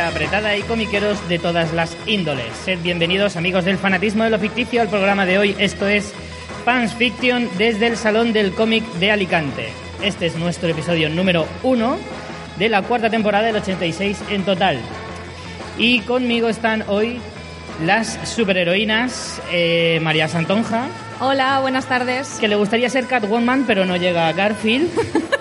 apretada 0.00 0.56
y 0.56 0.62
comiqueros 0.62 1.28
de 1.28 1.38
todas 1.38 1.72
las 1.72 1.96
índoles. 2.06 2.46
Sed 2.64 2.78
bienvenidos, 2.82 3.36
amigos 3.36 3.64
del 3.64 3.76
fanatismo 3.78 4.24
de 4.24 4.30
lo 4.30 4.38
ficticio, 4.38 4.80
al 4.80 4.88
programa 4.88 5.26
de 5.26 5.38
hoy. 5.38 5.56
Esto 5.58 5.86
es 5.86 6.12
Fans 6.64 6.94
Fiction 6.94 7.48
desde 7.58 7.88
el 7.88 7.96
Salón 7.96 8.32
del 8.32 8.52
Cómic 8.52 8.84
de 8.94 9.10
Alicante. 9.10 9.68
Este 10.02 10.26
es 10.26 10.36
nuestro 10.36 10.68
episodio 10.68 11.08
número 11.10 11.46
uno 11.62 11.98
de 12.58 12.68
la 12.68 12.82
cuarta 12.82 13.10
temporada 13.10 13.46
del 13.46 13.56
86 13.56 14.18
en 14.30 14.44
total. 14.44 14.78
Y 15.78 16.00
conmigo 16.00 16.48
están 16.48 16.84
hoy 16.88 17.20
las 17.84 18.18
superheroínas 18.28 19.40
eh, 19.50 19.98
María 20.02 20.28
Santonja, 20.28 20.86
Hola, 21.20 21.60
buenas 21.60 21.86
tardes. 21.86 22.38
que 22.40 22.48
le 22.48 22.56
gustaría 22.56 22.90
ser 22.90 23.06
Catwoman, 23.06 23.64
pero 23.64 23.84
no 23.84 23.96
llega 23.96 24.26
a 24.26 24.32
Garfield. 24.32 24.90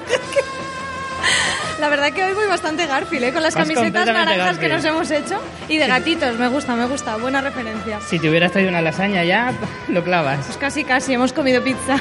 La 1.81 1.89
verdad 1.89 2.13
que 2.13 2.23
hoy 2.23 2.33
voy 2.35 2.45
bastante 2.45 2.85
Garfield, 2.85 3.23
¿eh? 3.23 3.33
con 3.33 3.41
las 3.41 3.55
Vas 3.55 3.67
camisetas 3.67 4.05
naranjas 4.05 4.59
que 4.59 4.69
nos 4.69 4.85
hemos 4.85 5.09
hecho. 5.09 5.41
Y 5.67 5.77
de 5.77 5.87
gatitos, 5.87 6.37
me 6.37 6.47
gusta, 6.47 6.75
me 6.75 6.85
gusta. 6.85 7.17
Buena 7.17 7.41
referencia. 7.41 7.99
Si 8.01 8.19
te 8.19 8.29
hubieras 8.29 8.51
traído 8.51 8.69
una 8.69 8.83
lasaña 8.83 9.23
ya, 9.23 9.51
lo 9.87 10.03
clavas. 10.03 10.45
Pues 10.45 10.57
casi, 10.57 10.83
casi, 10.83 11.13
hemos 11.13 11.33
comido 11.33 11.63
pizza. 11.63 11.97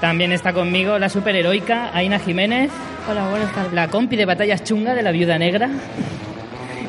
También 0.00 0.32
está 0.32 0.54
conmigo 0.54 0.98
la 0.98 1.10
superheroica 1.10 1.90
Aina 1.92 2.18
Jiménez, 2.18 2.70
Hola, 3.10 3.28
buenas 3.28 3.54
tardes. 3.54 3.74
la 3.74 3.88
compi 3.88 4.16
de 4.16 4.24
batallas 4.24 4.64
chunga 4.64 4.94
de 4.94 5.02
la 5.02 5.10
Viuda 5.10 5.38
Negra. 5.38 5.68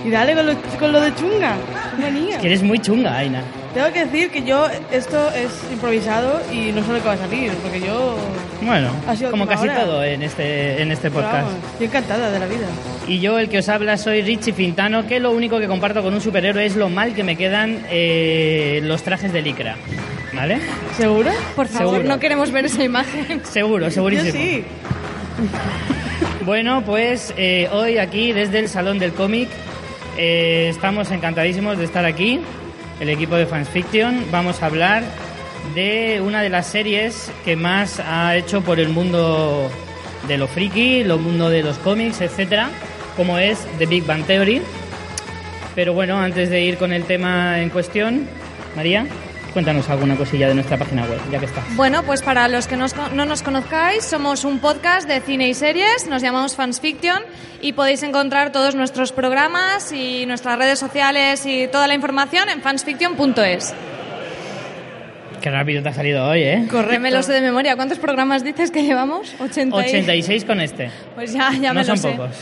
Y 0.05 0.09
dale 0.09 0.35
con 0.35 0.45
lo, 0.45 0.55
con 0.79 0.91
lo 0.93 1.01
de 1.01 1.13
chunga. 1.15 1.57
Manía. 1.99 2.39
Que 2.39 2.47
eres 2.47 2.63
muy 2.63 2.79
chunga, 2.79 3.17
Aina. 3.17 3.43
Tengo 3.73 3.91
que 3.91 4.05
decir 4.05 4.29
que 4.29 4.43
yo, 4.43 4.67
esto 4.91 5.29
es 5.31 5.49
improvisado 5.71 6.39
y 6.51 6.71
no 6.71 6.83
sé 6.85 6.93
lo 6.93 6.99
que 7.01 7.07
va 7.07 7.13
a 7.13 7.17
salir, 7.17 7.51
porque 7.63 7.79
yo... 7.81 8.15
Bueno, 8.61 8.91
Ha 9.07 9.15
sido 9.15 9.31
como 9.31 9.47
casi 9.47 9.63
hora. 9.67 9.81
todo 9.83 10.03
en 10.03 10.21
este, 10.21 10.79
en 10.81 10.91
este 10.91 11.09
podcast. 11.09 11.33
vamos, 11.47 11.53
estoy 11.71 11.87
encantada 11.87 12.29
de 12.29 12.39
la 12.39 12.45
vida. 12.45 12.67
Y 13.07 13.19
yo, 13.19 13.39
el 13.39 13.49
que 13.49 13.57
os 13.59 13.69
habla, 13.69 13.97
soy 13.97 14.21
Richie 14.21 14.53
Fintano, 14.53 15.07
que 15.07 15.19
lo 15.19 15.31
único 15.31 15.59
que 15.59 15.67
comparto 15.67 16.03
con 16.03 16.13
un 16.13 16.21
superhéroe 16.21 16.63
es 16.67 16.75
lo 16.75 16.89
mal 16.89 17.15
que 17.15 17.23
me 17.23 17.35
quedan 17.35 17.83
eh, 17.89 18.79
los 18.83 19.01
trajes 19.01 19.33
de 19.33 19.41
licra. 19.41 19.75
¿Vale? 20.35 20.59
¿Seguro? 20.95 21.31
Por 21.55 21.67
favor, 21.67 21.93
Seguro. 21.95 22.09
no 22.09 22.19
queremos 22.19 22.51
ver 22.51 22.65
esa 22.65 22.83
imagen. 22.83 23.43
Seguro, 23.45 23.85
Yo 23.85 23.91
segurísimo. 23.91 24.31
sí. 24.33 24.63
Bueno, 26.45 26.83
pues 26.85 27.33
eh, 27.37 27.69
hoy 27.71 27.97
aquí 27.97 28.33
desde 28.33 28.59
el 28.59 28.67
Salón 28.67 28.99
del 28.99 29.13
Cómic 29.13 29.47
eh, 30.17 30.67
estamos 30.69 31.09
encantadísimos 31.11 31.77
de 31.77 31.85
estar 31.85 32.03
aquí, 32.05 32.41
el 32.99 33.09
equipo 33.09 33.35
de 33.35 33.45
Fans 33.45 33.69
Fiction. 33.69 34.25
Vamos 34.31 34.61
a 34.61 34.67
hablar 34.67 35.03
de 35.75 36.21
una 36.23 36.41
de 36.41 36.49
las 36.49 36.67
series 36.67 37.31
que 37.45 37.55
más 37.55 37.99
ha 37.99 38.35
hecho 38.35 38.61
por 38.61 38.79
el 38.79 38.89
mundo 38.89 39.69
de 40.27 40.37
lo 40.37 40.47
friki, 40.47 41.01
el 41.01 41.17
mundo 41.17 41.49
de 41.49 41.63
los 41.63 41.77
cómics, 41.79 42.21
etcétera, 42.21 42.69
como 43.15 43.37
es 43.37 43.67
The 43.77 43.85
Big 43.85 44.05
Bang 44.05 44.25
Theory. 44.25 44.61
Pero 45.75 45.93
bueno, 45.93 46.19
antes 46.19 46.49
de 46.49 46.61
ir 46.61 46.77
con 46.77 46.93
el 46.93 47.05
tema 47.05 47.61
en 47.61 47.69
cuestión, 47.69 48.27
María, 48.75 49.07
cuéntanos 49.53 49.87
alguna 49.89 50.15
cosilla 50.15 50.47
de 50.47 50.55
nuestra 50.55 50.77
página 50.77 51.03
web, 51.05 51.19
ya 51.31 51.39
que 51.39 51.45
estás. 51.45 51.63
Bueno, 51.75 52.03
pues 52.03 52.21
para 52.21 52.47
los 52.47 52.67
que 52.67 52.75
nos- 52.75 52.95
no 53.13 53.25
nos 53.25 53.43
conozcáis, 53.43 54.03
somos 54.03 54.43
un 54.45 54.59
podcast 54.59 55.07
de 55.07 55.21
cine 55.21 55.47
y 55.47 55.53
series, 55.53 56.07
nos 56.09 56.21
llamamos 56.21 56.55
Fans 56.55 56.79
Fiction 56.81 57.21
y 57.61 57.73
podéis 57.73 58.03
encontrar 58.03 58.51
todos 58.51 58.75
nuestros 58.75 59.11
programas 59.11 59.91
y 59.91 60.25
nuestras 60.25 60.57
redes 60.57 60.79
sociales 60.79 61.45
y 61.45 61.67
toda 61.67 61.87
la 61.87 61.93
información 61.93 62.49
en 62.49 62.61
fansfiction.es. 62.61 63.73
Qué 65.41 65.51
rápido 65.51 65.83
te 65.83 65.89
ha 65.89 65.93
salido 65.93 66.25
hoy, 66.25 66.41
¿eh? 66.41 66.67
Que 66.89 66.99
me 66.99 67.11
lo 67.11 67.21
sé 67.21 67.33
de 67.33 67.41
memoria. 67.41 67.75
¿Cuántos 67.75 67.99
programas 67.99 68.43
dices 68.45 68.71
que 68.71 68.83
llevamos? 68.83 69.33
80 69.41 69.75
y- 69.77 69.79
86 69.89 70.45
con 70.45 70.61
este. 70.61 70.89
Pues 71.15 71.33
ya, 71.33 71.51
ya 71.51 71.69
no 71.73 71.81
me 71.81 71.81
lo 71.81 71.85
son 71.85 71.97
sé. 71.97 72.11
pocos. 72.11 72.37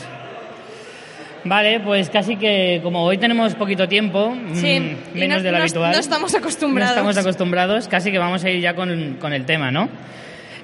Vale, 1.44 1.80
pues 1.80 2.08
casi 2.08 2.36
que 2.36 2.80
como 2.82 3.02
hoy 3.04 3.18
tenemos 3.18 3.54
poquito 3.56 3.88
tiempo, 3.88 4.34
Sí, 4.54 4.78
mm, 4.78 5.16
y 5.16 5.20
menos 5.20 5.38
no- 5.38 5.42
de 5.42 5.50
lo 5.50 5.56
no- 5.58 5.62
habitual. 5.64 5.92
no 5.92 5.98
estamos 5.98 6.34
acostumbrados. 6.34 6.94
No 6.94 7.00
estamos 7.00 7.18
acostumbrados, 7.18 7.88
casi 7.88 8.12
que 8.12 8.18
vamos 8.18 8.44
a 8.44 8.50
ir 8.50 8.60
ya 8.60 8.74
con, 8.74 9.16
con 9.20 9.32
el 9.32 9.44
tema, 9.44 9.70
¿no? 9.72 9.88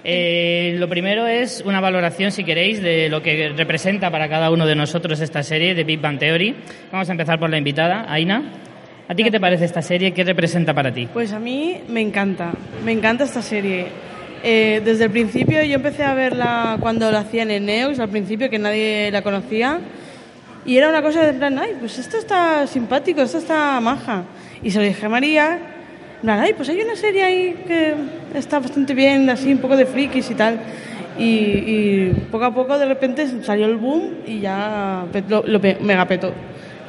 Eh, 0.05 0.77
lo 0.79 0.89
primero 0.89 1.27
es 1.27 1.63
una 1.67 1.81
valoración, 1.81 2.31
si 2.31 2.45
queréis, 2.45 2.81
de 2.81 3.09
lo 3.09 3.21
que 3.23 3.49
representa 3.57 4.11
para 4.11 4.29
cada 4.29 4.51
uno 4.51 4.65
de 4.67 4.77
nosotros 4.77 5.21
esta 5.21 5.43
serie 5.43 5.75
de 5.75 5.83
Big 5.85 6.01
Bang 6.01 6.19
Theory. 6.19 6.55
Vamos 6.93 7.09
a 7.09 7.13
empezar 7.13 7.39
por 7.41 7.51
la 7.51 7.59
invitada, 7.59 8.07
Aina. 8.09 8.43
¿A 9.09 9.15
ti 9.15 9.25
qué 9.25 9.31
te 9.31 9.41
parece 9.41 9.65
esta 9.65 9.83
serie? 9.83 10.13
¿Qué 10.13 10.23
representa 10.23 10.73
para 10.75 10.93
ti? 10.93 11.09
Pues 11.13 11.33
a 11.33 11.41
mí 11.41 11.79
me 11.89 12.01
encanta, 12.01 12.53
me 12.85 12.93
encanta 12.93 13.25
esta 13.25 13.43
serie. 13.43 13.87
Eh, 14.45 14.81
desde 14.85 15.05
el 15.05 15.11
principio 15.11 15.63
yo 15.65 15.75
empecé 15.75 16.05
a 16.05 16.15
verla 16.15 16.77
cuando 16.79 17.11
la 17.11 17.21
hacían 17.21 17.51
en 17.51 17.67
Neox, 17.67 17.99
al 17.99 18.09
principio 18.11 18.49
que 18.49 18.59
nadie 18.61 19.11
la 19.11 19.23
conocía. 19.23 19.81
Y 20.69 20.77
era 20.77 20.91
una 20.91 21.01
cosa 21.01 21.25
de 21.25 21.33
plan, 21.33 21.59
ay, 21.59 21.77
pues 21.81 21.99
esto 21.99 22.19
está 22.19 22.67
simpático, 22.67 23.23
esto 23.23 23.39
está 23.39 23.81
maja. 23.81 24.25
Y 24.63 24.71
se 24.71 24.79
lo 24.79 24.85
dije 24.85 25.07
a 25.07 25.09
María, 25.09 25.59
en 26.17 26.21
plan, 26.21 26.41
ay, 26.41 26.53
pues 26.53 26.69
hay 26.69 26.79
una 26.83 26.95
serie 26.95 27.25
ahí 27.25 27.65
que 27.67 27.95
está 28.35 28.59
bastante 28.59 28.93
bien, 28.93 29.31
así 29.31 29.51
un 29.51 29.61
poco 29.61 29.79
de 29.79 29.87
frikis 29.87 30.31
y 30.31 30.35
tal. 30.35 30.61
Y, 31.19 31.25
y 31.25 32.27
poco 32.31 32.45
a 32.45 32.55
poco 32.55 32.79
de 32.79 32.85
repente 32.85 33.27
salió 33.45 33.65
el 33.65 33.77
boom 33.77 34.17
y 34.27 34.41
ya 34.41 35.07
lo, 35.31 35.43
lo 35.47 35.59
mega 35.59 36.05
petó. 36.05 36.35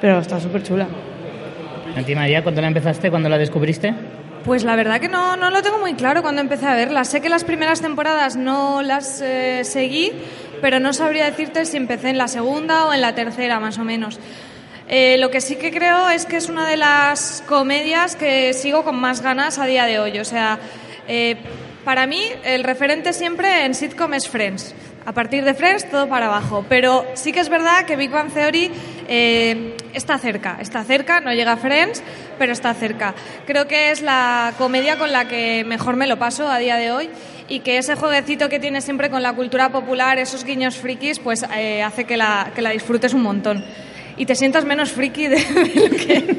Pero 0.02 0.20
está 0.20 0.42
súper 0.42 0.62
chula. 0.62 0.86
¿A 1.96 2.02
ti, 2.04 2.14
María, 2.16 2.44
cuándo 2.44 2.60
la 2.60 2.68
empezaste, 2.68 3.10
cuándo 3.10 3.30
la 3.30 3.38
descubriste? 3.38 3.94
Pues 4.44 4.64
la 4.64 4.76
verdad 4.76 5.00
que 5.00 5.10
no, 5.10 5.36
no 5.36 5.52
lo 5.52 5.62
tengo 5.62 5.80
muy 5.80 5.94
claro 5.94 6.22
cuando 6.22 6.42
empecé 6.42 6.66
a 6.66 6.74
verla. 6.74 7.04
Sé 7.04 7.22
que 7.22 7.30
las 7.30 7.44
primeras 7.44 7.82
temporadas 7.82 8.36
no 8.36 8.82
las 8.82 9.22
eh, 9.22 9.62
seguí, 9.64 10.12
pero 10.62 10.80
no 10.80 10.94
sabría 10.94 11.26
decirte 11.26 11.66
si 11.66 11.78
empecé 11.78 12.10
en 12.10 12.18
la 12.18 12.28
segunda 12.28 12.86
o 12.86 12.94
en 12.94 13.02
la 13.02 13.16
tercera, 13.16 13.60
más 13.60 13.78
o 13.78 13.84
menos. 13.84 14.20
Eh, 14.92 15.18
lo 15.20 15.30
que 15.30 15.40
sí 15.40 15.56
que 15.56 15.72
creo 15.72 16.10
es 16.10 16.26
que 16.26 16.38
es 16.38 16.50
una 16.50 16.68
de 16.68 16.76
las 16.76 17.44
comedias 17.48 18.16
que 18.16 18.54
sigo 18.54 18.84
con 18.84 18.96
más 18.96 19.22
ganas 19.22 19.60
a 19.60 19.66
día 19.66 19.86
de 19.86 20.00
hoy. 20.00 20.20
O 20.20 20.26
sea, 20.26 20.58
eh, 21.08 21.38
para 21.86 22.08
mí 22.08 22.24
el 22.44 22.64
referente 22.64 23.14
siempre 23.14 23.66
en 23.66 23.76
sitcom 23.76 24.14
es 24.16 24.28
Friends. 24.28 24.74
A 25.06 25.14
partir 25.14 25.44
de 25.44 25.54
Friends 25.54 25.90
todo 25.90 26.10
para 26.10 26.26
abajo. 26.26 26.66
Pero 26.68 27.06
sí 27.14 27.32
que 27.32 27.40
es 27.40 27.50
verdad 27.50 27.86
que 27.86 27.96
Big 27.96 28.10
Bang 28.10 28.34
Theory 28.34 28.72
eh, 29.08 29.78
está 29.94 30.18
cerca. 30.18 30.58
Está 30.60 30.84
cerca, 30.84 31.20
no 31.20 31.34
llega 31.34 31.54
a 31.54 31.58
Friends, 31.58 32.02
pero 32.40 32.52
está 32.52 32.74
cerca. 32.74 33.14
Creo 33.46 33.68
que 33.68 33.92
es 33.92 34.02
la 34.02 34.54
comedia 34.58 34.98
con 34.98 35.12
la 35.12 35.28
que 35.28 35.64
mejor 35.66 35.98
me 35.98 36.08
lo 36.08 36.18
paso 36.18 36.50
a 36.50 36.58
día 36.58 36.78
de 36.78 36.92
hoy 36.92 37.10
y 37.50 37.60
que 37.62 37.78
ese 37.78 37.96
jueguecito 37.96 38.48
que 38.50 38.60
tiene 38.60 38.82
siempre 38.82 39.10
con 39.10 39.22
la 39.24 39.34
cultura 39.34 39.70
popular, 39.70 40.18
esos 40.20 40.44
guiños 40.46 40.76
frikis, 40.78 41.20
pues 41.20 41.44
eh, 41.58 41.82
hace 41.84 42.06
que 42.06 42.16
la, 42.16 42.52
que 42.56 42.62
la 42.62 42.70
disfrutes 42.70 43.14
un 43.14 43.24
montón. 43.24 43.64
Y 44.18 44.26
te 44.26 44.36
sientas 44.36 44.66
menos 44.66 44.92
friki 44.92 45.28
de, 45.28 45.36
de 45.44 45.90
lo, 45.90 45.96
que, 45.96 46.36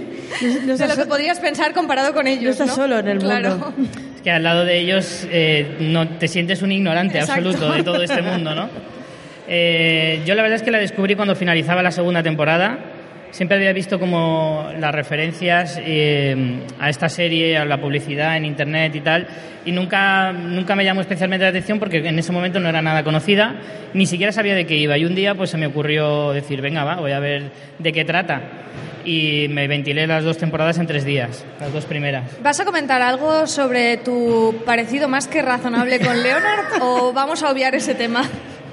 no 0.66 0.76
de 0.76 0.88
lo 0.88 0.96
que 0.96 1.06
podrías 1.06 1.40
pensar 1.40 1.72
comparado 1.72 2.12
con 2.14 2.26
ellos. 2.26 2.58
no 2.58 2.64
estás 2.64 2.74
solo 2.76 2.98
en 2.98 3.08
el 3.08 3.18
Claro. 3.18 3.50
mundo. 3.56 3.74
Es 4.16 4.22
que 4.22 4.30
al 4.30 4.42
lado 4.42 4.64
de 4.64 4.78
ellos 4.78 5.26
eh, 5.30 5.76
no 5.80 6.06
te 6.08 6.28
sientes 6.28 6.60
un 6.62 6.72
ignorante 6.72 7.18
Exacto. 7.18 7.48
absoluto 7.48 7.72
de 7.72 7.82
todo 7.82 8.02
este 8.02 8.20
mundo, 8.22 8.54
¿no? 8.54 8.68
Eh, 9.48 10.22
yo 10.26 10.34
la 10.34 10.42
verdad 10.42 10.56
es 10.56 10.62
que 10.62 10.70
la 10.70 10.78
descubrí 10.78 11.16
cuando 11.16 11.34
finalizaba 11.34 11.82
la 11.82 11.90
segunda 11.90 12.22
temporada. 12.22 12.78
Siempre 13.30 13.56
había 13.56 13.72
visto 13.72 14.00
como 14.00 14.68
las 14.78 14.94
referencias 14.94 15.80
eh, 15.82 16.60
a 16.78 16.90
esta 16.90 17.08
serie, 17.08 17.56
a 17.56 17.64
la 17.64 17.80
publicidad 17.80 18.36
en 18.36 18.44
internet 18.44 18.94
y 18.96 19.00
tal, 19.00 19.26
y 19.64 19.72
nunca, 19.72 20.32
nunca 20.32 20.74
me 20.74 20.84
llamó 20.84 21.00
especialmente 21.00 21.44
la 21.44 21.50
atención 21.50 21.78
porque 21.78 21.98
en 21.98 22.18
ese 22.18 22.32
momento 22.32 22.58
no 22.60 22.68
era 22.68 22.82
nada 22.82 23.04
conocida, 23.04 23.54
ni 23.94 24.06
siquiera 24.06 24.32
sabía 24.32 24.54
de 24.54 24.66
qué 24.66 24.76
iba. 24.76 24.98
Y 24.98 25.04
un 25.04 25.14
día 25.14 25.34
pues 25.34 25.50
se 25.50 25.58
me 25.58 25.66
ocurrió 25.66 26.32
decir, 26.32 26.60
venga, 26.60 26.82
va, 26.84 26.96
voy 26.96 27.12
a 27.12 27.20
ver 27.20 27.50
de 27.78 27.92
qué 27.92 28.04
trata. 28.04 28.42
Y 29.04 29.46
me 29.48 29.66
ventilé 29.66 30.06
las 30.06 30.24
dos 30.24 30.36
temporadas 30.36 30.78
en 30.78 30.86
tres 30.86 31.04
días, 31.04 31.44
las 31.58 31.72
dos 31.72 31.84
primeras. 31.86 32.24
¿Vas 32.42 32.60
a 32.60 32.64
comentar 32.64 33.00
algo 33.00 33.46
sobre 33.46 33.96
tu 33.98 34.62
parecido 34.66 35.08
más 35.08 35.26
que 35.26 35.40
razonable 35.40 36.00
con 36.00 36.22
Leonard 36.22 36.82
o 36.82 37.12
vamos 37.12 37.42
a 37.42 37.50
obviar 37.50 37.74
ese 37.74 37.94
tema? 37.94 38.24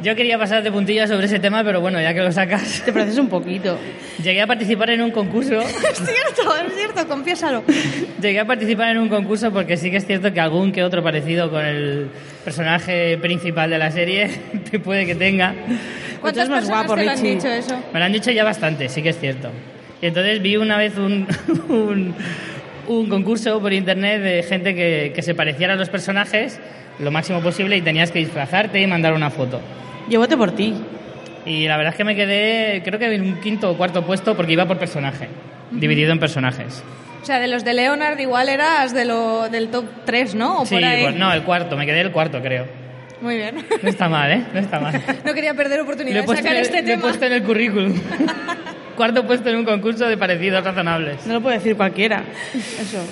Yo 0.03 0.15
quería 0.15 0.37
pasar 0.37 0.61
de 0.61 0.71
puntilla 0.71 1.07
sobre 1.07 1.25
ese 1.25 1.39
tema, 1.39 1.63
pero 1.63 1.81
bueno, 1.81 1.99
ya 1.99 2.13
que 2.13 2.21
lo 2.21 2.31
sacas. 2.31 2.83
Te 2.85 2.93
pareces 2.93 3.17
un 3.17 3.29
poquito. 3.29 3.77
Llegué 4.23 4.41
a 4.41 4.47
participar 4.47 4.91
en 4.91 5.01
un 5.01 5.11
concurso. 5.11 5.59
Es 5.61 5.97
cierto, 5.97 6.55
es 6.67 6.73
cierto, 6.75 7.07
confiésalo. 7.07 7.63
Llegué 8.21 8.39
a 8.39 8.45
participar 8.45 8.89
en 8.91 8.99
un 8.99 9.09
concurso 9.09 9.51
porque 9.51 9.75
sí 9.75 9.89
que 9.89 9.97
es 9.97 10.05
cierto 10.05 10.31
que 10.31 10.39
algún 10.39 10.71
que 10.71 10.83
otro 10.83 11.01
parecido 11.03 11.49
con 11.49 11.65
el 11.65 12.09
personaje 12.45 13.17
principal 13.17 13.69
de 13.71 13.77
la 13.79 13.89
serie 13.91 14.29
puede 14.83 15.05
que 15.07 15.15
tenga. 15.15 15.55
¿Cuántas 16.21 16.43
es 16.43 16.49
más 16.49 16.59
personas 16.59 16.85
guapo, 16.87 16.95
te 16.99 17.05
lo 17.05 17.11
han 17.11 17.17
Richie. 17.17 17.35
dicho 17.35 17.47
eso? 17.47 17.83
Me 17.91 17.99
lo 17.99 18.05
han 18.05 18.11
dicho 18.13 18.31
ya 18.31 18.43
bastante, 18.43 18.89
sí 18.89 19.01
que 19.01 19.09
es 19.09 19.19
cierto. 19.19 19.49
Y 20.01 20.05
entonces 20.07 20.41
vi 20.41 20.57
una 20.57 20.77
vez 20.77 20.95
un, 20.97 21.27
un, 21.69 22.13
un 22.87 23.09
concurso 23.09 23.59
por 23.59 23.73
internet 23.73 24.21
de 24.21 24.43
gente 24.43 24.75
que, 24.75 25.11
que 25.15 25.21
se 25.23 25.33
pareciera 25.33 25.73
a 25.73 25.75
los 25.77 25.89
personajes 25.89 26.59
lo 26.99 27.11
máximo 27.11 27.41
posible 27.41 27.77
y 27.77 27.81
tenías 27.81 28.11
que 28.11 28.19
disfrazarte 28.19 28.79
y 28.81 28.87
mandar 28.87 29.13
una 29.13 29.29
foto. 29.29 29.59
Yo 30.09 30.19
voté 30.19 30.37
por 30.37 30.51
ti. 30.51 30.73
Y 31.45 31.67
la 31.67 31.77
verdad 31.77 31.93
es 31.93 31.97
que 31.97 32.03
me 32.03 32.15
quedé, 32.15 32.81
creo 32.83 32.99
que 32.99 33.13
en 33.13 33.21
un 33.21 33.39
quinto 33.39 33.71
o 33.71 33.77
cuarto 33.77 34.05
puesto 34.05 34.35
porque 34.35 34.53
iba 34.53 34.65
por 34.65 34.77
personaje, 34.77 35.27
dividido 35.71 36.11
en 36.11 36.19
personajes. 36.19 36.83
O 37.21 37.25
sea, 37.25 37.39
de 37.39 37.47
los 37.47 37.63
de 37.63 37.73
Leonard 37.73 38.19
igual 38.19 38.49
eras 38.49 38.93
de 38.93 39.05
lo, 39.05 39.49
del 39.49 39.69
top 39.69 39.85
3, 40.05 40.35
¿no? 40.35 40.61
O 40.61 40.65
Sí, 40.65 40.75
por 40.75 40.83
ahí. 40.83 41.03
pues 41.03 41.15
no, 41.15 41.31
el 41.33 41.43
cuarto, 41.43 41.75
me 41.77 41.85
quedé 41.85 42.01
el 42.01 42.11
cuarto, 42.11 42.41
creo. 42.41 42.65
Muy 43.21 43.35
bien. 43.37 43.65
No 43.81 43.89
está 43.89 44.07
mal, 44.07 44.31
¿eh? 44.31 44.43
No 44.53 44.59
está 44.59 44.79
mal. 44.79 45.01
No 45.25 45.33
quería 45.33 45.53
perder 45.53 45.81
oportunidad 45.81 46.17
he 46.17 46.21
de 46.21 46.25
puesto, 46.25 46.43
sacar 46.43 46.55
en 46.57 46.59
el, 46.59 46.65
este 46.65 46.81
lo 46.81 46.87
he 46.87 46.91
tema. 46.91 47.01
puesto 47.01 47.25
en 47.25 47.33
el 47.33 47.43
currículum. 47.43 47.93
cuarto 48.95 49.25
puesto 49.25 49.49
en 49.49 49.55
un 49.57 49.65
concurso 49.65 50.05
de 50.07 50.17
parecidos 50.17 50.63
razonables. 50.63 51.25
No 51.25 51.33
lo 51.35 51.41
puede 51.41 51.57
decir 51.57 51.75
cualquiera. 51.75 52.23
Eso. 52.53 53.03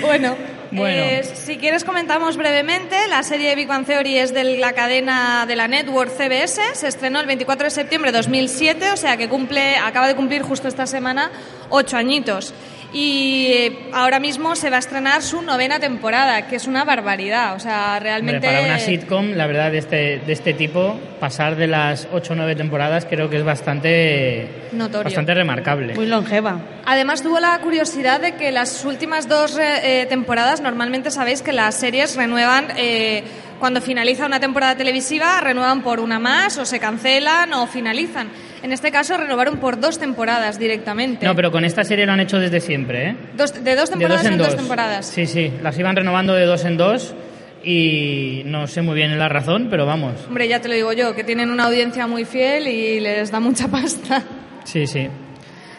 Bueno, 0.00 0.36
Eh, 0.76 1.22
si 1.34 1.56
quieres 1.56 1.84
comentamos 1.84 2.36
brevemente. 2.36 2.96
La 3.08 3.22
serie 3.22 3.54
Big 3.54 3.68
Bang 3.68 3.86
Theory 3.86 4.18
es 4.18 4.34
de 4.34 4.58
la 4.58 4.72
cadena 4.72 5.46
de 5.46 5.56
la 5.56 5.68
network 5.68 6.10
CBS. 6.10 6.60
Se 6.74 6.88
estrenó 6.88 7.20
el 7.20 7.26
24 7.26 7.64
de 7.64 7.70
septiembre 7.70 8.10
de 8.10 8.18
2007, 8.18 8.92
o 8.92 8.96
sea 8.96 9.16
que 9.16 9.28
cumple, 9.28 9.76
acaba 9.76 10.08
de 10.08 10.16
cumplir 10.16 10.42
justo 10.42 10.68
esta 10.68 10.86
semana 10.86 11.30
ocho 11.70 11.96
añitos. 11.96 12.52
Y 12.94 13.48
eh, 13.50 13.78
ahora 13.92 14.20
mismo 14.20 14.54
se 14.54 14.70
va 14.70 14.76
a 14.76 14.78
estrenar 14.78 15.20
su 15.20 15.42
novena 15.42 15.80
temporada, 15.80 16.46
que 16.46 16.54
es 16.54 16.68
una 16.68 16.84
barbaridad. 16.84 17.56
O 17.56 17.58
sea, 17.58 17.94
Hombre, 17.94 18.04
realmente... 18.04 18.46
para 18.46 18.62
una 18.62 18.78
sitcom, 18.78 19.32
la 19.32 19.48
verdad, 19.48 19.72
de 19.72 19.78
este, 19.78 20.20
de 20.24 20.32
este 20.32 20.54
tipo, 20.54 21.00
pasar 21.18 21.56
de 21.56 21.66
las 21.66 22.06
8 22.12 22.32
o 22.32 22.36
9 22.36 22.54
temporadas 22.54 23.04
creo 23.04 23.28
que 23.28 23.38
es 23.38 23.44
bastante, 23.44 24.48
Notorio. 24.70 25.04
bastante 25.04 25.34
remarcable. 25.34 25.94
Muy 25.94 26.06
longeva. 26.06 26.60
Además 26.84 27.20
tuvo 27.22 27.40
la 27.40 27.58
curiosidad 27.58 28.20
de 28.20 28.36
que 28.36 28.52
las 28.52 28.84
últimas 28.84 29.28
dos 29.28 29.58
eh, 29.60 30.06
temporadas, 30.08 30.60
normalmente 30.60 31.10
sabéis 31.10 31.42
que 31.42 31.52
las 31.52 31.74
series 31.74 32.14
renuevan, 32.14 32.68
eh, 32.76 33.24
cuando 33.58 33.80
finaliza 33.80 34.26
una 34.26 34.38
temporada 34.38 34.76
televisiva, 34.76 35.40
renuevan 35.40 35.82
por 35.82 35.98
una 35.98 36.20
más 36.20 36.58
o 36.58 36.64
se 36.64 36.78
cancelan 36.78 37.52
o 37.54 37.66
finalizan. 37.66 38.28
En 38.64 38.72
este 38.72 38.90
caso 38.90 39.18
renovaron 39.18 39.58
por 39.58 39.78
dos 39.78 39.98
temporadas 39.98 40.58
directamente. 40.58 41.26
No, 41.26 41.36
pero 41.36 41.52
con 41.52 41.66
esta 41.66 41.84
serie 41.84 42.06
lo 42.06 42.12
han 42.12 42.20
hecho 42.20 42.38
desde 42.40 42.60
siempre, 42.60 43.10
¿eh? 43.10 43.16
Dos- 43.36 43.62
de 43.62 43.76
dos 43.76 43.90
De 43.90 43.92
temporadas 43.92 44.22
dos 44.22 44.26
en 44.26 44.32
en 44.32 44.38
dos. 44.38 44.46
dos 44.48 44.56
temporadas. 44.56 45.06
Sí, 45.06 45.26
sí, 45.26 45.52
las 45.62 45.78
iban 45.78 45.94
renovando 45.94 46.32
de 46.34 46.46
dos 46.46 46.64
en 46.64 46.78
dos 46.78 47.14
y 47.62 48.40
no 48.46 48.66
sé 48.66 48.80
muy 48.80 48.94
bien 48.94 49.18
la 49.18 49.28
razón, 49.28 49.68
pero 49.70 49.84
vamos. 49.84 50.14
Hombre, 50.26 50.48
ya 50.48 50.60
te 50.62 50.68
lo 50.68 50.74
digo 50.74 50.94
yo, 50.94 51.14
que 51.14 51.24
tienen 51.24 51.50
una 51.50 51.64
audiencia 51.64 52.06
muy 52.06 52.24
fiel 52.24 52.66
y 52.66 53.00
les 53.00 53.30
da 53.30 53.38
mucha 53.38 53.68
pasta. 53.68 54.22
Sí, 54.64 54.86
sí. 54.86 55.08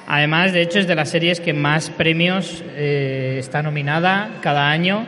Además, 0.08 0.54
de 0.54 0.62
hecho, 0.62 0.78
es 0.78 0.86
de 0.86 0.94
las 0.94 1.10
series 1.10 1.40
que 1.42 1.54
más 1.54 1.90
premios 1.90 2.64
eh, 2.76 3.38
está 3.40 3.64
nominada 3.64 4.30
cada 4.42 4.70
año 4.70 5.08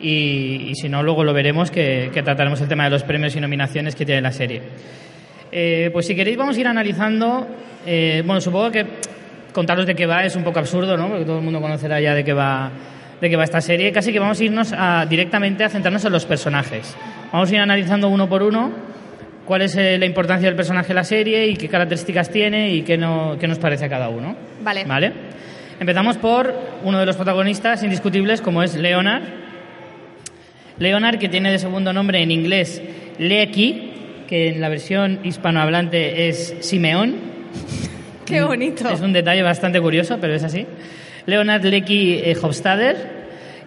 y, 0.00 0.68
y 0.70 0.74
si 0.76 0.88
no, 0.88 1.02
luego 1.02 1.24
lo 1.24 1.34
veremos 1.34 1.70
que, 1.70 2.10
que 2.14 2.22
trataremos 2.22 2.58
el 2.62 2.68
tema 2.68 2.84
de 2.84 2.90
los 2.90 3.02
premios 3.02 3.36
y 3.36 3.40
nominaciones 3.42 3.94
que 3.94 4.06
tiene 4.06 4.22
la 4.22 4.32
serie. 4.32 4.62
Eh, 5.50 5.90
pues 5.92 6.06
si 6.06 6.14
queréis 6.14 6.36
vamos 6.36 6.56
a 6.56 6.60
ir 6.60 6.66
analizando, 6.66 7.46
eh, 7.86 8.22
bueno, 8.24 8.40
supongo 8.40 8.70
que 8.70 8.84
contaros 9.52 9.86
de 9.86 9.94
qué 9.94 10.06
va 10.06 10.24
es 10.24 10.36
un 10.36 10.44
poco 10.44 10.58
absurdo, 10.58 10.96
¿no? 10.96 11.08
Porque 11.08 11.24
todo 11.24 11.38
el 11.38 11.44
mundo 11.44 11.60
conocerá 11.60 12.00
ya 12.00 12.14
de 12.14 12.22
qué 12.24 12.32
va, 12.32 12.70
de 13.20 13.30
qué 13.30 13.36
va 13.36 13.44
esta 13.44 13.60
serie. 13.60 13.90
Casi 13.92 14.12
que 14.12 14.18
vamos 14.18 14.38
a 14.40 14.44
irnos 14.44 14.72
a- 14.76 15.06
directamente 15.08 15.64
a 15.64 15.68
centrarnos 15.68 16.04
en 16.04 16.12
los 16.12 16.26
personajes. 16.26 16.94
Vamos 17.32 17.50
a 17.50 17.54
ir 17.54 17.60
analizando 17.60 18.08
uno 18.08 18.28
por 18.28 18.42
uno 18.42 18.70
cuál 19.46 19.62
es 19.62 19.74
eh, 19.76 19.96
la 19.98 20.04
importancia 20.04 20.46
del 20.46 20.56
personaje 20.56 20.92
en 20.92 20.96
la 20.96 21.04
serie 21.04 21.46
y 21.46 21.56
qué 21.56 21.68
características 21.68 22.30
tiene 22.30 22.70
y 22.70 22.82
qué, 22.82 22.98
no, 22.98 23.36
qué 23.40 23.48
nos 23.48 23.58
parece 23.58 23.86
a 23.86 23.88
cada 23.88 24.10
uno. 24.10 24.36
Vale. 24.62 24.84
¿Vale? 24.84 25.12
Empezamos 25.80 26.18
por 26.18 26.52
uno 26.84 26.98
de 26.98 27.06
los 27.06 27.16
protagonistas 27.16 27.82
indiscutibles 27.82 28.42
como 28.42 28.62
es 28.62 28.74
Leonard. 28.76 29.22
Leonard, 30.78 31.18
que 31.18 31.28
tiene 31.28 31.50
de 31.50 31.58
segundo 31.58 31.92
nombre 31.92 32.22
en 32.22 32.30
inglés 32.30 32.82
Lecky, 33.18 33.87
que 34.28 34.48
en 34.50 34.60
la 34.60 34.68
versión 34.68 35.20
hispanohablante 35.24 36.28
es 36.28 36.54
Simeón. 36.60 37.16
Qué 38.26 38.42
bonito. 38.42 38.88
Es 38.90 39.00
un 39.00 39.12
detalle 39.12 39.42
bastante 39.42 39.80
curioso, 39.80 40.18
pero 40.20 40.34
es 40.34 40.44
así. 40.44 40.66
Leonard 41.26 41.64
Lecky 41.64 42.20
eh, 42.22 42.36
Hofstadter, 42.40 43.18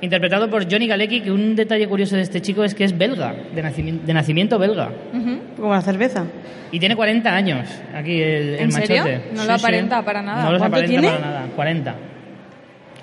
interpretado 0.02 0.50
por 0.50 0.72
Johnny 0.72 0.88
Galecki, 0.88 1.22
que 1.22 1.32
un 1.32 1.56
detalle 1.56 1.88
curioso 1.88 2.16
de 2.16 2.22
este 2.22 2.42
chico 2.42 2.64
es 2.64 2.74
que 2.76 2.84
es 2.84 2.96
belga, 2.98 3.36
de 3.54 3.62
nacimiento, 3.62 4.06
de 4.06 4.14
nacimiento 4.14 4.60
belga. 4.60 4.90
Como 5.58 5.74
la 5.74 5.82
cerveza. 5.82 6.26
Y 6.72 6.80
tiene 6.80 6.96
40 6.96 7.36
años, 7.36 7.68
aquí 7.94 8.22
el, 8.22 8.50
el 8.56 8.60
¿En 8.62 8.72
serio? 8.72 8.98
machote. 9.04 9.22
No 9.36 9.46
lo 9.46 9.54
aparenta 9.54 10.06
para 10.06 10.22
nada. 10.22 10.44
No 10.44 10.52
los 10.52 10.60
¿Cuánto 10.60 10.78
aparenta 10.78 11.02
tiene? 11.02 11.08
para 11.18 11.32
nada, 11.32 11.46
40. 11.56 11.96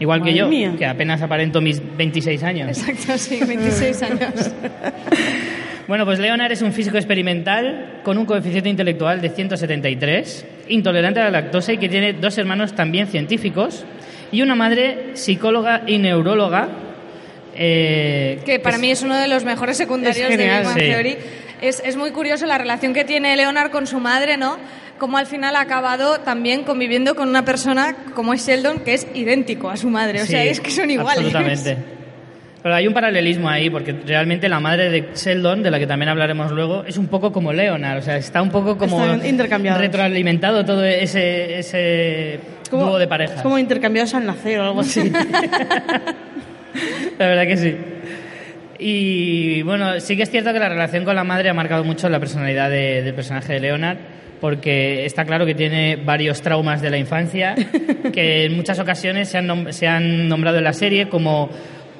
Igual 0.00 0.20
que 0.20 0.30
Madre 0.30 0.38
yo, 0.38 0.48
mía. 0.48 0.74
que 0.78 0.86
apenas 0.86 1.20
aparento 1.22 1.60
mis 1.60 1.82
26 1.96 2.42
años. 2.44 2.68
Exacto, 2.78 3.18
sí, 3.18 3.40
26 3.46 4.02
años. 4.04 4.52
Bueno, 5.88 6.04
pues 6.04 6.18
Leonard 6.18 6.52
es 6.52 6.60
un 6.62 6.72
físico 6.72 6.96
experimental 6.98 8.00
con 8.04 8.18
un 8.18 8.26
coeficiente 8.26 8.68
intelectual 8.68 9.20
de 9.22 9.30
173, 9.30 10.44
intolerante 10.68 11.20
a 11.20 11.24
la 11.24 11.30
lactosa 11.30 11.72
y 11.72 11.78
que 11.78 11.88
tiene 11.88 12.12
dos 12.12 12.36
hermanos 12.38 12.74
también 12.74 13.06
científicos 13.08 13.84
y 14.30 14.42
una 14.42 14.54
madre 14.54 15.10
psicóloga 15.14 15.82
y 15.86 15.98
neuróloga. 15.98 16.68
eh, 17.60 18.38
que 18.46 18.60
para 18.60 18.76
es- 18.76 18.82
mí 18.82 18.90
es 18.92 19.02
uno 19.02 19.16
de 19.16 19.26
los 19.26 19.44
mejores 19.44 19.76
secundarios 19.78 20.30
Es 20.30 20.36
de 20.36 20.44
genial. 20.44 20.62
Big 20.62 20.72
Sí. 20.74 20.78
Theory. 20.90 21.16
Es, 21.60 21.82
es 21.84 21.96
muy 21.96 22.12
curioso 22.12 22.46
la 22.46 22.56
relación 22.58 22.92
que 22.94 23.04
tiene 23.04 23.34
Leonard 23.36 23.70
con 23.72 23.86
su 23.88 23.98
madre, 23.98 24.36
¿no? 24.36 24.58
Como 24.98 25.16
al 25.18 25.26
final 25.26 25.56
ha 25.56 25.60
acabado 25.62 26.20
también 26.20 26.62
conviviendo 26.62 27.16
con 27.16 27.28
una 27.28 27.44
persona 27.44 27.96
como 28.14 28.32
es 28.34 28.46
Sheldon, 28.46 28.80
que 28.80 28.94
es 28.94 29.08
idéntico 29.14 29.70
a 29.70 29.76
su 29.76 29.88
madre. 29.90 30.22
O 30.22 30.26
sea, 30.26 30.42
Sí, 30.42 30.48
es 30.50 30.60
que 30.60 30.70
son 30.70 30.88
iguales. 30.90 31.34
Absolutamente. 31.34 31.76
Pero 32.62 32.74
hay 32.74 32.88
un 32.88 32.92
paralelismo 32.94 33.48
ahí, 33.48 33.70
porque 33.70 33.94
realmente 34.04 34.48
la 34.48 34.58
madre 34.58 34.90
de 34.90 35.04
Sheldon, 35.14 35.62
de 35.62 35.70
la 35.70 35.78
que 35.78 35.86
también 35.86 36.08
hablaremos 36.08 36.50
luego, 36.50 36.84
es 36.84 36.96
un 36.98 37.06
poco 37.06 37.30
como 37.32 37.52
Leonard, 37.52 37.98
o 37.98 38.02
sea, 38.02 38.16
está 38.16 38.42
un 38.42 38.50
poco 38.50 38.76
como 38.76 38.98
retroalimentado 39.78 40.64
todo 40.64 40.84
ese, 40.84 41.58
ese 41.60 42.40
como- 42.68 42.86
dúo 42.86 42.98
de 42.98 43.06
parejas. 43.06 43.36
Es 43.36 43.42
como 43.42 43.58
intercambiados 43.58 44.12
al 44.14 44.26
nacer 44.26 44.58
o 44.58 44.64
algo 44.64 44.80
así. 44.80 45.10
La 47.18 47.26
verdad 47.28 47.46
que 47.46 47.56
sí. 47.56 47.76
Y 48.80 49.62
bueno, 49.62 49.98
sí 50.00 50.16
que 50.16 50.22
es 50.22 50.30
cierto 50.30 50.52
que 50.52 50.58
la 50.58 50.68
relación 50.68 51.04
con 51.04 51.16
la 51.16 51.24
madre 51.24 51.48
ha 51.48 51.54
marcado 51.54 51.82
mucho 51.84 52.08
la 52.08 52.20
personalidad 52.20 52.70
de- 52.70 53.02
del 53.02 53.14
personaje 53.14 53.54
de 53.54 53.60
Leonard, 53.60 53.98
porque 54.40 55.04
está 55.04 55.24
claro 55.24 55.44
que 55.46 55.54
tiene 55.54 55.96
varios 55.96 56.42
traumas 56.42 56.80
de 56.80 56.90
la 56.90 56.96
infancia, 56.98 57.56
que 58.12 58.44
en 58.44 58.54
muchas 58.56 58.78
ocasiones 58.78 59.28
se 59.28 59.38
han, 59.38 59.72
se 59.72 59.88
han 59.88 60.28
nombrado 60.28 60.58
en 60.58 60.64
la 60.64 60.72
serie 60.72 61.08
como 61.08 61.50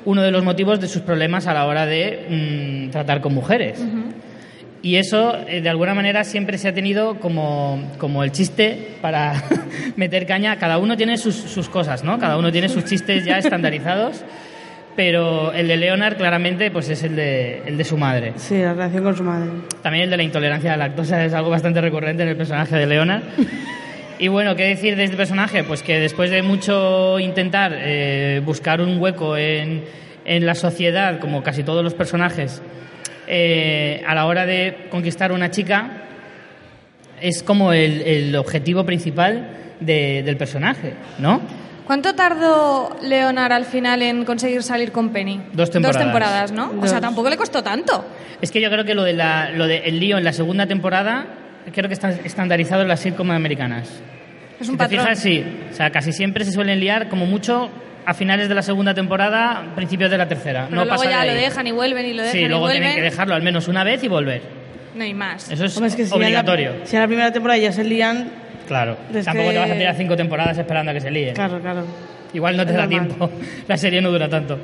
uno 0.05 0.23
de 0.23 0.31
los 0.31 0.45
motivos 0.45 0.81
de 0.81 0.89
sus 0.89 1.03
problemas 1.03 1.47
a 1.47 1.55
la 1.55 1.67
hora 1.67 1.87
de 1.87 2.87
mm, 2.89 2.91
tratar 2.91 3.21
con 3.21 3.35
mujeres. 3.35 3.83
Y 4.81 4.97
eso, 4.97 5.37
eh, 5.49 5.61
de 5.61 5.69
alguna 5.69 5.95
manera, 5.95 6.25
siempre 6.25 6.57
se 6.57 6.69
ha 6.69 6.75
tenido 6.75 7.19
como, 7.19 7.83
como 7.99 8.23
el 8.23 8.33
chiste 8.33 8.97
para 9.01 9.43
meter 9.97 10.27
caña. 10.27 10.57
Cada 10.57 10.79
uno 10.79 10.97
tiene 10.97 11.17
sus, 11.17 11.35
sus 11.35 11.69
cosas, 11.69 12.05
¿no? 12.05 12.19
Cada 12.19 12.37
uno 12.37 12.53
tiene 12.53 12.69
sus 12.69 12.85
chistes 12.85 13.25
ya 13.25 13.39
estandarizados. 13.39 14.25
Pero 14.95 15.53
el 15.53 15.69
de 15.69 15.77
Leonard, 15.77 16.17
claramente, 16.17 16.73
pues 16.73 16.89
es 16.89 17.05
el 17.05 17.15
de, 17.15 17.63
el 17.67 17.77
de 17.77 17.85
su 17.85 17.97
madre. 17.97 18.33
Sí, 18.35 18.59
la 18.59 18.73
relación 18.73 19.05
con 19.05 19.17
su 19.17 19.23
madre. 19.23 19.49
También 19.81 20.05
el 20.05 20.11
de 20.11 20.17
la 20.17 20.23
intolerancia 20.25 20.75
a 20.75 20.77
la 20.77 20.89
lactosa 20.89 21.25
es 21.25 21.33
algo 21.35 21.51
bastante 21.51 21.81
recurrente 21.81 22.25
en 22.25 22.31
el 22.31 22.37
personaje 22.37 22.75
de 22.77 22.87
Leonard. 22.87 23.23
Y 24.19 24.29
bueno, 24.29 24.57
¿qué 24.57 24.65
decir 24.65 24.97
de 24.97 25.05
este 25.05 25.17
personaje? 25.17 25.63
Pues 25.65 25.83
que 25.83 25.99
después 26.01 26.31
de 26.31 26.43
mucho 26.43 27.19
intentar 27.21 27.73
eh, 27.77 28.41
buscar 28.45 28.81
un 28.81 29.01
hueco 29.01 29.37
en, 29.37 29.85
en 30.25 30.45
la 30.47 30.55
sociedad, 30.57 31.21
como 31.21 31.43
casi 31.43 31.63
todos 31.63 31.85
los 31.85 31.95
personajes, 31.95 32.61
eh, 33.29 34.03
a 34.07 34.15
la 34.15 34.27
hora 34.27 34.45
de 34.45 34.89
conquistar 34.91 35.31
una 35.31 35.51
chica, 35.51 36.03
es 37.21 37.43
como 37.45 37.73
el, 37.73 38.03
el 38.03 38.37
objetivo 38.37 38.85
principal 38.85 39.51
de- 39.81 40.23
del 40.25 40.37
personaje, 40.37 40.95
¿no? 41.19 41.41
¿Cuánto 41.87 42.15
tardó 42.15 42.97
Leonard 43.03 43.53
al 43.53 43.65
final 43.65 44.03
en 44.03 44.25
conseguir 44.25 44.63
salir 44.63 44.93
con 44.93 45.09
Penny? 45.11 45.41
Dos 45.53 45.71
temporadas. 45.71 45.97
Dos 45.97 46.05
temporadas, 46.05 46.53
¿no? 46.53 46.67
O 46.83 46.87
sea, 46.87 46.95
Dos. 46.95 47.01
tampoco 47.01 47.31
le 47.31 47.37
costó 47.39 47.63
tanto. 47.63 48.05
Es 48.43 48.51
que 48.51 48.61
yo 48.61 48.69
creo 48.71 48.85
que 48.85 48.95
lo 48.95 49.05
de 49.05 49.15
la, 49.15 49.51
lo 49.51 49.67
de 49.67 49.79
el 49.79 49.99
lío 49.99 50.19
en 50.19 50.25
la 50.25 50.33
segunda 50.35 50.67
temporada 50.67 51.27
creo 51.73 51.89
que 51.89 51.95
está 51.95 52.11
estandarizado 52.11 52.83
en 52.83 52.89
las 52.89 53.01
sitcom 53.01 53.31
americanas. 53.31 53.89
Es 54.61 54.69
un 54.69 54.75
si 54.75 54.79
te 54.79 54.79
patrón. 54.79 55.01
fijas, 55.01 55.19
sí. 55.21 55.45
O 55.71 55.75
sea, 55.75 55.91
casi 55.91 56.13
siempre 56.13 56.45
se 56.45 56.53
suelen 56.53 56.81
liar 56.81 57.09
como 57.09 57.27
mucho 57.27 57.71
a 58.05 58.15
finales 58.15 58.49
de 58.49 58.55
la 58.55 58.63
segunda 58.63 58.95
temporada, 58.95 59.73
principios 59.75 60.11
de 60.11 60.19
la 60.19 60.27
tercera. 60.27 60.65
Pero 60.65 60.77
no 60.77 60.85
luego 60.85 60.97
pasa 60.99 61.11
ya 61.11 61.21
de 61.21 61.27
lo 61.27 61.33
ahí. 61.33 61.41
dejan 61.41 61.67
y 61.67 61.73
vuelven 61.73 62.07
y 62.07 62.13
lo 62.15 62.23
dejan 62.23 62.33
Sí, 62.33 62.39
y 62.45 62.49
luego 62.49 62.61
vuelven. 62.63 62.81
tienen 62.83 62.97
que 62.97 63.03
dejarlo 63.03 63.35
al 63.35 63.43
menos 63.43 63.69
una 63.69 63.85
vez 63.85 64.03
y 64.03 64.09
volver. 64.09 64.43
No 64.95 65.05
hay 65.05 65.15
más. 65.15 65.51
Eso 65.51 65.65
es, 65.67 65.77
Hombre, 65.77 65.89
es 65.91 65.97
que 65.97 66.07
si 66.07 66.15
en 66.15 66.21
la- 66.21 66.27
obligatorio. 66.27 66.73
si 66.85 66.97
en 66.97 67.03
la 67.03 67.07
primera 67.09 67.31
temporada 67.33 67.59
ya 67.59 67.73
se 67.73 67.85
lían, 67.85 68.31
Claro. 68.67 68.97
Tampoco 69.25 69.49
que- 69.49 69.55
te 69.55 69.59
vas 69.61 69.71
a 69.71 69.75
tirar 69.75 69.95
cinco 69.97 70.17
temporadas 70.17 70.59
esperando 70.59 70.91
a 70.91 70.95
que 70.95 71.01
se 71.01 71.11
líen. 71.11 71.35
claro, 71.35 71.61
claro. 71.61 71.85
Igual 72.35 72.57
no 72.57 72.65
te 72.67 72.73
Es 72.73 72.77
da 72.77 72.85
normal. 72.87 73.07
tiempo. 73.07 73.31
La 73.69 73.77
serie 73.79 74.01
no 74.03 74.11
dura 74.11 74.29
tanto. 74.29 74.59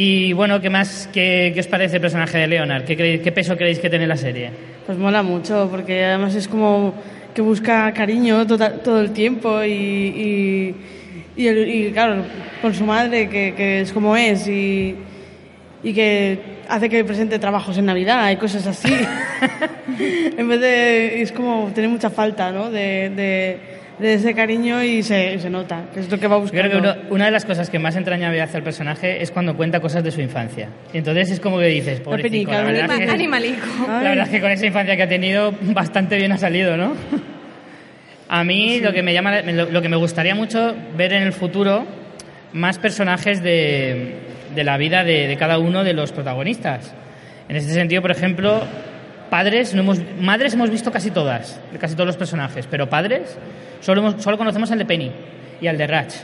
Y 0.00 0.32
bueno, 0.32 0.60
¿qué 0.60 0.70
más? 0.70 1.08
¿Qué, 1.12 1.50
qué 1.52 1.58
os 1.58 1.66
parece 1.66 1.96
el 1.96 2.00
personaje 2.00 2.38
de 2.38 2.46
Leonard? 2.46 2.84
¿Qué, 2.84 2.96
creéis- 2.96 3.20
qué 3.20 3.32
peso 3.32 3.56
creéis 3.56 3.80
que 3.80 3.90
tiene 3.90 4.06
la 4.06 4.16
serie? 4.16 4.48
Pues 4.86 4.96
mola 4.96 5.24
mucho, 5.24 5.66
porque 5.68 6.04
además 6.04 6.36
es 6.36 6.46
como 6.46 6.94
que 7.34 7.42
busca 7.42 7.92
cariño 7.92 8.46
tota- 8.46 8.74
todo 8.80 9.00
el 9.00 9.10
tiempo 9.10 9.60
y, 9.64 9.72
y, 9.72 10.74
y 11.36 11.46
el- 11.48 11.68
y, 11.68 11.90
claro, 11.90 12.22
con 12.62 12.74
su 12.74 12.84
madre, 12.84 13.28
que, 13.28 13.54
que 13.56 13.80
es 13.80 13.92
como 13.92 14.16
es, 14.16 14.46
y, 14.46 14.94
y 15.82 15.92
que 15.92 16.38
hace 16.68 16.88
que 16.88 17.02
presente 17.04 17.40
trabajos 17.40 17.76
en 17.76 17.86
Navidad 17.86 18.30
y 18.30 18.36
cosas 18.36 18.68
así. 18.68 18.94
en 20.38 20.48
vez 20.48 20.60
de. 20.60 21.22
Es 21.22 21.32
como 21.32 21.72
tener 21.74 21.90
mucha 21.90 22.10
falta, 22.10 22.52
¿no? 22.52 22.70
De, 22.70 23.10
de, 23.10 23.58
de 23.98 24.14
ese 24.14 24.34
cariño 24.34 24.82
y 24.82 25.02
se, 25.02 25.38
se 25.38 25.50
nota, 25.50 25.86
que 25.92 26.00
es 26.00 26.10
lo 26.10 26.18
que 26.18 26.26
va 26.28 26.36
Yo 26.36 26.42
buscando. 26.42 26.68
creo 26.68 26.82
que 26.82 26.88
uno- 27.00 27.08
una 27.10 27.24
de 27.26 27.30
las 27.32 27.44
cosas 27.44 27.68
que 27.68 27.78
más 27.78 27.96
entrañable 27.96 28.40
hace 28.40 28.56
al 28.56 28.62
personaje 28.62 29.20
es 29.22 29.30
cuando 29.30 29.56
cuenta 29.56 29.80
cosas 29.80 30.04
de 30.04 30.10
su 30.10 30.20
infancia. 30.20 30.68
Y 30.92 30.98
entonces 30.98 31.30
es 31.32 31.40
como 31.40 31.58
que 31.58 31.66
dices, 31.66 32.00
pobrecito, 32.00 32.30
penica, 32.30 32.52
la 32.52 32.62
verdad, 32.62 32.90
Anima- 32.90 32.98
que, 33.06 33.10
Animalico. 33.10 33.66
la 33.88 33.98
verdad 34.00 34.24
es 34.26 34.30
que 34.30 34.40
con 34.40 34.50
esa 34.50 34.66
infancia 34.66 34.96
que 34.96 35.02
ha 35.02 35.08
tenido, 35.08 35.52
bastante 35.60 36.16
bien 36.16 36.32
ha 36.32 36.38
salido, 36.38 36.76
¿no? 36.76 36.94
A 38.28 38.44
mí 38.44 38.80
lo 38.80 38.92
que 38.92 39.02
me 39.02 39.12
llama, 39.14 39.40
lo, 39.40 39.70
lo 39.70 39.82
que 39.82 39.88
me 39.88 39.96
gustaría 39.96 40.34
mucho 40.34 40.74
ver 40.96 41.12
en 41.14 41.22
el 41.22 41.32
futuro 41.32 41.86
más 42.52 42.78
personajes 42.78 43.42
de, 43.42 44.16
de 44.54 44.64
la 44.64 44.76
vida 44.76 45.02
de, 45.02 45.26
de 45.26 45.36
cada 45.36 45.58
uno 45.58 45.82
de 45.82 45.94
los 45.94 46.12
protagonistas. 46.12 46.94
En 47.48 47.56
este 47.56 47.72
sentido, 47.72 48.02
por 48.02 48.10
ejemplo, 48.10 48.62
padres, 49.30 49.74
no 49.74 49.80
hemos, 49.82 49.98
madres 50.20 50.54
hemos 50.54 50.70
visto 50.70 50.90
casi 50.90 51.10
todas, 51.10 51.60
casi 51.80 51.94
todos 51.94 52.06
los 52.06 52.16
personajes, 52.16 52.66
pero 52.70 52.88
padres 52.88 53.36
solo, 53.80 54.00
hemos- 54.00 54.22
solo 54.22 54.36
conocemos 54.38 54.70
al 54.70 54.78
de 54.78 54.84
Penny 54.84 55.12
y 55.60 55.66
al 55.66 55.76
de 55.78 55.86
Ratch. 55.86 56.14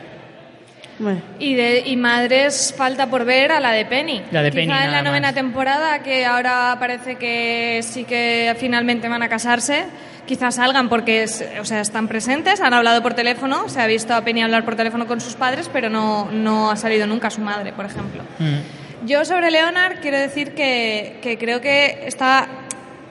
Bueno, 0.98 1.20
Y, 1.40 1.54
de, 1.54 1.80
y 1.86 1.96
madres 1.96 2.72
falta 2.76 3.08
por 3.08 3.24
ver 3.24 3.50
a 3.50 3.58
la 3.58 3.72
de 3.72 3.84
Penny. 3.84 4.22
La 4.30 4.42
de 4.42 4.50
Quizá 4.52 4.60
Penny, 4.60 4.84
en 4.84 4.92
la 4.92 5.02
novena 5.02 5.28
más. 5.28 5.34
temporada, 5.34 6.02
que 6.04 6.24
ahora 6.24 6.76
parece 6.78 7.16
que 7.16 7.80
sí 7.82 8.04
que 8.04 8.54
finalmente 8.60 9.08
van 9.08 9.20
a 9.24 9.28
casarse, 9.28 9.86
quizás 10.24 10.54
salgan 10.54 10.88
porque 10.88 11.24
es- 11.24 11.44
o 11.60 11.64
sea, 11.64 11.80
están 11.80 12.06
presentes, 12.06 12.60
han 12.60 12.74
hablado 12.74 13.02
por 13.02 13.14
teléfono, 13.14 13.68
se 13.68 13.80
ha 13.80 13.86
visto 13.88 14.14
a 14.14 14.20
Penny 14.22 14.42
hablar 14.42 14.64
por 14.64 14.76
teléfono 14.76 15.06
con 15.08 15.20
sus 15.20 15.34
padres, 15.34 15.68
pero 15.72 15.90
no, 15.90 16.30
no 16.30 16.70
ha 16.70 16.76
salido 16.76 17.08
nunca 17.08 17.28
su 17.28 17.40
madre, 17.40 17.72
por 17.72 17.86
ejemplo. 17.86 18.22
Mm. 18.38 19.06
Yo 19.06 19.24
sobre 19.24 19.50
Leonard 19.50 19.98
quiero 20.00 20.16
decir 20.18 20.54
que, 20.54 21.18
que 21.20 21.36
creo 21.38 21.60
que 21.60 22.04
está, 22.06 22.46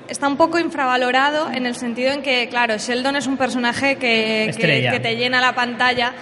está 0.07 0.27
un 0.27 0.37
poco 0.37 0.59
infravalorado 0.59 1.49
en 1.51 1.65
el 1.65 1.75
sentido 1.75 2.11
en 2.11 2.21
que, 2.21 2.47
claro, 2.49 2.77
Sheldon 2.77 3.15
es 3.15 3.27
un 3.27 3.37
personaje 3.37 3.95
que, 3.95 4.51
que, 4.91 4.99
te 4.99 5.15
llena 5.15 5.39
la 5.41 5.53
pantalla, 5.55 6.13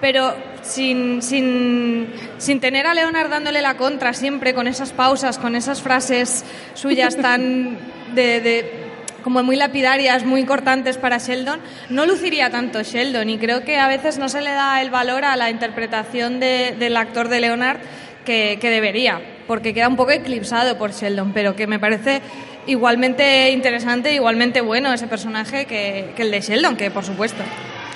pero 0.00 0.34
sin, 0.62 1.22
sin, 1.22 2.12
sin 2.38 2.60
tener 2.60 2.86
a 2.86 2.94
Leonard 2.94 3.30
dándole 3.30 3.62
la 3.62 3.76
contra 3.76 4.12
siempre, 4.12 4.54
con 4.54 4.66
esas 4.66 4.92
pausas, 4.92 5.38
con 5.38 5.54
esas 5.56 5.82
frases 5.82 6.44
suyas 6.74 7.16
tan 7.16 7.78
de... 8.14 8.40
de 8.40 8.86
como 9.26 9.42
muy 9.42 9.56
lapidarias, 9.56 10.24
muy 10.24 10.44
cortantes 10.44 10.98
para 10.98 11.18
Sheldon, 11.18 11.58
no 11.90 12.06
luciría 12.06 12.48
tanto 12.50 12.84
Sheldon. 12.84 13.28
Y 13.28 13.38
creo 13.38 13.64
que 13.64 13.76
a 13.76 13.88
veces 13.88 14.18
no 14.18 14.28
se 14.28 14.40
le 14.40 14.50
da 14.52 14.80
el 14.80 14.90
valor 14.90 15.24
a 15.24 15.34
la 15.34 15.50
interpretación 15.50 16.38
de- 16.38 16.76
del 16.78 16.96
actor 16.96 17.28
de 17.28 17.40
Leonard 17.40 17.78
que, 18.24 18.58
que 18.60 18.70
debería, 18.70 19.20
porque 19.48 19.74
queda 19.74 19.88
un 19.88 19.96
poco 19.96 20.12
eclipsado 20.12 20.78
por 20.78 20.92
Sheldon, 20.92 21.32
pero 21.32 21.56
que 21.56 21.66
me 21.66 21.80
parece 21.80 22.22
igualmente 22.66 23.50
interesante, 23.50 24.14
igualmente 24.14 24.60
bueno 24.60 24.92
ese 24.92 25.06
personaje 25.06 25.64
que, 25.66 26.10
que 26.16 26.22
el 26.22 26.30
de 26.30 26.40
Sheldon, 26.40 26.76
que 26.76 26.90
por 26.90 27.04
supuesto, 27.04 27.42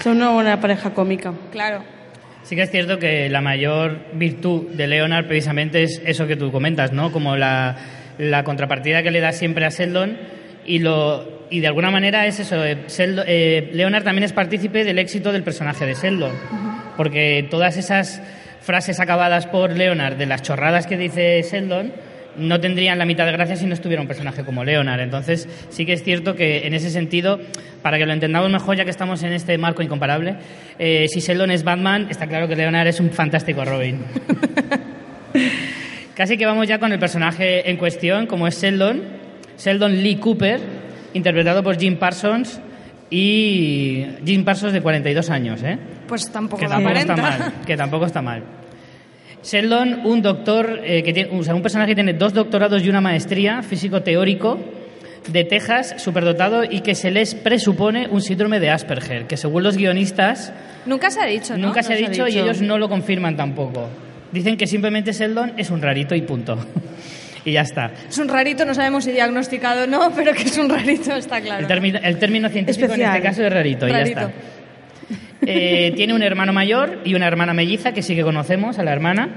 son 0.03 0.17
una 0.19 0.31
buena 0.31 0.61
pareja 0.61 0.91
cómica. 0.91 1.33
claro. 1.53 1.83
Sí 2.43 2.57
que 2.57 2.63
es 2.63 2.71
cierto 2.71 2.99
que 2.99 3.29
la 3.29 3.43
mayor 3.43 3.99
virtud 4.15 4.71
de 4.71 4.87
Leonard 4.87 5.27
precisamente 5.27 5.83
es 5.85 6.01
eso 6.07 6.27
que 6.27 6.37
tú 6.37 6.51
comentas, 6.51 6.91
¿no? 6.91 7.13
Como 7.13 7.37
la, 7.37 7.77
la 8.19 8.43
contrapartida 8.45 9.03
que 9.03 9.11
le 9.11 9.21
da 9.21 9.31
siempre 9.33 9.67
a 9.67 9.69
Sheldon 9.69 10.17
y 10.65 10.79
lo 10.81 11.39
y 11.51 11.61
de 11.61 11.67
alguna 11.67 11.91
manera 11.91 12.27
es 12.27 12.41
eso. 12.41 12.65
eh, 12.65 12.79
Sheldon- 12.89 13.25
eh, 13.29 13.71
Leonard 13.75 14.05
también 14.05 14.25
es 14.25 14.33
partícipe 14.33 14.85
del 14.85 14.99
éxito 14.99 15.33
del 15.33 15.43
personaje 15.45 15.85
de 15.85 15.95
Sheldon, 15.95 16.33
porque 16.97 17.47
todas 17.51 17.77
esas 17.77 18.23
frases 18.63 18.99
acabadas 19.01 19.47
por 19.47 19.77
Leonard 19.77 20.17
de 20.17 20.27
las 20.27 20.43
chorradas 20.43 20.87
que 20.87 20.97
dice 20.97 21.43
Sheldon 21.43 21.93
no 22.37 22.61
tendrían 22.61 22.99
la 22.99 23.05
mitad 23.05 23.27
de 23.27 23.33
gracia 23.33 23.57
si 23.57 23.67
no 23.67 23.75
estuviera 23.75 24.01
un 24.01 24.09
personaje 24.09 24.45
como 24.45 24.65
Leonard. 24.65 25.01
Entonces, 25.01 25.49
sí 25.71 25.87
que 25.87 25.93
es 25.93 26.03
cierto 26.03 26.35
que 26.35 26.67
en 26.67 26.75
ese 26.75 26.91
sentido, 26.91 27.41
para 27.83 27.99
que 27.99 28.07
lo 28.07 28.13
entendamos 28.13 28.51
mejor, 28.51 28.77
ya 28.77 28.85
que 28.85 28.91
estamos 28.91 29.23
en 29.23 29.33
este 29.33 29.57
marco 29.59 29.83
incomparable, 29.83 30.37
eh, 30.79 31.07
si 31.09 31.21
Sheldon 31.21 31.51
es 31.51 31.65
Batman, 31.65 32.09
está 32.11 32.27
claro 32.27 32.49
que 32.49 32.57
Leonard 32.57 32.87
es 32.87 33.01
un 33.01 33.11
fantástico 33.11 33.65
Robin. 33.65 34.01
Casi 36.15 36.37
que 36.37 36.47
vamos 36.47 36.69
ya 36.69 36.79
con 36.79 36.93
el 36.93 36.99
personaje 36.99 37.71
en 37.71 37.77
cuestión, 37.77 38.27
como 38.27 38.47
es 38.47 38.61
Sheldon, 38.61 39.03
Sheldon 39.59 40.03
Lee 40.03 40.17
Cooper, 40.17 40.61
interpretado 41.15 41.63
por 41.63 41.79
Jim 41.79 41.97
Parsons, 41.97 42.61
y 43.11 44.07
Jim 44.25 44.45
Parsons 44.45 44.73
de 44.73 44.81
42 44.81 45.31
años, 45.31 45.63
¿eh? 45.63 45.79
Pues 46.07 46.31
tampoco 46.31 46.61
que 46.61 46.67
está 46.67 47.17
mal, 47.17 47.53
que 47.67 47.77
tampoco 47.77 48.07
está 48.07 48.23
mal. 48.23 48.43
Sheldon, 49.43 50.03
un 50.05 50.23
doctor 50.23 50.81
eh, 50.85 51.03
que 51.03 51.13
tiene, 51.13 51.39
o 51.39 51.43
sea, 51.43 51.55
un 51.55 51.63
personaje 51.63 51.91
que 51.91 51.95
tiene 51.95 52.13
dos 52.13 52.35
doctorados 52.35 52.83
y 52.83 52.89
una 52.89 53.01
maestría 53.01 53.63
físico 53.63 54.03
teórico 54.03 54.59
de 55.29 55.45
Texas, 55.45 55.95
superdotado 55.99 56.65
y 56.65 56.81
que 56.81 56.95
se 56.95 57.11
les 57.11 57.35
presupone 57.35 58.09
un 58.09 58.21
síndrome 58.21 58.61
de 58.61 58.71
Asperger, 58.71 59.27
que 59.27 59.37
según 59.37 59.63
los 59.63 59.77
guionistas 59.77 60.53
Nunca 60.87 61.11
se 61.11 61.21
ha 61.21 61.27
dicho, 61.27 61.57
¿no? 61.57 61.69
nunca 61.69 61.83
se 61.83 61.93
ha 61.93 61.97
se 61.97 62.05
ha 62.05 62.09
dicho 62.09 62.27
y 62.27 62.33
dicho. 62.33 62.45
ellos 62.45 62.63
no 62.63 62.79
lo 62.79 62.89
confirman 62.89 63.37
tampoco. 63.37 63.89
Dicen 64.33 64.57
que 64.57 64.67
simplemente 64.67 65.13
Sheldon 65.13 65.55
es 65.57 65.71
un 65.71 65.83
rarito 65.83 66.15
y 66.15 66.23
punto. 66.23 66.57
y 67.45 67.53
ya 67.53 67.63
está. 67.63 67.91
Es 68.09 68.19
un 68.19 68.29
rarito, 68.29 68.65
no 68.65 68.75
sabemos 68.75 69.05
si 69.05 69.13
diagnosticado 69.13 69.85
o 69.85 69.87
no, 69.87 70.13
pero 70.15 70.33
que 70.33 70.45
es 70.45 70.57
un 70.57 70.69
rarito, 70.69 71.15
está 71.15 71.41
claro. 71.41 71.61
El, 71.61 71.67
término, 71.67 71.99
el 72.03 72.19
término 72.19 72.49
científico 72.49 72.95
en 72.95 73.03
este 73.03 73.21
caso 73.21 73.43
es 73.43 73.53
rarito, 73.53 73.87
y 73.89 73.91
ya 73.91 74.03
está. 74.03 74.31
Eh, 75.47 75.93
tiene 75.97 76.13
un 76.15 76.23
hermano 76.23 76.53
mayor 76.53 77.01
y 77.05 77.15
una 77.15 77.27
hermana 77.27 77.55
melliza, 77.55 77.93
que 77.93 78.03
sí 78.03 78.15
que 78.15 78.23
conocemos, 78.23 78.79
a 78.79 78.83
la 78.85 78.93
hermana. 78.93 79.29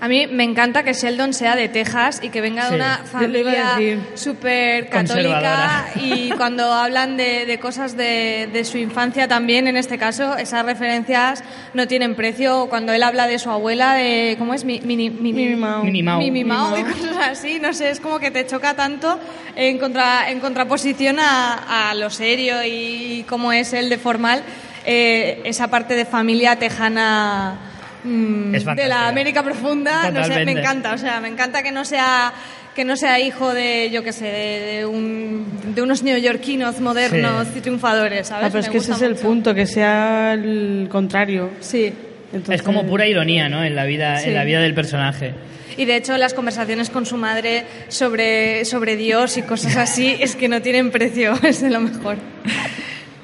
A 0.00 0.08
mí 0.08 0.26
me 0.26 0.44
encanta 0.44 0.82
que 0.82 0.92
Sheldon 0.92 1.32
sea 1.32 1.56
de 1.56 1.68
Texas 1.68 2.20
y 2.22 2.28
que 2.28 2.42
venga 2.42 2.64
de 2.64 2.68
Sí. 2.70 2.74
una 2.74 2.98
familia 3.04 3.78
súper 4.14 4.88
católica 4.90 5.86
y 5.96 6.30
cuando 6.36 6.70
hablan 6.74 7.16
de, 7.16 7.46
de 7.46 7.58
cosas 7.58 7.96
de, 7.96 8.48
de 8.52 8.64
su 8.64 8.76
infancia 8.76 9.28
también, 9.28 9.66
en 9.66 9.76
este 9.78 9.96
caso, 9.96 10.36
esas 10.36 10.66
referencias 10.66 11.42
no 11.72 11.86
tienen 11.86 12.16
precio. 12.16 12.66
Cuando 12.68 12.92
él 12.92 13.02
habla 13.02 13.26
de 13.26 13.38
su 13.38 13.48
abuela, 13.50 13.94
de 13.94 14.34
¿cómo 14.38 14.52
es? 14.52 14.64
Mi- 14.66 14.80
Mini, 14.80 15.08
mini. 15.08 15.56
Mini 15.56 16.44
Mau 16.44 16.76
y 16.76 16.82
cosas 16.82 17.16
así, 17.30 17.58
no 17.60 17.72
sé, 17.72 17.88
es 17.90 18.00
como 18.00 18.18
que 18.18 18.30
te 18.30 18.44
choca 18.46 18.74
tanto 18.74 19.18
en, 19.56 19.78
contra, 19.78 20.28
en 20.30 20.40
contraposición 20.40 21.18
a, 21.18 21.90
a 21.90 21.94
lo 21.94 22.10
serio 22.10 22.56
y 22.66 23.24
cómo 23.28 23.52
es 23.52 23.72
él 23.72 23.88
de 23.88 23.96
formal, 23.96 24.42
eh, 24.84 25.40
esa 25.44 25.68
parte 25.68 25.94
de 25.94 26.04
familia 26.04 26.56
tejana 26.56 27.56
mm, 28.04 28.54
Es 28.54 28.64
de 28.64 28.86
la 28.88 29.08
América 29.08 29.42
profunda, 29.42 30.10
no 30.10 30.24
sé, 30.24 30.44
me 30.44 30.52
encanta, 30.52 30.92
o 30.94 30.98
sea, 30.98 31.20
me 31.20 31.28
encanta 31.28 31.62
que 31.62 31.72
no 31.72 31.84
sea 31.84 32.32
que 32.74 32.84
no 32.84 32.96
sea 32.96 33.20
hijo 33.20 33.54
de, 33.54 33.88
yo 33.92 34.02
qué 34.02 34.12
sé, 34.12 34.24
de, 34.24 34.60
de 34.78 34.84
un, 34.86 35.46
de 35.76 35.80
unos 35.80 36.02
neoyorquinos 36.02 36.80
modernos 36.80 37.46
Sí. 37.52 37.58
y 37.58 37.60
triunfadores, 37.60 38.26
¿sabes? 38.26 38.46
Ah, 38.46 38.48
pero 38.50 38.58
es 38.60 38.66
Me 38.66 38.72
que 38.72 38.78
ese 38.78 38.88
gusta 38.90 39.04
es 39.04 39.08
el 39.08 39.14
mucho. 39.14 39.22
punto, 39.28 39.54
que 39.54 39.64
sea 39.66 40.32
el 40.32 40.88
contrario. 40.90 41.50
Sí. 41.60 41.92
Entonces- 42.32 42.56
Es 42.56 42.62
como 42.62 42.84
pura 42.84 43.06
ironía, 43.06 43.48
¿no? 43.48 43.62
En 43.62 43.76
la 43.76 43.84
vida, 43.84 44.18
Sí. 44.18 44.30
en 44.30 44.34
la 44.34 44.42
vida 44.42 44.60
del 44.60 44.74
personaje. 44.74 45.34
Y 45.76 45.84
de 45.84 45.94
hecho 45.94 46.16
las 46.18 46.34
conversaciones 46.34 46.90
con 46.90 47.06
su 47.06 47.16
madre 47.16 47.64
sobre, 47.86 48.64
sobre 48.64 48.96
Dios 48.96 49.36
y 49.36 49.42
cosas 49.42 49.76
así 49.76 50.16
es 50.20 50.34
que 50.34 50.48
no 50.48 50.60
tienen 50.60 50.90
precio, 50.90 51.34
es 51.44 51.60
de 51.60 51.70
lo 51.70 51.78
mejor. 51.80 52.16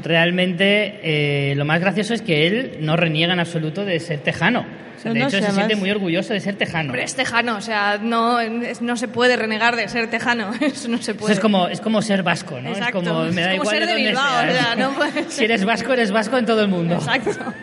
Realmente, 0.03 1.01
eh, 1.03 1.55
lo 1.57 1.65
más 1.65 1.81
gracioso 1.81 2.15
es 2.15 2.23
que 2.23 2.47
él 2.47 2.79
no 2.81 2.97
reniega 2.97 3.33
en 3.33 3.41
absoluto 3.41 3.85
de 3.85 3.99
ser 4.01 4.21
tejano. 4.21 4.65
O 4.97 5.03
sea, 5.03 5.13
de 5.15 5.19
No, 5.21 5.27
hecho, 5.29 5.39
se 5.39 5.45
además- 5.45 5.55
siente 5.55 5.77
muy 5.77 5.91
orgulloso 5.91 6.35
de 6.35 6.41
ser 6.41 6.57
tejano. 6.57 6.89
Hombre, 6.91 7.05
es 7.05 7.15
tejano, 7.15 7.57
o 7.57 7.61
sea, 7.63 7.99
no, 8.03 8.39
es- 8.39 8.83
no 8.83 8.97
se 8.99 9.09
puede 9.09 9.37
renegar 9.37 9.75
de 9.77 9.89
ser 9.89 10.11
tejano, 10.11 10.51
eso 10.61 10.89
no 10.89 10.99
se 10.99 11.13
Eso 11.13 11.29
es 11.29 11.41
como, 11.41 11.69
es 11.69 11.81
como 11.81 12.03
ser 12.03 12.23
vasco, 12.23 12.61
¿no? 12.61 12.69
Exacto. 12.69 12.99
Es 13.01 13.09
como, 13.09 13.25
me 13.25 13.41
da 13.43 13.53
Es 13.55 13.59
como 13.59 13.71
igual 13.73 13.79
ser 13.79 13.87
de 13.87 13.95
Bilbao, 13.95 14.49
o 14.49 14.53
sea, 14.53 14.75
no 14.77 14.93
Si 15.31 15.45
eres 15.45 15.65
vasco, 15.65 15.93
eres 15.95 16.11
vasco 16.11 16.37
en 16.37 16.45
todo 16.45 16.61
el 16.63 16.69
mundo. 16.69 16.97
Exacto. 16.97 17.31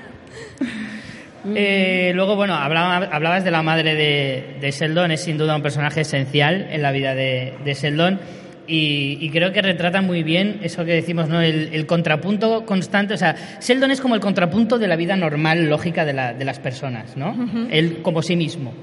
Eh, 1.56 2.12
luego, 2.14 2.36
bueno, 2.36 2.56
hablaba- 2.56 3.08
hablabas 3.10 3.44
de 3.46 3.52
la 3.52 3.62
madre 3.64 3.96
de, 3.96 4.58
de 4.60 4.72
Sheldon, 4.72 5.12
es 5.12 5.22
sin 5.24 5.38
duda 5.38 5.56
un 5.56 5.62
personaje 5.62 6.02
esencial 6.02 6.68
en 6.72 6.82
la 6.82 6.92
vida 6.92 7.16
de, 7.16 7.54
de 7.64 7.74
Sheldon 7.74 8.20
y, 8.68 9.18
y 9.22 9.30
creo 9.30 9.52
que 9.54 9.62
retrata 9.62 10.02
muy 10.02 10.24
bien 10.24 10.60
eso 10.62 10.84
que 10.86 10.92
decimos, 10.94 11.30
¿no? 11.30 11.42
El, 11.42 11.70
el 11.74 11.86
contrapunto 11.86 12.66
constante, 12.66 13.14
o 13.14 13.18
sea, 13.18 13.36
Sheldon 13.62 13.92
es 13.92 14.02
como 14.02 14.16
el 14.16 14.22
contrapunto 14.22 14.78
de 14.78 14.88
la 14.88 14.96
vida 14.96 15.16
normal, 15.16 15.70
lógica 15.70 16.04
de, 16.06 16.14
la- 16.14 16.34
de 16.34 16.44
las 16.46 16.60
personas, 16.60 17.16
¿no? 17.16 17.68
Él 17.72 18.00
como 18.02 18.22
sí 18.22 18.36
mismo. 18.36 18.74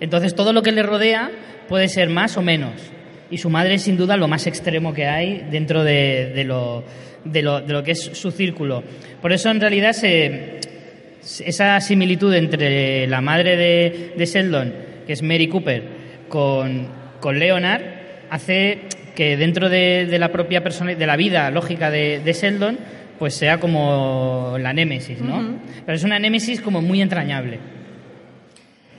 Entonces, 0.00 0.34
todo 0.34 0.52
lo 0.52 0.62
que 0.62 0.72
le 0.72 0.82
rodea 0.82 1.30
puede 1.68 1.88
ser 1.88 2.08
más 2.08 2.36
o 2.36 2.42
menos. 2.42 2.72
Y 3.30 3.36
su 3.38 3.50
madre 3.50 3.74
es 3.74 3.82
sin 3.82 3.96
duda 3.98 4.16
lo 4.16 4.28
más 4.28 4.46
extremo 4.46 4.94
que 4.94 5.04
hay 5.06 5.46
dentro 5.50 5.84
de, 5.84 6.32
de 6.34 6.44
lo, 6.44 6.84
de, 7.24 7.42
lo, 7.42 7.60
de 7.60 7.72
lo 7.74 7.82
que 7.82 7.90
es 7.90 8.00
su 8.14 8.30
círculo. 8.30 8.82
Por 9.20 9.32
eso, 9.32 9.50
en 9.50 9.60
realidad, 9.60 9.92
se, 9.92 10.60
esa 11.44 11.78
similitud 11.80 12.32
entre 12.34 13.06
la 13.06 13.20
madre 13.20 13.56
de, 13.56 14.12
de 14.16 14.24
Sheldon, 14.24 14.72
que 15.06 15.12
es 15.12 15.22
Mary 15.22 15.48
Cooper, 15.48 15.82
con, 16.28 16.88
con 17.20 17.38
Leonard, 17.38 17.82
hace 18.30 18.78
que 19.18 19.36
dentro 19.36 19.68
de, 19.68 20.06
de 20.06 20.18
la 20.20 20.30
propia 20.30 20.62
persona, 20.62 20.94
de 20.94 21.04
la 21.04 21.16
vida 21.16 21.50
lógica 21.50 21.90
de, 21.90 22.20
de 22.20 22.32
Sheldon, 22.32 22.78
pues 23.18 23.34
sea 23.34 23.58
como 23.58 24.54
la 24.60 24.72
némesis, 24.72 25.20
¿no? 25.20 25.58
Pero 25.84 25.96
es 25.96 26.04
una 26.04 26.20
némesis 26.20 26.60
como 26.60 26.80
muy 26.82 27.02
entrañable. 27.02 27.58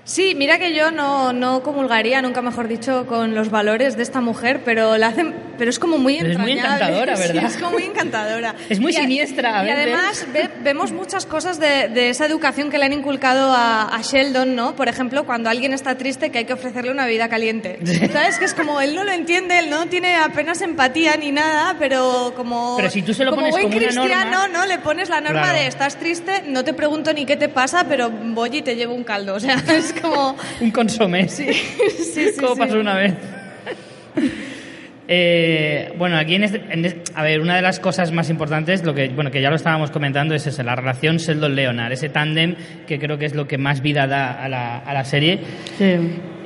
Sí, 0.10 0.34
mira 0.34 0.58
que 0.58 0.74
yo 0.74 0.90
no, 0.90 1.34
no 1.34 1.62
comulgaría, 1.62 2.20
nunca 2.24 2.42
mejor 2.42 2.68
dicho, 2.68 3.06
con 3.06 3.36
los 3.36 3.52
valores 3.52 3.96
de 3.96 4.02
esta 4.02 4.22
mujer, 4.22 4.62
pero 4.66 4.98
la 4.98 5.08
hacen 5.10 5.36
pero 5.60 5.70
es 5.72 5.78
como 5.78 5.98
muy 5.98 6.18
Pero 6.20 6.32
es 6.32 6.38
muy 6.40 6.54
encantadora, 6.54 7.16
Sí, 7.18 7.28
¿verdad? 7.34 7.44
es 7.52 7.58
como 7.58 7.72
muy 7.72 7.84
encantadora. 7.84 8.56
Es 8.70 8.80
muy 8.80 8.92
Y 8.92 8.96
siniestra 8.96 9.60
a 9.60 9.66
Y 9.68 9.70
además 9.70 10.26
ve- 10.32 10.50
vemos 10.64 10.94
muchas 10.94 11.26
cosas 11.26 11.60
de, 11.60 11.90
de 11.90 12.10
esa 12.10 12.26
educación 12.26 12.72
que 12.72 12.78
le 12.80 12.86
han 12.86 12.94
inculcado 12.94 13.52
a, 13.52 13.94
a 13.94 14.02
Sheldon, 14.02 14.56
¿no? 14.56 14.74
Por 14.76 14.88
ejemplo, 14.88 15.26
cuando 15.26 15.50
alguien 15.50 15.74
está 15.74 15.96
triste 15.98 16.32
que 16.32 16.38
hay 16.40 16.46
que 16.46 16.54
ofrecerle 16.54 16.92
una 16.92 17.04
bebida 17.06 17.28
caliente. 17.28 17.78
¿Sabes? 18.12 18.40
Que 18.40 18.46
es 18.46 18.54
como, 18.54 18.80
él 18.80 18.96
no 18.96 19.04
lo 19.04 19.12
entiende, 19.12 19.60
él 19.60 19.70
no 19.70 19.86
tiene 19.88 20.16
apenas 20.16 20.62
empatía 20.62 21.18
ni 21.18 21.32
nada, 21.34 21.76
pero 21.78 22.32
como... 22.38 22.78
Pero 22.78 22.90
si 22.90 23.02
tú 23.02 23.14
se 23.14 23.26
lo 23.26 23.32
como 23.32 23.42
pones 23.42 23.52
buen 23.52 23.64
como 23.66 23.76
una 23.78 23.86
cristiano, 23.86 24.32
norma- 24.48 24.48
¿no? 24.60 24.66
Le 24.66 24.78
pones 24.80 25.10
la 25.10 25.20
norma 25.22 25.42
Claro. 25.42 25.60
de 25.60 25.68
estás 25.68 25.98
triste, 25.98 26.44
no 26.48 26.64
te 26.64 26.74
pregunto 26.74 27.12
ni 27.14 27.26
qué 27.26 27.36
te 27.36 27.50
pasa, 27.50 27.86
pero 27.90 28.10
voy 28.10 28.50
y 28.58 28.62
te 28.62 28.78
llevo 28.78 28.94
un 28.96 29.04
caldo. 29.04 29.36
O 29.36 29.40
sea, 29.42 29.56
es 29.76 29.92
como... 30.02 30.36
Un 30.62 30.72
consomé. 30.72 31.28
Sí, 31.30 31.52
sí, 31.54 32.30
sí. 32.32 32.32
como 32.42 32.56
sí. 32.56 32.60
pasó 32.60 32.80
una 32.80 32.96
vez. 32.96 33.14
Eh, 35.12 35.92
bueno, 35.98 36.18
aquí 36.18 36.36
en 36.36 36.44
este, 36.44 36.62
en 36.70 36.86
este- 36.86 37.12
a 37.16 37.24
ver, 37.24 37.42
una 37.42 37.56
de 37.56 37.64
las 37.64 37.80
cosas 37.80 38.12
más 38.12 38.30
importantes, 38.30 38.84
lo 38.84 38.94
que, 38.94 39.10
bueno, 39.10 39.32
que 39.32 39.42
ya 39.42 39.50
lo 39.50 39.56
estábamos 39.56 39.90
comentando, 39.90 40.36
es 40.36 40.46
esa, 40.46 40.62
la 40.64 40.76
relación 40.76 41.18
Sheldon-Leonard, 41.18 41.92
ese 41.92 42.10
tándem 42.10 42.56
que 42.88 43.00
creo 43.00 43.18
que 43.18 43.26
es 43.26 43.34
lo 43.34 43.48
que 43.48 43.58
más 43.58 43.82
vida 43.82 44.06
da 44.06 44.32
a 44.34 44.48
la, 44.48 44.78
a 44.78 44.94
la 44.94 45.04
serie. 45.06 45.40
Sí. 45.80 45.96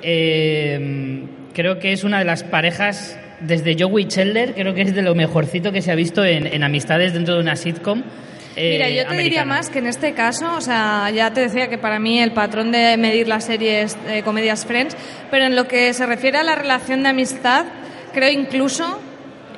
Eh, 0.01 1.23
creo 1.53 1.79
que 1.79 1.91
es 1.91 2.05
una 2.05 2.19
de 2.19 2.25
las 2.25 2.43
parejas, 2.43 3.19
desde 3.41 3.75
Joey 3.77 4.05
Chandler, 4.05 4.53
creo 4.53 4.73
que 4.73 4.83
es 4.83 4.95
de 4.95 5.01
lo 5.01 5.13
mejorcito 5.13 5.73
que 5.73 5.81
se 5.81 5.91
ha 5.91 5.95
visto 5.95 6.23
en, 6.23 6.47
en 6.47 6.63
amistades 6.63 7.13
dentro 7.13 7.35
de 7.35 7.41
una 7.41 7.57
sitcom. 7.57 8.03
Eh, 8.55 8.71
Mira, 8.71 8.89
yo 8.89 9.07
te 9.07 9.17
diría 9.17 9.45
más 9.45 9.69
que 9.69 9.79
en 9.79 9.87
este 9.87 10.13
caso, 10.13 10.53
o 10.55 10.61
sea, 10.61 11.09
ya 11.09 11.33
te 11.33 11.41
decía 11.41 11.69
que 11.69 11.77
para 11.77 11.99
mí 11.99 12.21
el 12.21 12.31
patrón 12.31 12.71
de 12.71 12.97
medir 12.97 13.27
las 13.27 13.45
series 13.45 13.97
eh, 14.07 14.21
comedias 14.23 14.65
Friends, 14.65 14.95
pero 15.31 15.45
en 15.45 15.55
lo 15.55 15.67
que 15.67 15.93
se 15.93 16.05
refiere 16.05 16.37
a 16.37 16.43
la 16.43 16.55
relación 16.55 17.03
de 17.03 17.09
amistad, 17.09 17.65
creo 18.13 18.29
incluso, 18.29 18.99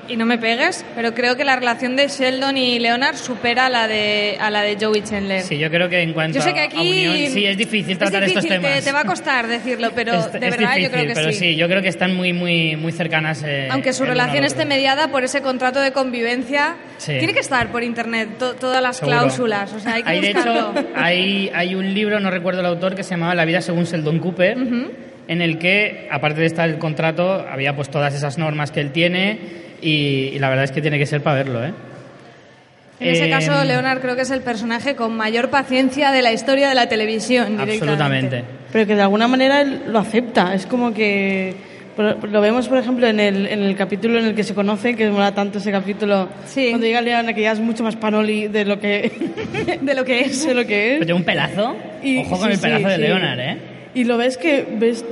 y 0.07 0.17
no 0.17 0.25
me 0.25 0.37
pegues, 0.37 0.85
pero 0.95 1.13
creo 1.13 1.35
que 1.35 1.43
la 1.43 1.55
relación 1.55 1.95
de 1.95 2.07
Sheldon 2.07 2.57
y 2.57 2.79
Leonard 2.79 3.15
supera 3.15 3.65
a 3.65 3.69
la 3.69 3.87
de, 3.87 4.37
a 4.39 4.49
la 4.51 4.61
de 4.61 4.77
Joey 4.79 5.01
Chandler. 5.01 5.41
Sí, 5.41 5.57
yo 5.57 5.69
creo 5.69 5.89
que 5.89 6.01
en 6.01 6.13
cuanto 6.13 6.37
Yo 6.37 6.43
sé 6.43 6.53
que 6.53 6.59
a 6.59 6.63
aquí 6.65 6.77
unión, 7.07 7.31
sí, 7.31 7.45
es 7.45 7.57
difícil 7.57 7.97
tratar 7.97 8.23
es 8.23 8.29
estos 8.29 8.43
difícil, 8.43 8.61
temas. 8.61 8.79
Te, 8.79 8.85
te 8.85 8.91
va 8.91 9.01
a 9.01 9.05
costar 9.05 9.47
decirlo, 9.47 9.91
pero 9.95 10.13
Es- 10.13 10.31
de 10.31 10.39
verdad 10.39 10.57
yo 10.59 10.67
difícil, 10.67 10.91
creo 10.91 11.07
que 11.07 11.13
pero 11.13 11.31
sí. 11.31 11.55
yo 11.55 11.67
creo 11.67 11.81
que 11.81 11.87
están 11.89 12.15
muy, 12.15 12.33
muy, 12.33 12.75
muy 12.75 12.91
cercanas. 12.91 13.43
eh, 13.45 13.67
Aunque 13.71 13.93
su 13.93 14.05
relación 14.05 14.43
esté 14.43 14.65
mediada 14.65 15.07
por 15.09 15.23
ese 15.23 15.41
contrato 15.41 15.79
de 15.81 15.91
convivencia, 15.91 16.75
Sí. 16.97 17.13
tiene 17.17 17.33
que 17.33 17.39
estar 17.39 17.71
por 17.71 17.83
internet 17.83 18.29
to- 18.37 18.53
todas 18.55 18.81
las 18.81 18.97
Seguro. 18.97 19.17
cláusulas. 19.17 19.73
O 19.73 19.79
sea, 19.79 19.95
hay 19.95 20.03
que 20.03 20.09
Hay, 20.09 20.21
de 20.21 20.29
hecho, 20.31 20.73
hay, 20.95 21.51
hay 21.53 21.75
un 21.75 21.93
libro, 21.93 22.19
no 22.19 22.29
recuerdo 22.31 22.59
el 22.61 22.65
autor, 22.67 22.95
que 22.95 23.03
se 23.03 23.11
llamaba 23.11 23.35
La 23.35 23.45
vida 23.45 23.61
según 23.61 23.85
Sheldon 23.85 24.19
Cooper, 24.19 24.57
en 25.27 25.41
el 25.41 25.57
que, 25.57 26.07
aparte 26.11 26.41
de 26.41 26.45
estar 26.47 26.69
el 26.69 26.77
contrato, 26.77 27.45
había 27.49 27.75
pues 27.75 27.89
todas 27.89 28.13
esas 28.13 28.37
normas 28.37 28.71
que 28.71 28.79
él 28.81 28.91
tiene 28.91 29.64
y, 29.81 30.31
y 30.33 30.39
la 30.39 30.49
verdad 30.49 30.65
es 30.65 30.71
que 30.71 30.81
tiene 30.81 30.97
que 30.97 31.05
ser 31.05 31.21
para 31.21 31.37
verlo, 31.37 31.63
¿eh? 31.63 31.73
En 32.99 33.09
ese 33.09 33.29
caso, 33.29 33.63
Leonard 33.65 33.99
creo 33.99 34.15
que 34.15 34.21
es 34.21 34.31
el 34.31 34.39
personaje 34.41 34.95
con 34.95 35.15
mayor 35.17 35.49
paciencia 35.49 36.11
de 36.11 36.21
la 36.21 36.31
historia 36.31 36.69
de 36.69 36.75
la 36.75 36.87
televisión. 36.87 37.57
directamente. 37.57 37.83
Absolutamente. 37.83 38.43
Pero 38.71 38.87
que 38.87 38.95
de 38.95 39.01
alguna 39.01 39.27
manera 39.27 39.61
él 39.61 39.81
lo 39.89 39.99
acepta. 39.99 40.53
Es 40.53 40.65
como 40.65 40.93
que 40.93 41.53
lo 41.97 42.39
vemos, 42.41 42.69
por 42.69 42.77
ejemplo, 42.77 43.05
en 43.07 43.19
el, 43.19 43.47
en 43.47 43.63
el 43.63 43.75
capítulo 43.75 44.17
en 44.19 44.25
el 44.25 44.33
que 44.35 44.43
se 44.45 44.53
conocen, 44.53 44.95
que 44.95 45.09
mola 45.09 45.33
tanto 45.33 45.57
ese 45.57 45.71
capítulo, 45.71 46.29
Sí. 46.45 46.69
cuando 46.69 46.87
llega 46.87 47.01
Leona, 47.01 47.33
que 47.33 47.41
ya 47.41 47.51
es 47.51 47.59
mucho 47.59 47.83
más 47.83 47.97
panoli 47.97 48.47
de 48.47 48.63
lo 48.63 48.79
que, 48.79 49.11
De 49.81 49.93
lo 49.93 50.05
que 50.05 50.21
es. 50.21 50.45
de 50.47 50.53
lo 50.53 50.65
que 50.65 50.67
Pero 50.67 50.93
es. 50.93 50.99
tiene 50.99 51.13
un 51.13 51.23
pelazo. 51.25 51.75
Y- 52.01 52.19
Ojo 52.19 52.37
con 52.37 52.47
sí, 52.47 52.53
el 52.53 52.59
pelazo 52.59 52.83
sí, 52.83 52.89
de 52.91 52.95
sí. 52.95 53.01
Leonard, 53.01 53.39
¿eh? 53.41 53.57
Y 53.93 54.03
lo 54.05 54.17
ves 54.17 54.37
que 54.37 54.65
ves 54.77 55.03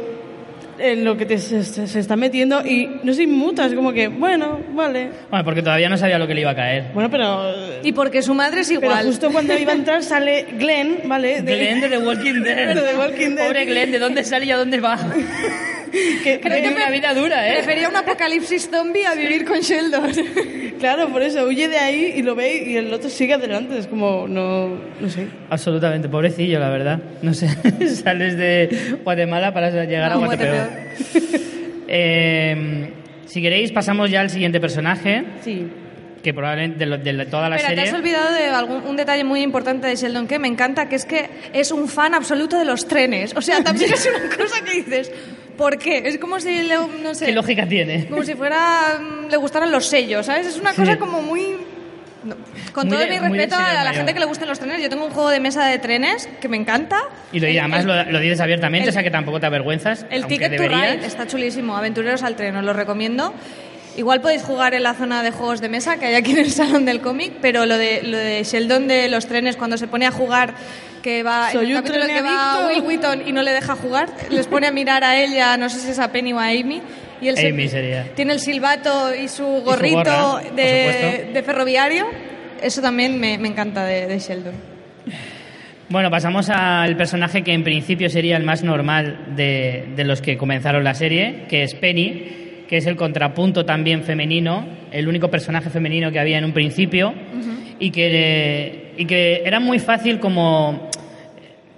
en 0.83 1.03
lo 1.05 1.15
que 1.17 1.25
te, 1.25 1.37
se, 1.37 1.63
se- 1.63 1.99
está 1.99 2.15
metiendo 2.15 2.65
y 2.65 2.89
no 3.03 3.13
se 3.13 3.23
inmuta, 3.23 3.65
es 3.65 3.73
como 3.73 3.93
que, 3.93 4.07
bueno, 4.09 4.59
vale. 4.73 5.09
Bueno, 5.29 5.45
porque 5.45 5.61
todavía 5.61 5.89
no 5.89 5.97
sabía 5.97 6.19
lo 6.19 6.27
que 6.27 6.33
le 6.35 6.41
iba 6.41 6.51
a 6.51 6.55
caer. 6.55 6.85
Bueno, 6.93 7.09
pero... 7.09 7.41
Y 7.83 7.91
porque 7.93 8.21
su 8.21 8.33
madre 8.33 8.61
es 8.61 8.67
Pero 8.69 8.81
igual. 8.81 9.05
justo 9.05 9.31
cuando 9.31 9.57
iba 9.57 9.71
a 9.71 9.75
entrar 9.75 10.03
sale 10.03 10.45
Glenn, 10.59 10.99
¿vale? 11.05 11.41
De- 11.41 11.55
Glenn 11.55 11.81
de 11.81 11.89
The 11.89 11.97
Walking 11.99 12.43
Dead. 12.43 12.75
De 12.75 12.81
The 12.81 12.97
Walking 12.97 13.35
Dead. 13.35 13.47
Pobre 13.47 13.65
Glenn, 13.65 13.91
¿de 13.91 13.99
dónde 13.99 14.23
sale 14.23 14.45
y 14.45 14.51
a 14.51 14.57
dónde 14.57 14.79
va? 14.79 14.97
que- 16.23 16.39
Creo 16.41 16.61
que 16.61 16.67
una 16.75 16.89
vida 16.89 17.13
dura, 17.13 17.47
¿eh? 17.49 17.53
Prefería 17.57 17.87
un 17.89 17.95
apocalipsis 17.95 18.69
zombie 18.69 19.05
a 19.05 19.13
vivir 19.15 19.45
con 19.45 19.59
Sheldon. 19.59 20.11
Claro, 20.83 21.07
por 21.13 21.21
eso, 21.23 21.45
huye 21.45 21.69
de 21.69 21.77
ahí 21.77 22.13
y 22.17 22.23
lo 22.23 22.35
ve 22.35 22.61
y 22.67 22.75
el 22.75 22.93
otro 22.93 23.09
sigue 23.09 23.35
adelante. 23.35 23.77
Es 23.77 23.87
como, 23.87 24.27
no, 24.27 24.67
no 24.99 25.09
sé. 25.09 25.27
Absolutamente, 25.49 26.09
pobrecillo, 26.09 26.59
la 26.59 26.69
verdad. 26.69 26.99
No 27.21 27.33
sé, 27.33 27.47
sales 27.87 28.35
de 28.37 28.97
Guatemala 29.01 29.53
para 29.53 29.69
llegar 29.85 30.11
a 30.11 30.15
No, 30.15 30.25
Guatepeor. 30.25 30.67
Eh, 31.87 32.89
si 33.25 33.41
queréis, 33.41 33.71
pasamos 33.71 34.09
ya 34.11 34.19
al 34.21 34.29
siguiente 34.29 34.59
personaje, 34.59 35.23
Sí. 35.41 35.67
Que 36.23 36.33
probablemente 36.33 36.79
de, 36.79 36.85
lo- 36.85 36.97
de 36.97 37.25
toda 37.25 37.49
la 37.49 37.57
te 37.57 37.63
serie... 37.67 37.83
has 37.83 37.93
olvidado 37.93 38.33
de 38.33 38.47
algún, 38.47 38.83
un 38.87 38.95
detalle 38.95 39.23
muy 39.23 39.41
importante 39.41 39.87
de 39.87 39.95
Sheldon 39.95 40.25
que 40.27 40.39
me 40.39 40.47
encanta, 40.47 40.87
que 40.87 40.95
es 40.95 41.05
que 41.05 41.29
es 41.53 41.71
un 41.71 41.87
fan 41.89 42.13
absoluto 42.15 42.57
de 42.57 42.65
los 42.65 42.87
trenes. 42.87 43.35
O 43.35 43.41
sea, 43.41 43.61
también 43.63 43.91
es 43.93 44.07
una 44.07 44.35
cosa 44.35 44.63
que 44.63 44.71
dices, 44.71 45.11
¿por 45.57 45.77
qué? 45.77 45.97
Es 46.05 46.17
como 46.17 46.39
si, 46.39 46.63
le, 46.63 46.75
no 47.03 47.13
sé, 47.13 47.25
¿Qué 47.27 47.31
lógica 47.33 47.67
tiene? 47.67 48.05
como 48.07 48.23
si 48.23 48.33
fuera, 48.35 48.99
mm, 48.99 49.29
le 49.29 49.37
gustaran 49.37 49.69
los 49.71 49.85
sellos, 49.85 50.25
¿sabes? 50.25 50.47
Es 50.47 50.57
una 50.57 50.71
Sí. 50.71 50.77
cosa 50.77 50.97
como 50.97 51.21
muy... 51.21 51.57
no. 52.23 52.35
Con 52.71 52.87
Muy 52.87 52.95
todo 52.97 53.05
de- 53.05 53.11
mi 53.11 53.19
respeto 53.19 53.55
a 53.55 53.73
la 53.73 53.79
mayor. 53.83 53.95
gente 53.95 54.13
que 54.13 54.19
le 54.21 54.25
gusten 54.25 54.47
los 54.47 54.57
trenes, 54.57 54.81
yo 54.81 54.89
tengo 54.89 55.05
un 55.05 55.11
juego 55.11 55.29
de 55.29 55.39
mesa 55.41 55.65
de 55.67 55.77
trenes 55.77 56.27
que 56.41 56.47
me 56.47 56.57
encanta. 56.57 57.01
Y 57.33 57.39
lo, 57.39 57.47
y 57.49 57.57
además 57.59 57.81
el- 57.81 57.87
lo, 57.87 58.03
lo 58.13 58.19
dices 58.19 58.39
abiertamente, 58.39 58.85
el- 58.85 58.89
o 58.89 58.93
sea 58.93 59.03
que 59.03 59.11
tampoco 59.11 59.39
te 59.41 59.45
avergüenzas, 59.45 60.05
El 60.09 60.25
Ticket 60.25 60.55
to 60.55 60.61
deberías. 60.63 60.95
Ride 60.95 61.05
está 61.05 61.27
chulísimo, 61.27 61.75
Aventureros 61.77 62.23
al 62.23 62.35
Tren, 62.37 62.55
os 62.55 62.63
lo 62.63 62.71
recomiendo. 62.73 63.33
Igual 63.95 64.21
podéis 64.21 64.41
jugar 64.41 64.73
en 64.73 64.83
la 64.83 64.93
zona 64.95 65.21
de 65.21 65.31
juegos 65.31 65.61
de 65.61 65.69
mesa 65.69 65.97
que 65.97 66.07
hay 66.07 66.15
aquí 66.15 66.31
en 66.31 66.39
el 66.39 66.51
salón 66.51 66.83
del 66.85 66.99
cómic, 66.99 67.33
pero 67.41 67.65
lo 67.65 67.77
de, 67.77 68.01
lo 68.03 68.17
de 68.17 68.43
Sheldon 68.43 68.87
de 68.87 69.07
los 69.07 69.27
trenes 69.27 69.55
cuando 69.55 69.77
se 69.77 69.87
pone 69.87 70.05
a 70.07 70.11
jugar, 70.11 70.55
que 71.03 71.21
va 71.21 71.47
en 71.51 71.53
Soy 71.53 71.65
el 71.71 71.77
un 71.77 71.83
capítulo 71.83 72.05
que 72.07 72.21
va 72.21 72.55
trenadicto. 72.57 72.67
Will 72.69 72.87
Wheaton 72.87 73.27
y 73.27 73.31
no 73.31 73.43
le 73.43 73.51
deja 73.51 73.75
jugar, 73.75 74.09
les 74.29 74.47
pone 74.47 74.65
a 74.67 74.71
mirar 74.71 75.03
a 75.03 75.21
ella, 75.21 75.57
no 75.57 75.69
sé 75.69 75.79
si 75.79 75.91
es 75.91 75.99
a 75.99 76.11
Penny 76.11 76.33
o 76.33 76.39
a 76.39 76.47
Amy, 76.47 76.81
y 77.21 77.27
él 77.27 77.37
se- 77.37 77.49
Amy 77.49 77.67
sería. 77.67 78.07
tiene 78.15 78.33
el 78.33 78.39
silbato 78.39 79.13
y 79.13 79.27
su 79.27 79.45
gorrito 79.45 79.97
gorra, 80.03 80.41
de, 80.55 81.29
de 81.33 81.43
ferroviario. 81.43 82.07
Eso 82.61 82.81
también 82.81 83.19
me, 83.19 83.37
me 83.37 83.49
encanta 83.49 83.85
de, 83.85 84.07
de 84.07 84.17
Sheldon. 84.19 84.53
Bueno, 85.89 86.09
pasamos 86.09 86.49
al 86.49 86.95
personaje 86.97 87.43
que 87.43 87.53
en 87.53 87.63
principio 87.63 88.09
sería 88.09 88.37
el 88.37 88.43
más 88.43 88.63
normal 88.63 89.35
de, 89.35 89.89
de 89.95 90.03
los 90.05 90.21
que 90.21 90.37
comenzaron 90.37 90.83
la 90.83 90.95
serie, 90.95 91.43
que 91.49 91.63
es 91.63 91.75
Penny, 91.75 92.42
que 92.73 92.77
es 92.77 92.87
el 92.87 92.95
contrapunto 92.95 93.65
también 93.67 94.01
femenino, 94.01 94.65
el 94.91 95.07
único 95.07 95.29
personaje 95.29 95.69
femenino 95.69 96.11
que 96.11 96.17
había 96.19 96.39
en 96.39 96.45
un 96.45 96.53
principio, 96.53 97.13
y, 97.77 97.91
que, 97.91 98.95
y 98.97 99.05
que 99.05 99.43
era 99.45 99.59
muy 99.59 99.77
fácil 99.77 100.19
como 100.19 100.89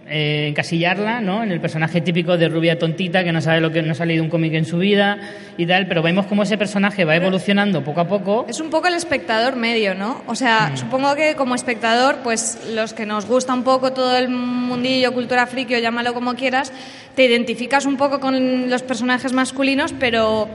eh, 0.07 0.47
encasillarla 0.47 1.19
¿no? 1.19 1.43
en 1.43 1.51
el 1.51 1.59
personaje 1.59 1.99
típico 1.99 2.37
de 2.37 2.47
rubia 2.47 2.79
tontita 2.79 3.25
que 3.25 3.33
no 3.33 3.41
sabe 3.41 3.59
lo 3.59 3.73
que 3.73 3.81
no 3.81 3.93
ha 3.99 4.05
leído 4.05 4.23
un 4.23 4.29
cómic 4.29 4.53
en 4.53 4.63
su 4.63 4.77
vida 4.77 5.17
y 5.57 5.65
tal, 5.65 5.85
pero 5.87 6.01
vemos 6.01 6.27
cómo 6.27 6.43
ese 6.43 6.57
personaje 6.57 7.03
va 7.03 7.17
evolucionando 7.17 7.83
poco 7.83 7.99
a 7.99 8.07
poco. 8.07 8.45
Es 8.47 8.61
un 8.61 8.69
poco 8.69 8.87
el 8.87 8.93
espectador 8.93 9.57
medio, 9.57 9.95
¿no? 9.95 10.21
O 10.27 10.35
sea, 10.35 10.69
Mm. 10.71 10.77
supongo 10.77 11.13
que 11.15 11.35
como 11.35 11.55
espectador, 11.55 12.19
pues 12.23 12.69
los 12.73 12.93
que 12.93 13.05
nos 13.05 13.25
gusta 13.25 13.53
un 13.53 13.63
poco 13.63 13.91
todo 13.91 14.15
el 14.17 14.29
mundillo, 14.29 15.11
cultura 15.11 15.45
friki 15.45 15.75
o 15.75 15.79
llámalo 15.79 16.13
como 16.13 16.35
quieras, 16.35 16.71
te 17.17 17.25
identificas 17.25 17.85
un 17.85 17.97
poco 17.97 18.21
con 18.21 18.69
los 18.69 18.81
personajes 18.81 19.33
masculinos, 19.33 19.93
pero 19.99 20.47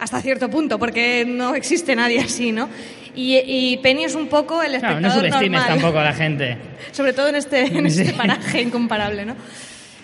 hasta 0.00 0.20
cierto 0.20 0.48
punto, 0.48 0.78
porque 0.78 1.24
no 1.26 1.54
existe 1.54 1.94
nadie 1.96 2.20
así, 2.20 2.52
¿no? 2.52 2.68
Y, 3.14 3.36
y 3.44 3.76
Penny 3.78 4.04
es 4.04 4.14
un 4.14 4.28
poco 4.28 4.62
el 4.62 4.78
Claro, 4.78 4.96
espectador 4.98 5.02
no 5.02 5.10
subestimes 5.30 5.60
normal. 5.60 5.78
tampoco 5.80 5.98
a 5.98 6.04
la 6.04 6.12
gente. 6.12 6.56
sobre 6.92 7.12
todo 7.12 7.28
en 7.28 7.34
este, 7.36 7.60
en 7.62 7.86
este 7.86 8.04
Sí. 8.06 8.12
paraje 8.12 8.62
incomparable, 8.62 9.24
¿no? 9.26 9.34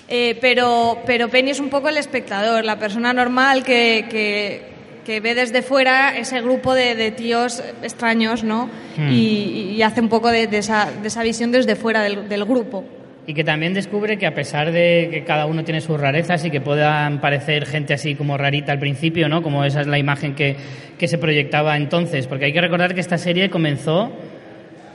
Eh, 0.09 0.37
pero, 0.40 0.98
pero 1.07 1.28
Penny 1.28 1.52
es 1.52 1.61
un 1.61 1.70
poco 1.70 1.88
el 1.88 1.96
espectador, 1.96 2.64
la 2.64 2.78
persona 2.78 3.12
normal 3.12 3.62
que, 3.64 4.07
que, 4.11 4.62
que 5.07 5.20
ve 5.20 5.35
desde 5.35 5.62
fuera 5.62 6.16
ese 6.16 6.40
grupo 6.42 6.74
de, 6.74 6.94
de 6.94 7.11
tíos 7.11 7.62
extraños, 7.83 8.42
¿no? 8.44 8.68
Hmm. 8.96 9.11
Y, 9.12 9.74
y 9.76 9.83
hace 9.83 10.00
un 10.00 10.09
poco 10.09 10.30
de, 10.30 10.46
de 10.46 10.59
esa, 10.59 10.90
de 10.90 11.09
esa 11.09 11.22
visión 11.22 11.52
desde 11.52 11.76
fuera 11.76 12.02
del, 12.02 12.28
del 12.28 12.44
grupo. 12.44 12.85
Y 13.26 13.32
que 13.32 13.42
también 13.42 13.72
descubre 13.72 14.18
que 14.18 14.26
a 14.26 14.34
pesar 14.34 14.70
de 14.70 15.08
que 15.10 15.24
cada 15.24 15.46
uno 15.46 15.64
tiene 15.64 15.80
sus 15.80 15.98
rarezas 15.98 16.44
y 16.44 16.50
que 16.50 16.60
puedan 16.60 17.20
parecer 17.20 17.64
gente 17.64 17.94
así 17.94 18.14
como 18.14 18.37
rarita 18.37 18.72
al 18.72 18.78
principio, 18.78 19.28
¿no? 19.28 19.42
Como 19.42 19.64
esa 19.64 19.80
es 19.80 19.87
la 19.87 19.98
imagen 19.98 20.34
que, 20.34 20.56
que 20.98 21.08
se 21.08 21.16
proyectaba 21.16 21.76
entonces. 21.76 22.26
Porque 22.26 22.46
hay 22.46 22.52
que 22.52 22.60
recordar 22.60 22.94
que 22.94 23.00
esta 23.00 23.16
serie 23.16 23.48
comenzó 23.48 24.12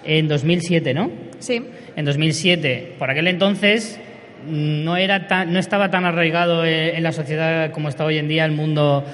en 0.05 0.27
2007, 0.27 0.93
¿no? 0.93 1.11
Sí. 1.39 1.63
En 1.95 2.05
2007. 2.05 2.95
Por 2.99 3.09
aquel 3.09 3.27
entonces 3.27 3.99
no, 4.47 4.97
era 4.97 5.27
tan, 5.27 5.51
no 5.51 5.59
estaba 5.59 5.89
tan 5.89 6.05
arraigado 6.05 6.65
eh, 6.65 6.95
en 6.95 7.03
la 7.03 7.11
sociedad 7.11 7.71
como 7.71 7.89
está 7.89 8.05
hoy 8.05 8.17
en 8.17 8.27
día 8.27 8.45
el 8.45 8.51
mundo 8.51 9.05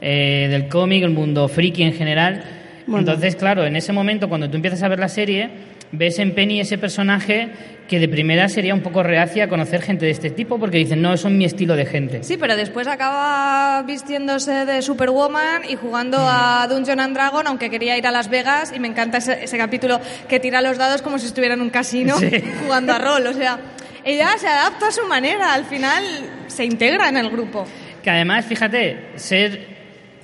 eh, 0.00 0.48
del 0.50 0.68
cómic, 0.68 1.04
el 1.04 1.10
mundo 1.10 1.48
friki 1.48 1.82
en 1.82 1.92
general. 1.92 2.42
Bueno. 2.86 3.00
Entonces, 3.00 3.36
claro, 3.36 3.64
en 3.64 3.76
ese 3.76 3.92
momento, 3.92 4.28
cuando 4.28 4.50
tú 4.50 4.56
empiezas 4.56 4.82
a 4.82 4.88
ver 4.88 4.98
la 4.98 5.08
serie, 5.08 5.50
ves 5.92 6.18
en 6.18 6.34
Penny 6.34 6.60
ese 6.60 6.78
personaje 6.78 7.50
que 7.88 7.98
de 7.98 8.08
primera 8.08 8.48
sería 8.48 8.72
un 8.74 8.80
poco 8.80 9.02
reacia 9.02 9.44
a 9.44 9.48
conocer 9.48 9.82
gente 9.82 10.06
de 10.06 10.12
este 10.12 10.30
tipo 10.30 10.58
porque 10.58 10.78
dicen, 10.78 11.02
no, 11.02 11.16
son 11.18 11.36
mi 11.36 11.44
estilo 11.44 11.76
de 11.76 11.84
gente. 11.84 12.22
Sí, 12.24 12.36
pero 12.38 12.56
después 12.56 12.86
acaba 12.86 13.82
vistiéndose 13.82 14.64
de 14.64 14.80
Superwoman 14.80 15.62
y 15.68 15.76
jugando 15.76 16.16
a 16.20 16.66
Dungeon 16.70 17.00
and 17.00 17.14
Dragon, 17.14 17.46
aunque 17.46 17.68
quería 17.68 17.98
ir 17.98 18.06
a 18.06 18.10
Las 18.10 18.30
Vegas, 18.30 18.72
y 18.74 18.78
me 18.80 18.88
encanta 18.88 19.18
ese, 19.18 19.44
ese 19.44 19.58
capítulo 19.58 20.00
que 20.28 20.40
tira 20.40 20.62
los 20.62 20.78
dados 20.78 21.02
como 21.02 21.18
si 21.18 21.26
estuviera 21.26 21.54
en 21.54 21.60
un 21.60 21.70
casino 21.70 22.16
Sí. 22.18 22.30
jugando 22.64 22.94
a 22.94 22.98
rol. 22.98 23.26
O 23.26 23.32
sea, 23.34 23.58
ella 24.04 24.28
se 24.38 24.46
adapta 24.48 24.88
a 24.88 24.92
su 24.92 25.06
manera, 25.06 25.52
al 25.52 25.64
final 25.66 26.02
se 26.46 26.64
integra 26.64 27.08
en 27.10 27.18
el 27.18 27.28
grupo. 27.30 27.66
Que 28.02 28.10
además, 28.10 28.46
fíjate, 28.46 29.10
ser 29.16 29.66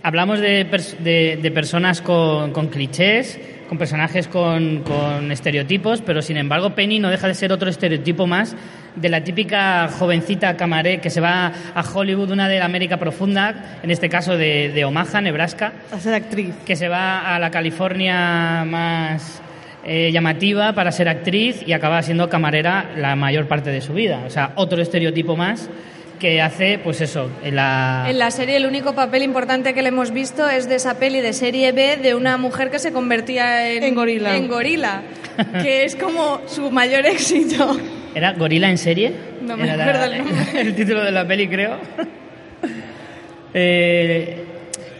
hablamos 0.02 0.40
de, 0.40 0.66
pers- 0.70 0.96
de- 0.98 1.38
de 1.42 1.50
personas 1.50 2.00
con, 2.00 2.52
con 2.52 2.68
clichés, 2.68 3.38
con 3.68 3.78
personajes 3.78 4.28
con, 4.28 4.82
con 4.82 5.30
estereotipos, 5.30 6.00
pero 6.00 6.22
sin 6.22 6.36
embargo 6.36 6.74
Penny 6.74 6.98
no 6.98 7.10
deja 7.10 7.28
de 7.28 7.34
ser 7.34 7.52
otro 7.52 7.68
estereotipo 7.68 8.26
más 8.26 8.56
de 8.96 9.08
la 9.08 9.22
típica 9.22 9.88
jovencita 9.88 10.56
camaré 10.56 11.00
que 11.00 11.10
se 11.10 11.20
va 11.20 11.52
a 11.74 11.82
Hollywood, 11.82 12.30
una 12.30 12.48
de 12.48 12.58
la 12.58 12.64
América 12.64 12.96
profunda, 12.96 13.78
en 13.82 13.90
este 13.90 14.08
caso 14.08 14.36
de, 14.36 14.70
de 14.70 14.84
Omaha, 14.84 15.20
Nebraska, 15.20 15.72
A 15.92 16.00
ser 16.00 16.14
actriz. 16.14 16.54
que 16.66 16.76
se 16.76 16.88
va 16.88 17.34
a 17.34 17.38
la 17.38 17.50
California 17.50 18.64
más 18.66 19.40
eh, 19.84 20.10
llamativa 20.12 20.72
para 20.72 20.90
ser 20.92 21.08
actriz 21.08 21.62
y 21.66 21.72
acaba 21.72 22.02
siendo 22.02 22.28
camarera 22.28 22.90
la 22.96 23.14
mayor 23.16 23.46
parte 23.46 23.70
de 23.70 23.80
su 23.80 23.94
vida. 23.94 24.22
O 24.26 24.30
sea, 24.30 24.52
otro 24.56 24.82
estereotipo 24.82 25.36
más 25.36 25.70
que 26.18 26.40
hace, 26.42 26.78
pues 26.78 27.00
eso, 27.00 27.30
en 27.44 27.56
la... 27.56 28.06
En 28.08 28.18
la 28.18 28.30
serie 28.30 28.56
el 28.56 28.66
único 28.66 28.94
papel 28.94 29.22
importante 29.22 29.74
que 29.74 29.82
le 29.82 29.88
hemos 29.88 30.10
visto 30.10 30.48
es 30.48 30.68
de 30.68 30.74
esa 30.76 30.98
peli 30.98 31.20
de 31.20 31.32
serie 31.32 31.72
B 31.72 31.96
de 31.96 32.14
una 32.14 32.36
mujer 32.36 32.70
que 32.70 32.78
se 32.78 32.92
convertía 32.92 33.70
en, 33.72 33.82
En 33.84 33.94
gorila. 33.94 34.36
en 34.36 34.48
gorila, 34.48 35.02
que 35.62 35.84
es 35.84 35.94
como 35.96 36.40
su 36.46 36.70
mayor 36.70 37.06
éxito. 37.06 37.78
¿Era 38.14 38.32
Gorila 38.32 38.68
en 38.70 38.78
serie? 38.78 39.12
No 39.42 39.56
me 39.56 39.64
Era 39.64 39.76
la- 39.76 39.84
acuerdo 39.84 40.04
el 40.12 40.18
nombre. 40.18 40.36
el 40.60 40.74
título 40.74 41.04
de 41.04 41.12
la 41.12 41.26
peli, 41.26 41.48
creo. 41.48 41.78
Eh, 43.54 44.44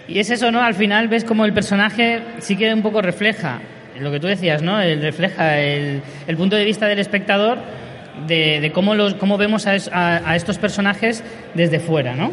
y 0.08 0.18
es 0.18 0.30
eso, 0.30 0.50
¿no? 0.50 0.62
Al 0.62 0.74
final 0.74 1.08
ves 1.08 1.24
como 1.24 1.44
el 1.44 1.52
personaje 1.52 2.20
sí 2.38 2.56
que 2.56 2.72
un 2.72 2.80
poco 2.82 3.02
refleja 3.02 3.60
lo 4.00 4.10
que 4.10 4.20
tú 4.20 4.26
decías, 4.26 4.62
¿no? 4.62 4.80
El, 4.80 5.02
refleja 5.02 5.58
el, 5.60 6.00
el 6.26 6.36
punto 6.36 6.56
de 6.56 6.64
vista 6.64 6.86
del 6.86 6.98
espectador 6.98 7.58
de, 8.26 8.60
de 8.60 8.72
cómo, 8.72 8.94
los, 8.94 9.14
cómo 9.14 9.36
vemos 9.38 9.66
a, 9.66 9.74
es- 9.74 9.88
a- 9.92 10.28
a 10.30 10.36
estos 10.36 10.58
personajes 10.58 11.22
desde 11.54 11.80
fuera, 11.80 12.14
¿no? 12.14 12.30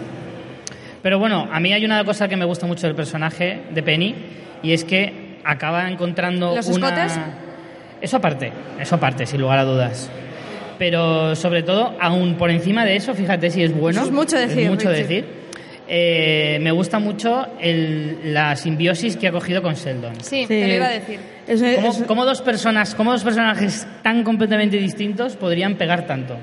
Pero 1.02 1.20
bueno, 1.20 1.48
a 1.52 1.60
mí 1.60 1.72
hay 1.74 1.86
una 1.86 2.04
cosa 2.04 2.28
que 2.28 2.36
me 2.36 2.46
gusta 2.46 2.66
mucho 2.66 2.88
del 2.88 2.96
personaje 2.96 3.60
de 3.72 3.84
Penny 3.84 4.16
y 4.64 4.74
es 4.74 4.84
que 4.84 5.38
acaba 5.44 5.88
encontrando 5.90 6.56
¿Los 6.56 6.68
una... 6.68 6.88
escotes? 6.90 7.20
Eso 8.02 8.18
aparte, 8.18 8.52
eso 8.80 8.96
aparte, 8.96 9.26
sin 9.26 9.42
lugar 9.42 9.60
a 9.60 9.64
dudas. 9.64 10.10
Pero 10.78 11.36
sobre 11.36 11.64
todo, 11.64 11.96
aún 12.02 12.36
por 12.36 12.50
encima 12.52 12.84
de 12.86 12.96
eso, 12.98 13.14
fíjate 13.14 13.50
si 13.52 13.64
es 13.64 13.74
bueno. 13.74 14.00
Eso 14.02 14.10
es 14.10 14.14
mucho 14.16 14.38
decir, 14.38 14.70
mucho 14.70 14.90
Richie. 14.90 15.02
decir. 15.04 15.26
Eh, 15.88 16.58
me 16.62 16.72
gusta 16.72 17.00
mucho 17.00 17.48
el- 17.60 18.34
la 18.34 18.56
simbiosis 18.56 19.18
que 19.18 19.28
ha 19.28 19.32
cogido 19.32 19.62
con 19.62 19.76
Sheldon. 19.76 20.14
Sí, 20.22 20.46
te 20.48 20.68
lo 20.68 20.74
iba 20.76 20.86
a 20.88 20.92
decir. 20.92 21.20
Es- 21.48 21.62
es- 21.62 21.78
¿Cómo, 21.80 22.06
cómo 22.08 22.26
dos 22.26 22.42
personas, 22.42 22.96
cómo 22.96 23.12
dos 23.12 23.24
personajes 23.24 23.88
tan 24.02 24.24
completamente 24.24 24.78
distintos 24.78 25.36
podrían 25.36 25.76
pegar 25.76 26.08
tanto? 26.08 26.38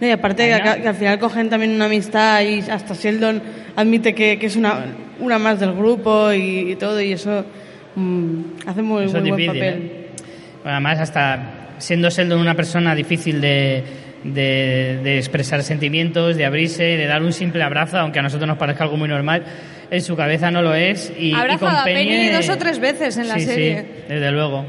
No, 0.00 0.06
y 0.06 0.10
aparte 0.10 0.48
que, 0.48 0.82
que 0.82 0.88
al 0.88 0.94
final 0.94 1.18
cogen 1.18 1.50
también 1.50 1.72
una 1.74 1.84
amistad 1.84 2.40
y 2.42 2.60
hasta 2.70 2.94
Sheldon 2.94 3.42
admite 3.76 4.14
que, 4.14 4.38
que 4.38 4.46
es 4.46 4.56
una, 4.56 4.84
una 5.20 5.38
más 5.38 5.60
del 5.60 5.74
grupo 5.74 6.32
y, 6.32 6.72
y 6.72 6.76
todo 6.76 7.00
y 7.00 7.12
eso 7.12 7.44
mm, 7.96 8.40
hace 8.66 8.80
muy, 8.82 9.04
Eso 9.04 9.18
es 9.18 9.22
muy 9.22 9.30
buen 9.32 9.40
difícil, 9.42 9.60
papel. 9.60 9.82
¿eh? 9.82 10.06
Bueno, 10.62 10.70
además, 10.76 10.98
hasta 11.00 11.50
siendo 11.78 12.08
Sheldon 12.10 12.40
una 12.40 12.54
persona 12.54 12.94
difícil 12.94 13.40
de, 13.42 13.84
de- 14.24 15.00
de 15.02 15.16
expresar 15.18 15.62
sentimientos, 15.62 16.36
de 16.36 16.44
abrirse, 16.44 16.82
de 16.84 17.06
dar 17.06 17.22
un 17.22 17.32
simple 17.32 17.62
abrazo, 17.62 17.98
aunque 17.98 18.18
a 18.18 18.22
nosotros 18.22 18.46
nos 18.48 18.58
parezca 18.58 18.84
algo 18.84 18.96
muy 18.96 19.08
normal, 19.08 19.44
en 19.90 20.02
su 20.02 20.14
cabeza 20.16 20.50
no 20.50 20.62
lo 20.62 20.74
es. 20.74 21.12
Y, 21.18 21.30
y 21.30 21.56
con 21.58 21.68
a 21.68 21.84
Penny 21.84 22.04
Penny 22.10 22.28
dos 22.30 22.48
o 22.48 22.56
tres 22.58 22.78
veces 22.78 23.16
en 23.16 23.28
la 23.28 23.34
sí, 23.34 23.40
serie. 23.46 23.80
Sí, 23.80 23.86
desde 24.08 24.30
luego. 24.30 24.66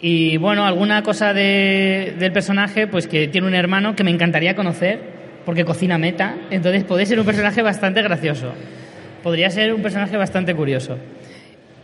Y 0.00 0.36
bueno, 0.38 0.64
alguna 0.66 1.02
cosa 1.02 1.34
de- 1.34 2.14
del 2.18 2.32
personaje, 2.32 2.86
pues 2.86 3.06
que 3.06 3.28
tiene 3.28 3.46
un 3.46 3.54
hermano 3.54 3.94
que 3.94 4.04
me 4.04 4.10
encantaría 4.10 4.54
conocer, 4.54 4.98
porque 5.44 5.64
cocina 5.64 5.98
meta, 5.98 6.36
entonces 6.50 6.84
puede 6.84 7.04
ser 7.06 7.18
un 7.20 7.26
personaje 7.26 7.60
bastante 7.62 8.00
gracioso. 8.02 8.52
Podría 9.22 9.50
ser 9.50 9.74
un 9.74 9.82
personaje 9.82 10.16
bastante 10.16 10.54
curioso. 10.54 10.98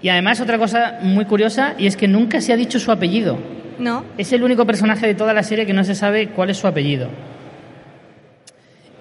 Y 0.06 0.08
además 0.08 0.40
otra 0.40 0.56
cosa 0.56 1.00
muy 1.02 1.24
curiosa, 1.24 1.74
y 1.78 1.88
es 1.88 1.96
que 1.96 2.06
nunca 2.06 2.40
se 2.40 2.52
ha 2.52 2.56
dicho 2.56 2.78
su 2.78 2.92
apellido. 2.92 3.40
¿No? 3.80 4.04
Es 4.16 4.32
el 4.32 4.44
único 4.44 4.64
personaje 4.64 5.04
de 5.04 5.16
toda 5.16 5.34
la 5.34 5.42
serie 5.42 5.66
que 5.66 5.72
no 5.72 5.82
se 5.82 5.96
sabe 5.96 6.28
cuál 6.28 6.48
es 6.50 6.58
su 6.58 6.68
apellido. 6.68 7.08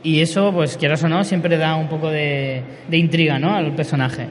Y 0.01 0.21
eso, 0.21 0.51
pues 0.51 0.77
quieras 0.77 1.03
o 1.03 1.07
no, 1.07 1.23
siempre 1.23 1.59
da 1.59 1.75
un 1.75 1.89
poco 1.89 2.09
de, 2.09 2.63
de 2.87 2.97
intriga 2.97 3.37
¿no? 3.37 3.53
al 3.53 3.75
personaje. 3.75 4.25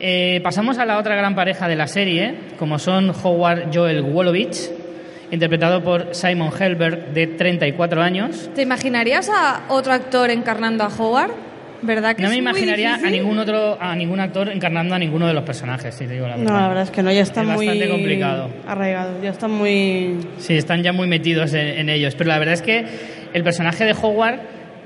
Eh, 0.00 0.40
pasamos 0.42 0.78
a 0.78 0.86
la 0.86 0.98
otra 0.98 1.14
gran 1.14 1.36
pareja 1.36 1.68
de 1.68 1.76
la 1.76 1.86
serie, 1.86 2.34
como 2.58 2.80
son 2.80 3.10
Howard 3.22 3.72
Joel 3.72 4.02
Wolowitz, 4.02 4.72
interpretado 5.30 5.84
por 5.84 6.16
Simon 6.16 6.50
Helberg, 6.52 7.12
de 7.12 7.28
34 7.28 8.02
años. 8.02 8.50
¿Te 8.56 8.62
imaginarías 8.62 9.28
a 9.28 9.66
otro 9.68 9.92
actor 9.92 10.30
encarnando 10.30 10.82
a 10.82 10.88
Howard? 10.88 11.51
¿Verdad 11.82 12.14
que 12.14 12.22
No 12.22 12.28
me 12.30 12.36
imaginaría 12.36 12.94
a 12.94 13.10
ningún 13.10 13.38
otro, 13.38 13.76
a 13.80 13.94
ningún 13.96 14.20
actor 14.20 14.48
encarnando 14.48 14.94
a 14.94 14.98
ninguno 14.98 15.26
de 15.26 15.34
los 15.34 15.42
personajes, 15.42 15.94
si 15.94 16.06
te 16.06 16.14
digo 16.14 16.26
la 16.28 16.36
verdad. 16.36 16.52
No, 16.52 16.60
la 16.60 16.68
verdad 16.68 16.84
es 16.84 16.90
que 16.90 17.02
no, 17.02 17.10
ya 17.12 17.22
está 17.22 17.42
Es 17.42 17.48
muy 17.48 17.66
bastante 17.66 17.88
complicado. 17.90 18.50
arraigado, 18.66 19.22
ya 19.22 19.30
está 19.30 19.48
muy... 19.48 20.16
Sí, 20.38 20.54
están 20.56 20.82
ya 20.82 20.92
muy 20.92 21.08
metidos 21.08 21.52
en, 21.54 21.66
en 21.66 21.88
ellos. 21.88 22.14
Pero 22.14 22.28
la 22.28 22.38
verdad 22.38 22.54
es 22.54 22.62
que 22.62 22.84
el 23.32 23.42
personaje 23.42 23.84
de 23.84 23.92
Howard 24.00 24.38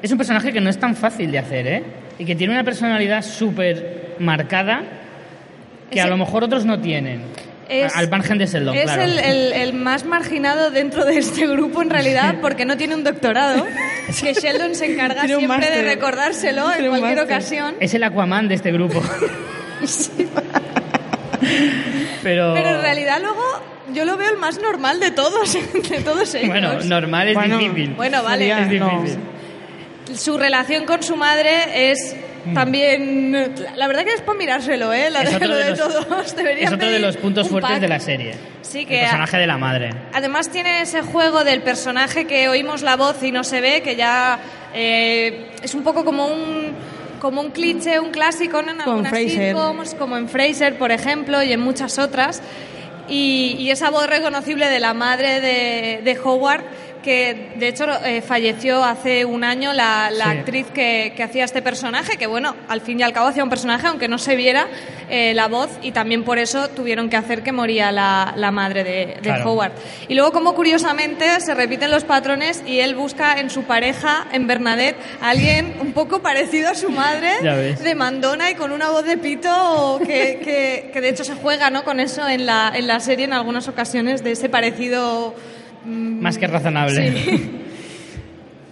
es 0.03 0.11
un 0.11 0.19
personaje 0.19 0.53
que 0.53 0.61
no 0.61 0.71
es 0.71 0.79
tan 0.79 0.97
fácil 0.97 1.31
de 1.31 1.39
hacer, 1.39 1.67
¿eh? 1.67 1.83
Y 2.19 2.25
que 2.25 2.35
tiene 2.35 2.53
una 2.55 2.65
personalidad 2.65 3.23
súper 3.23 4.15
marcada 4.19 4.83
que 5.91 6.01
a 6.01 6.07
lo 6.07 6.17
mejor 6.17 6.45
otros 6.45 6.65
no 6.65 6.81
tienen. 6.81 7.21
Es- 7.69 7.95
al 7.97 8.09
margen 8.09 8.39
de 8.39 8.47
Sheldon, 8.47 8.75
Es 8.77 8.85
claro. 8.85 9.03
el, 9.03 9.19
el- 9.19 9.53
el 9.53 9.73
más 9.73 10.05
marginado 10.05 10.71
dentro 10.71 11.05
de 11.05 11.19
este 11.19 11.47
grupo 11.47 11.83
en 11.83 11.91
realidad 11.91 12.37
porque 12.41 12.65
no 12.65 12.77
tiene 12.77 12.95
un 12.95 13.03
doctorado, 13.05 13.67
que 14.21 14.35
Sheldon 14.35 14.75
se 14.75 14.93
encarga 14.93 15.25
siempre 15.27 15.71
de 15.71 15.83
recordárselo 15.83 16.73
en 16.73 16.89
cualquier 16.89 17.21
ocasión. 17.21 17.75
Es 17.81 17.93
el 17.95 18.05
Aquaman 18.05 18.49
de 18.49 18.55
este 18.55 18.71
grupo. 18.73 19.03
Pero, 22.23 22.55
Pero 22.55 22.69
en 22.77 22.81
realidad 22.83 23.19
luego 23.21 23.43
yo 23.93 24.05
lo 24.05 24.17
veo 24.17 24.31
el 24.31 24.37
más 24.39 24.61
normal 24.61 24.99
de 25.01 25.11
todos, 25.11 25.53
de 25.91 26.01
todos 26.01 26.35
ellos. 26.35 26.49
bueno, 26.49 26.81
normal 26.85 27.29
es 27.29 27.35
Bueno, 27.35 27.59
difícil. 27.59 27.91
Bueno, 27.95 28.23
vale. 28.23 28.79
No. 28.79 29.05
Su 30.15 30.39
relación 30.39 30.87
con 30.87 31.03
su 31.03 31.17
madre 31.17 31.91
es 31.91 32.17
también... 32.55 33.55
La 33.77 33.87
verdad 33.89 34.05
que 34.05 34.13
es 34.15 34.21
para 34.23 34.39
mirárselo, 34.39 34.93
¿eh? 34.93 35.11
La 35.11 35.21
Mm. 35.21 35.27
Es 35.27 35.31
de, 35.31 35.37
otro 35.37 35.49
lo 35.49 35.57
de 35.57 35.65
de 35.65 35.71
los- 35.71 35.79
todos. 35.79 36.37
Deberían 36.37 36.67
Es 36.69 36.73
otro 36.73 36.87
de 36.87 36.93
pedir 36.95 37.07
los 37.07 37.17
puntos 37.17 37.45
un 37.45 37.51
fuertes 37.51 37.71
pack. 37.73 37.81
de 37.81 37.89
la 37.89 38.01
serie. 38.01 38.35
Sí, 38.63 38.81
El 38.81 38.87
que 38.87 38.99
personaje 39.01 39.37
de 39.39 39.47
la 39.47 39.59
madre. 39.59 39.91
Además 40.13 40.51
tiene 40.51 40.81
ese 40.83 41.03
juego 41.03 41.45
del 41.45 41.63
personaje 41.63 42.27
que 42.27 42.49
oímos 42.49 42.83
la 42.83 42.97
voz 42.97 43.23
y 43.23 43.33
no 43.33 43.45
se 43.45 43.61
ve, 43.61 43.83
que 43.83 43.97
ya 43.97 44.39
eh, 44.75 45.51
es 45.63 45.75
un 45.75 45.83
poco 45.83 46.05
como 46.05 46.27
un 46.27 46.75
como 47.21 47.41
un 47.41 47.51
cliché, 47.51 47.99
un 47.99 48.11
clásico 48.11 48.59
en 48.61 48.67
Como 48.67 48.73
en 48.75 48.81
algunas 48.83 49.09
Frasier. 49.11 49.49
sitcoms, 49.55 49.95
como 49.95 50.17
en 50.19 50.29
Fraser, 50.29 50.77
por 50.79 50.93
ejemplo, 50.93 51.43
y 51.43 51.53
en 51.53 51.61
muchas 51.61 51.99
otras. 51.99 52.43
Y, 53.09 53.57
y 53.59 53.71
esa 53.71 53.91
voz 53.91 54.07
reconocible 54.07 54.69
de 54.69 54.81
la 54.81 54.93
madre 54.93 55.41
de, 55.41 56.01
de 56.05 56.19
Howard, 56.23 56.63
que 57.07 57.53
de 57.55 57.69
hecho 57.69 57.87
eh, 58.05 58.21
falleció 58.21 58.83
hace 58.83 59.25
un 59.25 59.45
año 59.45 59.73
la, 59.73 60.11
la 60.11 60.25
Sí. 60.33 60.39
actriz 60.39 60.67
que, 60.75 61.13
que 61.17 61.23
hacía 61.23 61.45
este 61.45 61.63
personaje, 61.63 62.17
que 62.17 62.27
bueno, 62.27 62.57
al 62.69 62.81
fin 62.81 62.99
y 62.99 63.05
al 63.05 63.13
cabo 63.13 63.29
hacía 63.29 63.45
un 63.45 63.49
personaje, 63.49 63.87
aunque 63.87 64.09
no 64.09 64.19
se 64.19 64.35
viera 64.35 64.67
eh, 65.09 65.33
la 65.33 65.47
voz, 65.47 65.71
y 65.83 65.93
también 65.93 66.25
por 66.25 66.39
eso 66.39 66.69
tuvieron 66.71 67.09
que 67.09 67.17
hacer 67.17 67.45
que 67.45 67.53
moría 67.53 67.93
la, 67.93 68.33
la 68.37 68.51
madre 68.51 68.83
de, 68.83 69.07
de 69.07 69.21
Claro. 69.23 69.53
Howard. 69.53 69.71
Y 70.09 70.15
luego, 70.17 70.33
como 70.33 70.55
curiosamente, 70.57 71.39
se 71.41 71.55
repiten 71.55 71.93
los 71.93 72.03
patrones 72.03 72.65
y 72.67 72.81
él 72.81 72.97
busca 72.97 73.39
en 73.39 73.51
su 73.51 73.63
pareja, 73.63 74.27
en 74.33 74.49
Bernadette, 74.49 74.97
a 75.21 75.31
alguien 75.31 75.77
un 75.81 75.93
poco 75.93 76.21
parecido 76.23 76.71
a 76.71 76.75
su 76.75 76.91
madre, 76.91 77.31
de 77.85 77.95
mandona 77.95 78.51
y 78.51 78.57
con 78.57 78.73
una 78.73 78.91
voz 78.91 79.05
de 79.05 79.17
pito, 79.17 80.01
que, 80.05 80.41
que, 80.43 80.91
que 80.93 81.01
de 81.01 81.09
hecho 81.11 81.23
se 81.23 81.35
juega 81.37 81.71
¿no? 81.71 81.85
con 81.85 82.01
eso 82.01 82.27
en 82.29 82.47
la, 82.47 82.73
en 82.75 82.89
la 82.89 82.99
serie 82.99 83.27
en 83.27 83.33
algunas 83.33 83.69
ocasiones, 83.69 84.25
de 84.25 84.33
ese 84.33 84.49
parecido. 84.49 85.35
Mm, 85.87 86.21
Más 86.21 86.39
que 86.39 86.47
razonable. 86.47 87.13
Sí. 87.13 87.51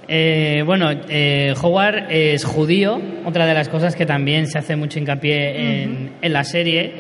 Eh, 0.06 0.62
bueno, 0.66 0.90
eh, 1.08 1.54
Howard 1.62 2.10
es 2.10 2.44
judío, 2.44 3.00
otra 3.24 3.46
de 3.46 3.54
las 3.54 3.70
cosas 3.70 3.96
que 3.96 4.04
también 4.04 4.46
se 4.48 4.58
hace 4.58 4.76
mucho 4.76 4.98
hincapié 4.98 5.82
en, 5.82 6.10
en 6.20 6.32
la 6.34 6.44
serie, 6.44 6.92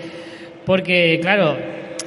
porque 0.64 1.18
claro, 1.20 1.58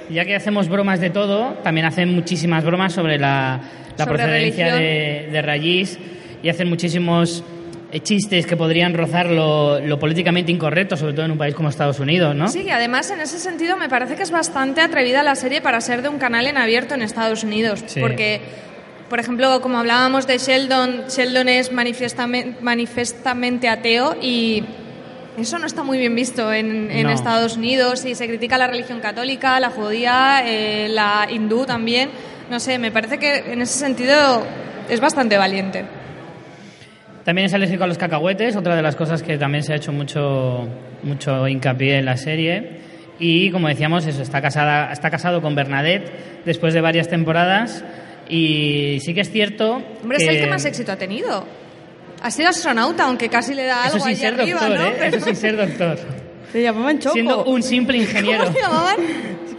ya 0.10 0.26
que 0.26 0.36
hacemos 0.36 0.68
bromas 0.70 1.00
de 1.00 1.12
todo, 1.12 1.50
también 1.64 1.86
hacen 1.86 2.12
muchísimas 2.16 2.64
bromas 2.66 2.94
sobre 2.94 3.20
la, 3.20 3.62
la 3.96 4.06
Sobre 4.06 4.18
procedencia 4.18 4.72
religión. 4.76 4.80
de, 4.80 5.32
de 5.34 5.42
Rayís 5.44 6.00
y 6.42 6.50
hacen 6.50 6.68
muchísimos 6.68 7.44
chistes 8.04 8.46
que 8.46 8.58
podrían 8.58 8.94
rozar 8.94 9.28
lo, 9.28 9.80
lo 9.80 9.98
políticamente 9.98 10.52
incorrecto, 10.52 10.98
sobre 10.98 11.14
todo 11.14 11.26
en 11.26 11.32
un 11.32 11.38
país 11.38 11.56
como 11.56 11.70
Estados 11.70 12.00
Unidos, 12.00 12.36
¿no? 12.36 12.48
Sí, 12.50 12.64
y 12.66 12.70
además 12.70 13.10
en 13.12 13.22
ese 13.22 13.40
sentido 13.40 13.78
me 13.78 13.88
parece 13.90 14.16
que 14.16 14.24
es 14.24 14.32
bastante 14.32 14.82
atrevida 14.82 15.24
la 15.24 15.36
serie 15.36 15.62
para 15.62 15.80
ser 15.80 16.02
de 16.02 16.10
un 16.10 16.18
canal 16.20 16.48
en 16.48 16.58
abierto 16.58 16.96
en 16.96 17.02
Estados 17.02 17.44
Unidos. 17.44 17.84
Sí. 17.88 18.02
Porque, 18.02 18.42
por 19.10 19.20
ejemplo, 19.20 19.62
como 19.62 19.78
hablábamos 19.80 20.28
de 20.28 20.38
Sheldon, 20.38 21.06
Sheldon 21.08 21.48
es 21.48 21.72
manifiestamente, 21.72 22.58
manifestamente 22.62 23.70
ateo 23.70 24.18
y 24.22 24.64
eso 25.38 25.58
no 25.60 25.66
está 25.66 25.84
muy 25.84 25.98
bien 25.98 26.14
visto 26.16 26.52
en, 26.52 26.92
en 26.92 27.04
No. 27.04 27.12
Estados 27.12 27.56
Unidos 27.58 28.04
y 28.06 28.16
se 28.16 28.28
critica 28.28 28.58
la 28.58 28.68
religión 28.68 29.00
católica, 29.00 29.60
la 29.60 29.70
judía, 29.70 30.42
eh, 30.46 30.90
la 30.90 31.28
hindú 31.30 31.66
también. 31.66 32.10
No 32.50 32.60
sé, 32.60 32.80
me 32.80 32.92
parece 32.92 33.18
que 33.18 33.54
en 33.54 33.62
ese 33.62 33.80
sentido 33.80 34.44
es 34.90 35.00
bastante 35.00 35.38
valiente. 35.38 35.86
También 37.28 37.48
es 37.48 37.54
alérgico 37.54 37.84
a 37.84 37.88
los 37.88 37.98
cacahuetes, 37.98 38.56
otra 38.56 38.74
de 38.74 38.82
las 38.82 38.96
cosas 38.96 39.22
que 39.22 39.38
también 39.38 39.62
se 39.62 39.74
ha 39.74 39.76
hecho 39.76 39.92
mucho, 39.92 40.66
mucho 41.04 41.46
hincapié 41.46 41.98
en 41.98 42.06
la 42.06 42.16
serie. 42.16 42.80
Y 43.20 43.52
como 43.52 43.68
decíamos, 43.68 44.06
eso, 44.06 44.22
está, 44.22 44.42
casada, 44.42 44.94
está 44.94 45.10
casado 45.10 45.42
con 45.42 45.54
Bernadette 45.54 46.10
después 46.46 46.74
de 46.74 46.80
varias 46.80 47.10
temporadas. 47.10 47.84
Y 48.30 49.00
sí 49.02 49.14
que 49.14 49.20
es 49.20 49.30
cierto. 49.30 49.84
Hombre, 50.02 50.20
es 50.20 50.28
el 50.30 50.40
que 50.40 50.48
más 50.48 50.64
éxito 50.64 50.94
ha 50.94 50.96
tenido. 50.96 51.46
Ha 52.22 52.32
sido 52.32 52.48
astronauta, 52.48 53.04
aunque 53.04 53.28
casi 53.28 53.54
le 53.54 53.66
da 53.66 53.88
Eso 53.88 53.96
algo 53.96 54.06
sin 54.06 54.08
allí 54.14 54.22
ser 54.22 54.34
arriba, 54.40 54.60
doctor, 54.62 54.78
¿no? 54.80 54.86
¿eh? 54.88 54.96
Pero- 54.98 55.18
Eso 55.18 55.26
sin 55.26 55.36
ser 55.36 55.58
doctor. 55.58 56.00
Se 56.54 56.62
llamaban 56.62 56.98
Choco. 57.00 57.12
Siendo 57.14 57.44
un 57.44 57.62
simple 57.62 57.98
ingeniero. 58.04 58.46
¿Cómo 58.46 58.56
se 58.56 58.62
llamaban? 58.62 58.96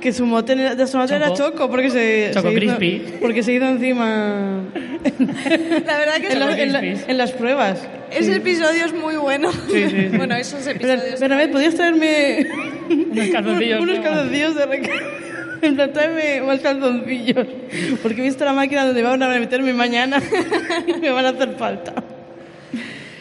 Que 0.00 0.12
su 0.12 0.24
mote 0.26 0.54
de 0.54 0.82
astronauta 0.82 1.16
era 1.16 1.32
Choco. 1.34 1.68
Porque 1.68 1.90
se, 1.90 2.30
Choco 2.32 2.48
se 2.48 2.54
hizo, 2.64 2.76
Crispy. 2.78 3.02
porque 3.20 3.42
se 3.42 3.52
hizo 3.54 3.64
encima 3.66 4.62
La 5.86 5.98
verdad 5.98 6.14
que 6.20 6.32
en, 6.32 6.38
la- 6.40 6.50
es, 6.52 6.58
en 6.58 6.72
la- 6.72 6.80
en 6.82 7.18
las 7.18 7.32
pruebas. 7.32 7.86
ese 8.10 8.36
episodio 8.36 8.84
es 8.84 8.92
muy 8.94 9.16
bueno. 9.16 9.50
Sí, 9.52 9.84
sí, 9.88 10.08
sí. 10.10 10.16
bueno, 10.16 10.36
esos 10.36 10.60
Pero, 10.64 10.92
episodios. 10.94 11.20
pero 11.20 11.34
a 11.34 11.38
ver, 11.38 11.50
¿podías 11.50 11.74
traerme 11.74 12.46
Unos 12.90 13.28
calzoncillos 13.30 13.80
unos 13.82 13.98
calzoncillos 14.00 14.54
de? 14.54 14.90
En 15.60 15.74
plan, 15.74 15.92
tráeme 15.92 16.40
más 16.42 16.60
calzoncillos. 16.60 17.44
Porque 18.00 18.20
he 18.20 18.24
visto 18.24 18.44
la 18.44 18.52
máquina 18.52 18.86
donde 18.86 19.02
van 19.02 19.20
a 19.20 19.28
meterme 19.40 19.72
mañana 19.72 20.22
y 20.86 20.92
me 21.00 21.10
van 21.10 21.26
a 21.26 21.30
hacer 21.30 21.56
falta. 21.58 21.94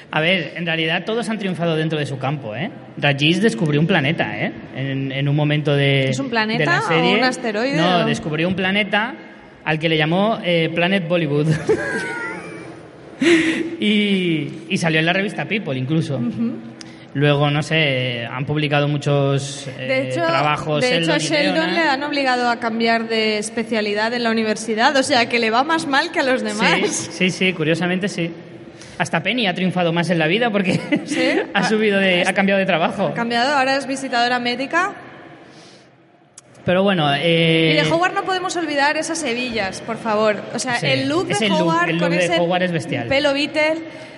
A 0.10 0.22
ver, 0.22 0.54
en 0.56 0.66
realidad 0.66 1.04
todos 1.06 1.28
han 1.30 1.38
triunfado 1.38 1.76
dentro 1.76 2.00
de 2.00 2.06
su 2.06 2.18
campo, 2.18 2.56
¿eh? 2.56 2.72
Rajiv 2.98 3.42
descubrió 3.42 3.80
un 3.82 3.88
planeta, 3.88 4.38
¿eh? 4.40 4.54
En, 4.76 5.12
en 5.12 5.28
un 5.28 5.36
momento 5.36 5.76
de, 5.76 6.10
¿Es 6.10 6.20
un 6.20 6.30
planeta 6.30 6.82
de 6.90 6.96
la 6.98 7.04
o 7.04 7.14
un 7.14 7.24
asteroide 7.26 7.76
No, 7.76 7.98
o? 8.00 8.06
descubrió 8.06 8.48
un 8.48 8.56
planeta 8.56 9.14
al 9.66 9.78
que 9.80 9.90
le 9.90 9.98
llamó 9.98 10.40
eh, 10.44 10.70
Planet 10.74 11.08
Bollywood. 11.10 11.48
y, 13.80 14.48
y 14.70 14.78
salió 14.78 15.00
en 15.00 15.06
la 15.06 15.14
revista 15.14 15.46
People, 15.46 15.78
incluso. 15.78 16.20
Luego, 17.14 17.50
no 17.50 17.64
sé, 17.64 18.26
han 18.30 18.46
publicado 18.46 18.88
muchos 18.88 19.68
eh, 19.78 19.88
De 19.88 20.08
hecho, 20.10 20.22
trabajos. 20.26 20.82
de 20.82 20.98
hecho 21.00 21.14
a 21.14 21.18
Sheldon 21.18 21.74
le 21.74 21.80
han 21.82 22.04
obligado 22.04 22.48
a 22.50 22.60
cambiar 22.60 23.08
de 23.08 23.40
especialidad 23.40 24.14
en 24.14 24.24
la 24.24 24.30
universidad, 24.32 24.96
o 24.96 25.04
sea 25.04 25.28
que 25.28 25.40
le 25.40 25.50
va 25.50 25.64
más 25.64 25.88
mal 25.88 26.12
que 26.12 26.20
a 26.20 26.24
los 26.24 26.44
demás. 26.44 26.80
Sí, 26.92 27.12
sí, 27.12 27.32
sí, 27.32 27.54
curiosamente 27.54 28.08
sí. 28.08 28.32
Hasta 28.98 29.22
Penny 29.22 29.48
ha 29.48 29.54
triunfado 29.54 29.94
más 29.94 30.10
en 30.10 30.20
la 30.20 30.28
vida 30.28 30.50
porque 30.50 30.74
¿Sí? 31.06 31.40
ha 31.54 31.64
subido 31.70 32.00
de, 32.00 32.24
ha 32.26 32.34
cambiado 32.34 32.60
de 32.60 32.66
trabajo. 32.66 33.08
Ha 33.08 33.14
cambiado, 33.14 33.56
ahora 33.56 33.76
es 33.78 33.86
visitadora 33.88 34.40
médica. 34.40 34.94
Pero 36.66 36.84
bueno, 36.84 37.14
eh, 37.16 37.72
Y 37.80 37.82
de 37.86 37.90
Howard 37.94 38.14
no 38.14 38.24
podemos 38.26 38.56
olvidar 38.58 38.98
esas 38.98 39.24
hebillas, 39.24 39.80
por 39.82 39.98
favor. 39.98 40.36
O 40.54 40.60
sea, 40.60 40.76
Sí, 40.80 40.88
el 40.88 41.08
look 41.08 41.28
de 41.28 41.48
look- 41.48 41.62
Howard 41.62 41.90
el 41.90 41.96
look 41.96 42.04
con 42.10 42.12
de 42.18 42.26
ese 42.26 42.38
Howard 42.40 42.64
es 42.64 42.72
bestial. 42.74 43.08
pelo 43.08 43.34
Beatle, 43.34 43.76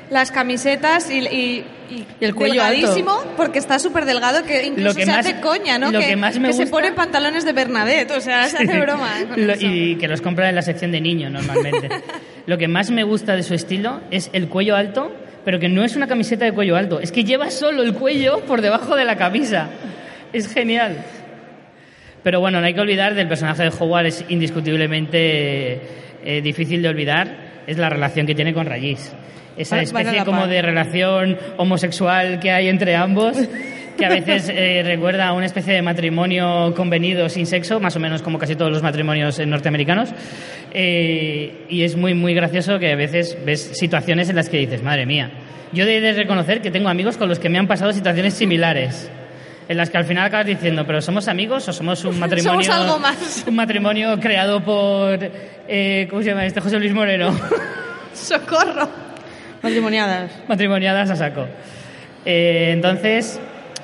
las 0.10 0.32
camisetas 0.32 1.10
y, 1.12 1.20
y, 1.20 1.66
Y 1.90 2.06
el 2.22 2.34
cuello 2.34 2.62
alto. 2.64 2.74
delgadísimo, 2.76 3.14
porque 3.38 3.60
está 3.60 3.78
súper 3.80 4.06
delgado 4.06 4.44
que 4.44 4.66
incluso 4.66 4.96
que 4.96 5.06
se 5.06 5.12
más- 5.12 5.20
hace 5.26 5.40
coña, 5.40 5.78
¿no? 5.78 5.92
lo 5.92 6.00
que 6.00 6.16
más 6.16 6.38
me 6.40 6.52
se 6.54 6.62
gusta- 6.64 6.72
pone 6.72 6.92
pantalones 6.94 7.46
de 7.46 7.54
Bernadette, 7.54 8.12
o 8.12 8.22
sea, 8.22 8.46
se 8.48 8.58
hace 8.64 8.80
broma 8.80 9.10
con 9.30 9.46
Lo- 9.48 9.54
eso. 9.54 9.66
y 9.68 9.96
que 9.98 10.08
los 10.08 10.22
compra 10.22 10.50
en 10.50 10.56
la 10.56 10.62
sección 10.64 10.92
de 10.92 11.02
niños 11.02 11.32
normalmente. 11.32 11.90
Lo 12.48 12.58
que 12.58 12.68
más 12.68 12.90
me 12.90 13.04
gusta 13.04 13.36
de 13.36 13.44
su 13.44 13.54
estilo 13.54 14.02
es 14.10 14.32
el 14.34 14.48
cuello 14.50 14.76
alto, 14.76 15.14
pero 15.46 15.60
que 15.60 15.70
no 15.70 15.84
es 15.84 15.96
una 15.96 16.08
camiseta 16.08 16.46
de 16.46 16.52
cuello 16.54 16.76
alto, 16.76 17.00
es 17.00 17.12
que 17.12 17.24
lleva 17.24 17.52
solo 17.52 17.84
el 17.84 17.94
cuello 17.94 18.40
por 18.48 18.62
debajo 18.62 18.96
de 18.96 19.06
la 19.06 19.16
camisa. 19.18 19.70
Es 20.34 20.52
genial. 20.52 20.98
Pero 22.24 22.40
bueno, 22.40 22.60
no 22.60 22.66
hay 22.66 22.74
que 22.74 22.82
olvidar 22.82 23.14
del 23.14 23.28
personaje 23.28 23.62
de 23.64 23.70
Howard, 23.80 24.08
es 24.08 24.26
indiscutiblemente 24.30 25.80
eh, 26.26 26.42
difícil 26.42 26.82
de 26.82 26.90
olvidar, 26.90 27.62
es 27.68 27.78
la 27.78 27.90
relación 27.90 28.26
que 28.26 28.36
tiene 28.36 28.54
con 28.54 28.66
Rayis. 28.66 29.12
Esa 29.60 29.82
especie 29.82 30.24
como 30.24 30.48
de 30.48 30.62
relación 30.62 31.38
homosexual 31.58 32.40
que 32.40 32.50
hay 32.50 32.70
entre 32.70 32.96
ambos, 32.96 33.38
que 33.98 34.06
a 34.06 34.10
veces 34.10 34.50
eh, 34.50 34.82
recuerda 34.86 35.28
a 35.28 35.34
una 35.34 35.46
especie 35.46 35.74
de 35.74 35.82
matrimonio 35.82 36.74
convenido 36.76 37.28
sin 37.28 37.46
sexo, 37.46 37.82
más 37.82 37.94
o 37.98 38.00
menos 38.00 38.22
como 38.22 38.40
casi 38.40 38.56
todos 38.56 38.72
los 38.72 38.82
matrimonios 38.82 39.38
eh, 39.38 39.46
norteamericanos. 39.46 40.12
Eh, 40.72 41.66
y 41.68 41.84
es 41.84 41.98
muy, 41.98 42.14
muy 42.14 42.34
gracioso 42.34 42.80
que 42.80 42.94
a 42.94 42.96
veces 42.96 43.38
ves 43.46 43.62
situaciones 43.78 44.30
en 44.30 44.38
las 44.38 44.48
que 44.48 44.58
dices, 44.60 44.82
madre 44.82 45.06
mía, 45.06 45.30
yo 45.74 45.84
he 45.84 46.00
de 46.00 46.14
reconocer 46.14 46.62
que 46.62 46.72
tengo 46.72 46.88
amigos 46.88 47.18
con 47.18 47.28
los 47.28 47.38
que 47.38 47.50
me 47.50 47.60
han 47.60 47.68
pasado 47.68 47.92
situaciones 47.92 48.36
similares. 48.36 49.12
En 49.68 49.76
las 49.78 49.90
que 49.90 49.98
al 49.98 50.06
final 50.06 50.26
acabas 50.26 50.48
diciendo, 50.48 50.84
pero 50.88 51.02
¿somos 51.02 51.28
amigos 51.28 51.68
o 51.68 51.74
somos 51.74 52.06
un 52.06 52.18
matrimonio? 52.20 52.64
Somos 52.64 52.70
algo 52.70 52.98
más. 53.00 53.44
Un 53.48 53.56
matrimonio 53.56 54.18
creado 54.22 54.64
por. 54.64 55.20
eh, 55.68 56.08
¿Cómo 56.10 56.22
se 56.24 56.30
llama 56.30 56.46
este? 56.46 56.62
José 56.62 56.80
Luis 56.80 56.94
Moreno. 56.94 57.38
¡Socorro! 58.14 59.09
Matrimoniadas. 59.62 60.32
Matrimoniadas 60.48 61.10
a 61.10 61.16
saco. 61.16 61.48
Eh, 62.26 62.72
entonces, 62.72 63.40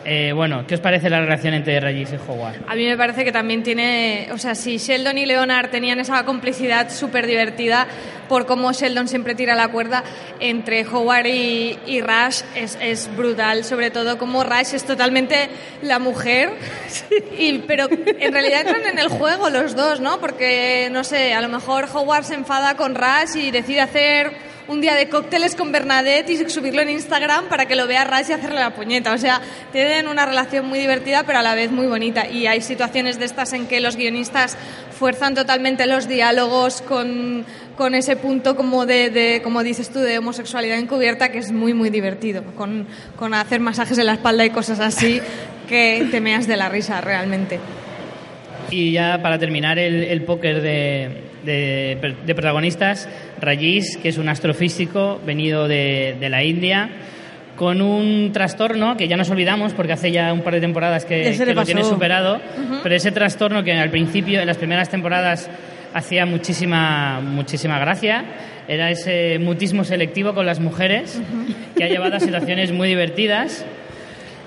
eh, 0.07 0.33
bueno, 0.33 0.65
¿qué 0.67 0.75
os 0.75 0.81
parece 0.81 1.09
la 1.09 1.19
relación 1.19 1.55
entre 1.55 1.79
Regis 1.79 2.13
y 2.13 2.15
Howard? 2.15 2.57
A 2.67 2.75
mí 2.75 2.85
me 2.85 2.95
parece 2.95 3.25
que 3.25 3.31
también 3.31 3.63
tiene, 3.63 4.29
o 4.31 4.37
sea, 4.37 4.53
si 4.53 4.77
Sheldon 4.77 5.17
y 5.17 5.25
Leonard 5.25 5.71
tenían 5.71 5.99
esa 5.99 6.23
complicidad 6.25 6.91
súper 6.91 7.25
divertida 7.25 7.87
por 8.29 8.45
cómo 8.45 8.71
Sheldon 8.71 9.07
siempre 9.07 9.33
tira 9.33 9.55
la 9.55 9.69
cuerda, 9.69 10.03
entre 10.39 10.85
Howard 10.85 11.25
y, 11.25 11.79
y 11.87 12.01
Rush 12.01 12.41
es, 12.55 12.77
es 12.81 13.09
brutal, 13.17 13.63
sobre 13.63 13.89
todo 13.89 14.19
como 14.19 14.43
Rush 14.43 14.75
es 14.75 14.83
totalmente 14.83 15.49
la 15.81 15.97
mujer, 15.97 16.51
y, 17.39 17.59
pero 17.59 17.87
en 17.89 18.31
realidad 18.31 18.61
entran 18.61 18.85
en 18.85 18.99
el 18.99 19.07
juego 19.07 19.49
los 19.49 19.75
dos, 19.75 20.01
¿no? 20.01 20.19
Porque, 20.19 20.87
no 20.91 21.03
sé, 21.03 21.33
a 21.33 21.41
lo 21.41 21.49
mejor 21.49 21.87
Howard 21.91 22.25
se 22.25 22.35
enfada 22.35 22.75
con 22.75 22.93
Rush 22.93 23.37
y 23.37 23.49
decide 23.49 23.81
hacer 23.81 24.54
un 24.67 24.81
día 24.81 24.95
de 24.95 25.09
cócteles 25.09 25.55
con 25.55 25.71
Bernadette 25.71 26.29
y 26.29 26.49
subirlo 26.49 26.81
en 26.81 26.89
Instagram 26.89 27.45
para 27.45 27.67
que 27.67 27.75
lo 27.75 27.87
vea 27.87 28.03
Rush 28.03 28.29
y 28.29 28.33
hacerle 28.33 28.59
la 28.59 28.71
puñeta. 28.71 29.13
O 29.13 29.17
sea, 29.17 29.41
tienen 29.71 30.07
una 30.07 30.25
relación 30.25 30.65
muy 30.67 30.79
divertida 30.79 31.23
pero 31.23 31.39
a 31.39 31.43
la 31.43 31.55
vez 31.55 31.71
muy 31.71 31.87
bonita. 31.87 32.27
Y 32.29 32.47
hay 32.47 32.61
situaciones 32.61 33.19
de 33.19 33.25
estas 33.25 33.53
en 33.53 33.67
que 33.67 33.79
los 33.79 33.95
guionistas 33.95 34.57
fuerzan 34.97 35.35
totalmente 35.35 35.85
los 35.85 36.07
diálogos 36.07 36.81
con, 36.81 37.45
con 37.77 37.95
ese 37.95 38.15
punto 38.15 38.55
como 38.55 38.85
de, 38.85 39.09
de, 39.09 39.41
como 39.43 39.63
dices 39.63 39.89
tú, 39.89 39.99
de 39.99 40.17
homosexualidad 40.17 40.79
encubierta 40.79 41.31
que 41.31 41.39
es 41.39 41.51
muy, 41.51 41.73
muy 41.73 41.89
divertido. 41.89 42.43
Con, 42.55 42.87
con 43.15 43.33
hacer 43.33 43.59
masajes 43.59 43.97
en 43.97 44.07
la 44.07 44.13
espalda 44.13 44.45
y 44.45 44.49
cosas 44.49 44.79
así 44.79 45.21
que 45.67 46.07
te 46.11 46.21
meas 46.21 46.47
de 46.47 46.57
la 46.57 46.69
risa 46.69 47.01
realmente. 47.01 47.59
Y 48.71 48.93
ya 48.93 49.21
para 49.21 49.37
terminar 49.37 49.77
el, 49.77 50.03
el 50.03 50.23
póker 50.23 50.61
de, 50.61 51.24
de, 51.45 52.15
de 52.25 52.35
protagonistas, 52.35 53.07
Rajesh, 53.39 53.97
que 54.01 54.09
es 54.09 54.17
un 54.17 54.29
astrofísico 54.29 55.21
venido 55.25 55.67
de, 55.67 56.17
de 56.19 56.29
la 56.29 56.43
India, 56.43 56.89
con 57.55 57.81
un 57.81 58.31
trastorno 58.33 58.97
que 58.97 59.07
ya 59.07 59.17
nos 59.17 59.29
olvidamos 59.29 59.73
porque 59.73 59.93
hace 59.93 60.11
ya 60.11 60.33
un 60.33 60.41
par 60.41 60.53
de 60.53 60.61
temporadas 60.61 61.05
que, 61.05 61.35
que 61.37 61.53
lo 61.53 61.63
tiene 61.63 61.83
superado, 61.83 62.41
pero 62.83 62.95
ese 62.95 63.11
trastorno 63.11 63.63
que 63.63 63.71
al 63.71 63.89
principio, 63.89 64.41
en 64.41 64.47
las 64.47 64.57
primeras 64.57 64.89
temporadas, 64.89 65.49
hacía 65.93 66.25
muchísima, 66.25 67.21
muchísima 67.21 67.79
gracia, 67.79 68.25
era 68.67 68.89
ese 68.91 69.39
mutismo 69.39 69.83
selectivo 69.83 70.33
con 70.33 70.45
las 70.45 70.59
mujeres, 70.59 71.21
que 71.77 71.83
ha 71.83 71.87
llevado 71.87 72.15
a 72.15 72.19
situaciones 72.19 72.71
muy 72.71 72.89
divertidas. 72.89 73.65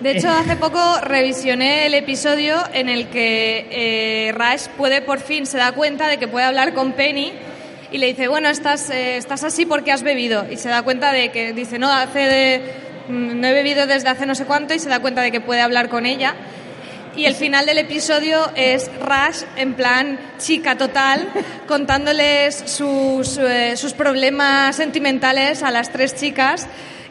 De 0.01 0.13
hecho, 0.13 0.31
hace 0.31 0.55
poco 0.55 0.79
revisioné 1.03 1.87
el 1.87 1.95
episodio 1.95 2.57
en 2.73 2.89
el 2.89 3.09
que 3.09 3.67
eh, 3.69 4.33
Rush 4.33 4.69
puede 4.77 5.03
por 5.03 5.19
fin 5.19 5.45
se 5.45 5.59
da 5.59 5.73
cuenta 5.73 6.07
de 6.07 6.19
que 6.19 6.29
puede 6.29 6.47
hablar 6.47 6.73
con 6.73 6.93
Penny 6.93 7.33
y 7.91 7.99
le 7.99 8.07
dice, 8.07 8.29
bueno, 8.29 8.49
estás, 8.49 8.91
eh, 8.91 9.17
estás 9.17 9.43
así 9.43 9.67
porque 9.67 9.91
has 9.91 10.05
bebido. 10.05 10.47
Y 10.49 10.57
se 10.57 10.69
da 10.69 10.83
cuenta 10.83 11.11
de 11.11 11.33
que 11.33 11.53
dice, 11.53 11.81
no, 11.81 11.93
hace 11.93 12.61
mm, 13.09 13.41
no 13.41 13.47
he 13.49 13.53
bebido 13.53 13.89
desde 13.89 14.09
hace 14.09 14.25
no 14.25 14.37
sé 14.37 14.45
cuánto 14.45 14.73
y 14.73 14.79
se 14.79 14.89
da 14.89 15.01
cuenta 15.01 15.21
de 15.21 15.33
que 15.33 15.41
puede 15.41 15.63
hablar 15.63 15.89
con 15.89 16.07
ella. 16.07 16.37
Y 17.17 17.25
el 17.25 17.35
final 17.35 17.67
del 17.67 17.79
episodio 17.79 18.53
es 18.55 18.89
Rush 19.01 19.43
en 19.57 19.75
plan 19.75 20.21
chica 20.39 20.79
total, 20.79 21.29
contándoles 21.67 22.55
sus, 22.67 23.37
eh, 23.39 23.77
sus 23.77 23.95
problemas 23.95 24.77
sentimentales 24.77 25.65
a 25.65 25.73
las 25.73 25.91
tres 25.91 26.15
chicas 26.15 26.69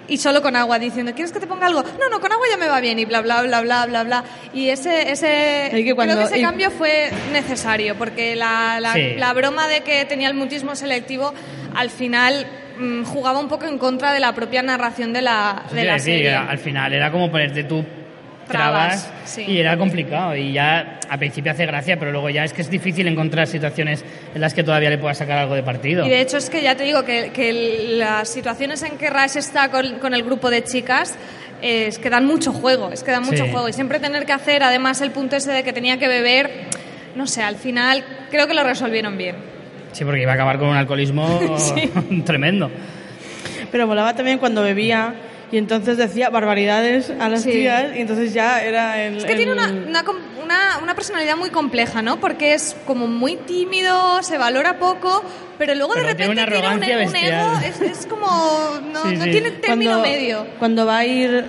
y 0.08 0.18
solo 0.18 0.42
con 0.42 0.56
agua, 0.56 0.80
diciendo, 0.80 1.14
¿quieres 1.14 1.32
que 1.32 1.40
te 1.40 1.48
ponga 1.48 1.68
algo? 1.68 1.84
No, 2.00 2.10
no, 2.10 2.20
con 2.22 2.32
agua 2.32 2.46
ya 2.50 2.58
me 2.58 2.68
va 2.68 2.80
bien 2.80 2.98
y 3.00 3.06
bla, 3.06 3.22
bla, 3.22 3.42
bla, 3.44 3.62
bla, 3.62 3.86
bla, 3.86 4.04
bla. 4.04 4.24
Y 4.54 4.70
ese, 4.70 5.12
ese 5.12 5.68
Es 5.68 5.84
que 5.86 5.94
cuando- 5.96 6.14
creo 6.16 6.28
que 6.28 6.34
ese 6.34 6.40
y- 6.40 6.44
cambio 6.44 6.72
fue 6.72 7.10
necesario, 7.34 7.96
porque 7.96 8.36
la, 8.36 8.80
la, 8.80 8.94
Sí. 8.94 9.16
la 9.18 9.34
broma 9.34 9.68
de 9.68 9.82
que 9.82 10.06
tenía 10.06 10.28
el 10.30 10.34
mutismo 10.34 10.76
selectivo 10.76 11.34
al 11.76 11.90
final 11.90 12.46
mm, 12.80 13.04
jugaba 13.06 13.40
un 13.40 13.48
poco 13.48 13.66
en 13.66 13.78
contra 13.78 14.14
de 14.14 14.20
la 14.20 14.34
propia 14.34 14.62
narración 14.62 15.12
de 15.14 15.22
la, 15.24 15.64
de 15.72 15.84
la 15.84 15.98
serie. 16.00 16.34
al 16.36 16.60
final 16.60 16.94
era 16.94 17.12
como 17.12 17.30
ponerte 17.32 17.64
tú 17.64 17.84
trabas, 18.48 19.04
Trabas, 19.06 19.30
sí. 19.30 19.44
y 19.48 19.60
era 19.60 19.78
complicado 19.78 20.36
y 20.36 20.54
ya 20.54 21.00
al 21.10 21.20
principio 21.20 21.52
hace 21.52 21.66
gracia 21.66 21.98
pero 21.98 22.12
luego 22.12 22.30
ya 22.30 22.44
es 22.44 22.54
que 22.54 22.62
es 22.62 22.70
difícil 22.70 23.08
encontrar 23.08 23.48
situaciones 23.48 24.04
en 24.34 24.42
las 24.42 24.54
que 24.54 24.64
todavía 24.64 24.90
le 24.90 24.98
puedas 24.98 25.18
sacar 25.18 25.38
algo 25.38 25.56
de 25.56 25.64
partido 25.64 26.06
Y 26.06 26.10
de 26.10 26.22
hecho 26.22 26.38
es 26.38 26.50
que 26.50 26.62
ya 26.62 26.76
te 26.76 26.84
digo 26.84 27.04
que, 27.04 27.32
que 27.34 27.88
las 27.98 28.30
situaciones 28.30 28.82
en 28.84 28.98
que 28.98 29.10
Rush 29.10 29.38
está 29.38 29.70
con, 29.70 30.00
con 30.00 30.14
el 30.14 30.24
grupo 30.24 30.50
de 30.50 30.64
chicas 30.64 31.16
eh, 31.62 31.88
es 31.88 31.98
que 32.00 32.10
dan 32.10 32.26
mucho 32.26 32.52
juego, 32.54 32.92
es 32.92 33.04
que 33.04 33.12
dan 33.12 33.24
mucho 33.24 33.46
Sí. 33.46 33.52
juego. 33.52 33.68
Y 33.68 33.74
siempre 33.74 34.00
tener 34.00 34.26
que 34.26 34.34
hacer 34.34 34.62
además 34.64 35.02
el 35.02 35.10
punto 35.12 35.36
ese 35.36 35.52
de 35.52 35.64
que 35.64 35.74
tenía 35.74 35.98
que 35.98 36.08
beber, 36.08 36.52
no 37.16 37.26
sé, 37.26 37.42
al 37.42 37.56
final 37.56 38.04
creo 38.30 38.48
que 38.48 38.54
lo 38.54 38.64
resolvieron 38.64 39.18
bien. 39.18 39.36
sí 39.92 40.06
porque 40.06 40.22
iba 40.22 40.32
a 40.32 40.36
acabar 40.36 40.60
con 40.60 40.70
un 40.70 40.76
alcoholismo 40.78 41.40
tremendo 42.26 42.70
Pero 43.72 43.88
molaba 43.88 44.14
también 44.16 44.38
cuando 44.38 44.62
bebía 44.62 45.14
y 45.52 45.58
entonces 45.58 45.98
decía 45.98 46.30
barbaridades 46.30 47.12
a 47.20 47.30
las 47.30 47.44
Sí. 47.44 47.52
tías 47.52 47.96
y 47.96 48.02
entonces 48.02 48.34
ya 48.34 48.62
era 48.62 49.02
el... 49.04 49.18
Es 49.18 49.26
que 49.26 49.36
tiene 49.36 49.54
el- 49.54 49.58
una, 49.58 49.72
una, 49.88 50.04
com- 50.04 50.18
una- 50.44 50.80
una 50.84 50.94
personalidad 50.96 51.38
muy 51.38 51.50
compleja, 51.52 52.02
¿no? 52.02 52.20
Porque 52.20 52.54
es 52.54 52.76
como 52.86 53.08
muy 53.08 53.38
tímido, 53.38 54.22
se 54.24 54.38
valora 54.38 54.78
poco, 54.78 55.24
pero 55.58 55.74
luego 55.76 55.94
Pero 55.94 56.10
de 56.10 56.16
tiene 56.16 56.34
repente 56.36 56.58
una 56.60 56.68
arrogancia 56.70 56.98
un, 56.98 57.08
un 57.08 57.16
ego, 57.16 57.60
es, 57.66 57.82
es 58.00 58.06
como... 58.08 58.28
No, 58.92 59.04
Sí, 59.10 59.16
no 59.16 59.24
sí. 59.24 59.32
tiene 59.32 59.52
término 59.52 59.92
cuando, 59.92 60.08
medio. 60.10 60.48
Cuando 60.60 60.86
va 60.86 60.98
a 60.98 61.06
ir 61.06 61.46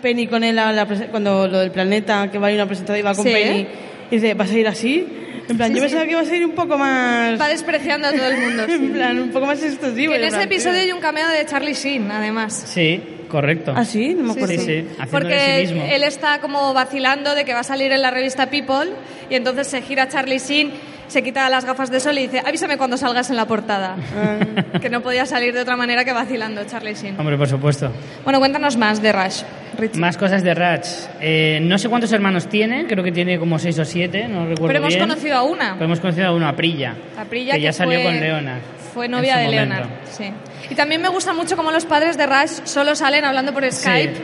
Penny 0.00 0.26
con 0.28 0.44
él 0.44 0.58
a 0.58 0.72
la 0.72 0.86
cuando 1.10 1.46
lo 1.48 1.58
del 1.58 1.72
planeta, 1.72 2.30
que 2.30 2.38
va 2.38 2.46
a 2.46 2.50
ir 2.52 2.56
una 2.56 2.66
presentación 2.66 3.00
y 3.00 3.02
va 3.02 3.14
con 3.14 3.24
Sí. 3.26 3.32
Penny, 3.32 3.66
y 4.10 4.14
dice, 4.14 4.34
¿vas 4.34 4.50
a 4.50 4.54
ir 4.58 4.68
así? 4.68 5.06
En 5.48 5.56
plan, 5.56 5.70
Sí, 5.70 5.74
yo 5.74 5.80
sí. 5.80 5.86
pensaba 5.86 6.04
que 6.04 6.12
ibas 6.12 6.28
a 6.30 6.36
ir 6.36 6.44
un 6.46 6.52
poco 6.52 6.78
más... 6.78 7.40
Va 7.40 7.48
despreciando 7.48 8.06
a 8.06 8.12
todo 8.12 8.26
el 8.30 8.38
mundo. 8.38 8.62
sí. 8.66 8.72
En 8.74 8.92
plan, 8.92 9.20
un 9.20 9.30
poco 9.30 9.46
más 9.46 9.60
excesivo. 9.62 10.12
Que 10.12 10.18
en 10.18 10.24
ese 10.24 10.36
plan, 10.36 10.42
episodio 10.42 10.74
tío. 10.76 10.82
hay 10.84 10.92
un 10.92 11.00
cameo 11.00 11.28
de 11.28 11.44
Charlie 11.46 11.74
Sheen, 11.74 12.10
además. 12.12 12.62
sí 12.66 13.02
correcto 13.30 13.72
¿Ah, 13.74 13.84
sí? 13.86 14.14
No 14.14 14.24
me 14.24 14.32
acuerdo. 14.32 14.54
sí, 14.60 14.66
sí, 14.66 14.88
Porque 15.10 15.66
sí 15.66 15.72
mismo 15.74 15.88
él 15.90 16.02
está 16.02 16.40
como 16.40 16.74
vacilando 16.74 17.34
de 17.34 17.44
que 17.46 17.54
va 17.54 17.60
a 17.60 17.64
salir 17.64 17.90
en 17.92 18.02
la 18.02 18.10
revista 18.10 18.50
People 18.50 18.90
y 19.30 19.34
entonces 19.36 19.68
se 19.68 19.80
gira 19.80 20.08
Charlie 20.08 20.38
Sheen, 20.38 20.72
se 21.08 21.22
quita 21.22 21.48
las 21.48 21.64
gafas 21.64 21.90
de 21.90 21.98
sol 22.00 22.18
y 22.18 22.22
dice, 22.28 22.42
avísame 22.44 22.76
cuando 22.76 22.96
salgas 22.96 23.30
en 23.30 23.36
la 23.36 23.46
portada. 23.46 23.96
Que 24.80 24.88
no 24.90 25.00
podía 25.02 25.26
salir 25.26 25.52
de 25.54 25.60
otra 25.60 25.76
manera 25.76 26.04
que 26.04 26.12
vacilando 26.12 26.62
Charlie 26.64 26.94
Sheen. 26.94 27.18
hombre 27.18 27.36
por 27.36 27.48
supuesto 27.48 27.90
Bueno, 28.24 28.38
cuéntanos 28.38 28.76
más 28.76 29.00
de 29.02 29.12
Rush, 29.12 29.42
Richie. 29.78 30.00
más 30.00 30.16
cosas 30.16 30.42
de 30.42 30.54
Ratch 30.54 30.86
Eh, 31.20 31.58
no 31.62 31.76
sé 31.78 31.88
cuántos 31.88 32.12
hermanos 32.12 32.46
tiene 32.48 32.86
creo 32.86 33.04
que 33.04 33.12
tiene 33.12 33.38
como 33.38 33.58
seis 33.58 33.78
o 33.78 33.84
siete 33.84 34.26
no 34.28 34.42
recuerdo 34.46 34.66
Pero 34.68 34.78
hemos 34.78 34.94
bien. 34.94 35.06
conocido 35.08 35.36
a 35.36 35.42
una. 35.42 35.72
Pero 35.74 35.84
hemos 35.84 36.00
conocido 36.00 36.26
a 36.28 36.32
una 36.34 36.54
Prilla 36.56 36.94
A 37.18 37.24
Prilla, 37.24 37.54
que 37.54 37.60
ya 37.60 37.72
salió 37.72 38.02
con 38.02 38.18
Leonard 38.18 38.60
Fue 38.92 39.08
novia 39.08 39.36
de 39.38 39.44
momento. 39.46 39.74
Leonard, 39.74 39.88
sí. 40.10 40.32
Y 40.70 40.74
también 40.74 41.00
me 41.02 41.08
gusta 41.08 41.32
mucho 41.32 41.56
cómo 41.56 41.70
los 41.70 41.84
padres 41.84 42.16
de 42.18 42.26
Rush 42.26 42.60
solo 42.64 42.94
salen 42.94 43.24
hablando 43.24 43.52
por 43.52 43.70
Skype. 43.70 44.14
Sí. 44.14 44.22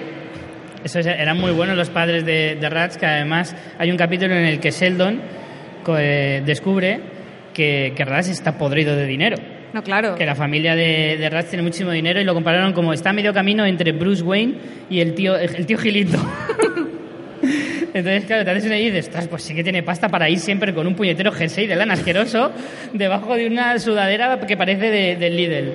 Eso 0.84 0.98
es- 1.00 1.06
eran 1.06 1.38
muy 1.38 1.50
buenos 1.52 1.76
los 1.76 1.90
padres 1.90 2.24
de, 2.24 2.56
de 2.60 2.70
Rats, 2.70 2.96
que 2.96 3.06
además 3.06 3.54
hay 3.78 3.90
un 3.90 3.96
capítulo 3.96 4.34
en 4.34 4.44
el 4.44 4.60
que 4.60 4.70
Sheldon 4.70 5.20
eh, 5.98 6.42
descubre 6.44 7.00
que, 7.52 7.92
que 7.96 8.04
Rats 8.04 8.28
está 8.28 8.56
podrido 8.58 8.94
de 8.96 9.06
dinero. 9.06 9.36
No, 9.72 9.82
claro. 9.82 10.14
Que 10.14 10.24
la 10.24 10.34
familia 10.34 10.74
de, 10.74 11.16
de 11.18 11.42
tiene 11.44 11.62
muchísimo 11.62 11.90
dinero 11.90 12.20
y 12.20 12.24
lo 12.24 12.34
compararon 12.34 12.72
como 12.72 12.92
está 12.92 13.10
a 13.10 13.12
medio 13.12 13.32
camino 13.34 13.66
entre 13.66 13.92
Bruce 13.92 14.22
Wayne 14.22 14.54
y 14.88 15.00
el 15.00 15.14
tío, 15.14 15.36
el 15.36 15.66
tío 15.66 15.76
Gilito. 15.76 16.18
Entonces, 17.98 18.24
claro, 18.26 18.44
te 18.44 18.50
haces 18.50 18.64
una 18.66 18.76
idea 18.76 18.88
y 18.88 18.90
dices, 18.90 19.06
"Ostras, 19.06 19.28
pues 19.28 19.42
sí 19.42 19.54
que 19.54 19.62
tiene 19.64 19.82
pasta 19.82 20.08
para 20.08 20.28
ir 20.28 20.38
siempre 20.38 20.74
con 20.74 20.86
un 20.86 20.94
puñetero 20.94 21.32
jersey 21.32 21.66
de 21.66 21.76
lana 21.76 21.94
asqueroso 21.94 22.52
debajo 22.92 23.34
de 23.34 23.46
una 23.46 23.78
sudadera 23.78 24.38
que 24.46 24.56
parece 24.56 24.90
de- 24.90 25.16
del 25.16 25.36
Lidl. 25.36 25.72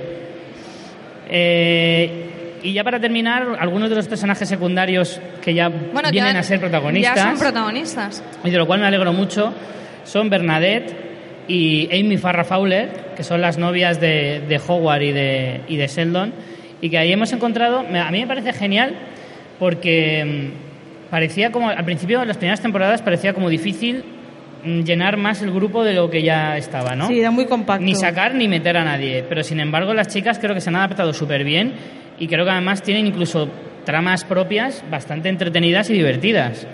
Eh, 1.30 2.28
y 2.64 2.74
ya 2.74 2.84
para 2.84 3.00
terminar, 3.00 3.58
algunos 3.60 3.90
de 3.90 3.96
los 3.96 4.08
personajes 4.08 4.48
secundarios 4.48 5.20
que 5.42 5.54
ya 5.54 5.70
Bueno, 5.70 6.12
vienen 6.12 6.34
ya- 6.34 6.40
a 6.40 6.44
ser 6.44 6.60
protagonistas, 6.60 7.16
Ya 7.16 7.30
son 7.32 7.40
protagonistas. 7.40 8.24
y 8.44 8.50
de 8.52 8.58
lo 8.58 8.68
cual 8.68 8.82
me 8.82 8.86
alegro 8.88 9.14
mucho, 9.14 9.54
son 10.04 10.30
Bernadette 10.30 10.94
y 11.48 11.90
Amy 11.92 12.18
Farrah 12.18 12.44
Fowler, 12.44 12.90
que 13.16 13.24
son 13.24 13.42
las 13.42 13.58
novias 13.58 14.00
de, 14.00 14.42
de 14.48 14.60
Howard 14.68 15.02
y 15.02 15.12
de, 15.12 15.62
y 15.68 15.76
de 15.78 15.88
Sheldon, 15.88 16.34
y 16.82 16.90
que 16.90 16.98
ahí 16.98 17.12
hemos 17.12 17.32
encontrado, 17.34 17.80
a 17.80 18.12
mí 18.12 18.20
me 18.20 18.28
parece 18.28 18.54
genial 18.54 18.94
porque 19.58 20.24
mm, 20.26 20.71
parecía 21.12 21.52
como, 21.52 21.70
al 21.70 21.86
principio, 21.86 22.22
en 22.22 22.28
las 22.28 22.38
primeras 22.38 22.62
temporadas, 22.62 23.04
parecía 23.04 23.34
como 23.34 23.50
difícil 23.50 24.04
mm, 24.64 24.82
llenar 24.82 25.18
más 25.18 25.44
el 25.44 25.52
grupo 25.52 25.84
de 25.84 25.94
lo 25.94 26.10
que 26.10 26.24
ya 26.24 26.58
estaba, 26.58 26.96
¿no? 26.96 27.08
Sí, 27.08 27.20
era 27.20 27.30
muy 27.30 27.46
compacto. 27.46 27.84
Ni 27.84 27.94
sacar 27.94 28.34
ni 28.34 28.48
meter 28.48 28.78
a 28.78 28.84
nadie. 28.84 29.24
Pero 29.30 29.44
sin 29.44 29.60
embargo, 29.60 29.94
las 29.94 30.08
chicas 30.08 30.40
creo 30.40 30.56
que 30.56 30.62
se 30.62 30.70
han 30.70 30.78
adaptado 30.78 31.14
súper 31.14 31.44
bien 31.44 31.74
y 32.18 32.28
creo 32.28 32.46
que 32.46 32.52
además 32.52 32.82
tienen 32.82 33.06
incluso 33.06 33.50
tramas 33.84 34.24
propias 34.24 34.84
bastante 34.90 35.30
entretenidas 35.30 35.90
y 35.90 35.94
divertidas. 35.94 36.66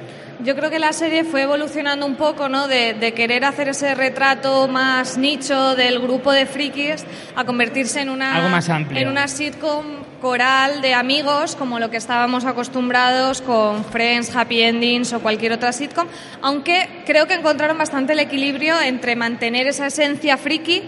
Yo 0.44 0.56
creo 0.56 0.70
que 0.70 0.78
la 0.78 0.94
serie 0.94 1.24
fue 1.24 1.42
evolucionando 1.42 2.06
un 2.06 2.16
poco, 2.16 2.48
¿no? 2.48 2.68
De, 2.68 2.94
de 2.94 3.14
querer 3.14 3.44
hacer 3.44 3.70
ese 3.70 3.96
retrato 3.96 4.68
más 4.68 5.18
nicho 5.18 5.76
del 5.76 6.00
grupo 6.00 6.32
de 6.32 6.46
frikis 6.46 7.06
a 7.36 7.44
convertirse 7.44 8.02
en 8.02 8.10
una 8.10 8.36
Algo 8.36 8.50
más 8.50 8.70
amplio. 8.70 9.02
en 9.02 9.08
una 9.08 9.28
sitcom 9.28 9.84
coral 10.22 10.82
de 10.82 10.94
amigos, 10.94 11.56
como 11.56 11.80
lo 11.80 11.90
que 11.90 11.98
estábamos 11.98 12.46
acostumbrados 12.46 13.42
con 13.42 13.84
Friends, 13.86 14.36
Happy 14.36 14.62
Endings 14.62 15.14
o 15.14 15.20
cualquier 15.22 15.54
otra 15.54 15.74
sitcom. 15.74 16.08
Aunque 16.42 16.88
creo 17.06 17.28
que 17.28 17.34
encontraron 17.34 17.78
bastante 17.78 18.14
el 18.14 18.20
equilibrio 18.20 18.80
entre 18.80 19.16
mantener 19.16 19.66
esa 19.68 19.88
esencia 19.88 20.38
friki 20.38 20.84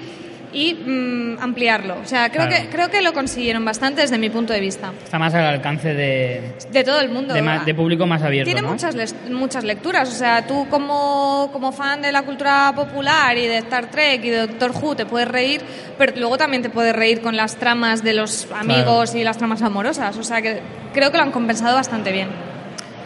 y 0.53 0.73
mm, 0.73 1.37
ampliarlo. 1.41 1.97
O 2.01 2.05
sea, 2.05 2.29
creo 2.31 2.47
Claro. 2.47 2.63
que 2.63 2.69
creo 2.69 2.89
que 2.89 3.01
lo 3.01 3.13
consiguieron 3.13 3.63
bastante 3.65 4.01
desde 4.01 4.17
mi 4.17 4.29
punto 4.29 4.53
de 4.53 4.59
vista. 4.59 4.91
Está 5.03 5.19
más 5.19 5.33
al 5.33 5.45
alcance 5.45 5.93
de, 5.93 6.53
De 6.71 6.83
todo 6.83 6.99
el 7.01 7.09
mundo. 7.09 7.33
de, 7.33 7.41
de 7.65 7.75
público 7.75 8.05
más 8.07 8.21
abierto. 8.23 8.47
Tiene 8.47 8.61
¿no? 8.61 8.69
muchas, 8.71 8.95
muchas 9.29 9.63
lecturas. 9.63 10.09
O 10.09 10.13
sea, 10.15 10.45
tú 10.47 10.67
como, 10.69 11.49
como 11.53 11.71
fan 11.71 12.01
de 12.01 12.11
la 12.11 12.23
cultura 12.23 12.71
popular 12.75 13.37
y 13.37 13.47
de 13.47 13.57
Star 13.57 13.91
Trek 13.91 14.23
y 14.23 14.29
de 14.29 14.47
Doctor 14.47 14.71
Who 14.81 14.95
te 14.95 15.05
puedes 15.05 15.27
reír, 15.27 15.61
pero 15.97 16.13
luego 16.17 16.37
también 16.37 16.63
te 16.63 16.69
puedes 16.69 16.95
reír 16.95 17.21
con 17.21 17.35
las 17.37 17.55
tramas 17.57 18.03
de 18.03 18.13
los 18.13 18.47
amigos 18.51 19.13
y 19.15 19.23
las 19.23 19.37
tramas 19.37 19.61
amorosas. 19.61 20.17
O 20.17 20.23
sea, 20.23 20.41
que 20.41 20.59
creo 20.93 21.11
que 21.11 21.17
lo 21.17 21.23
han 21.23 21.31
compensado 21.31 21.75
bastante 21.75 22.11
bien. 22.11 22.27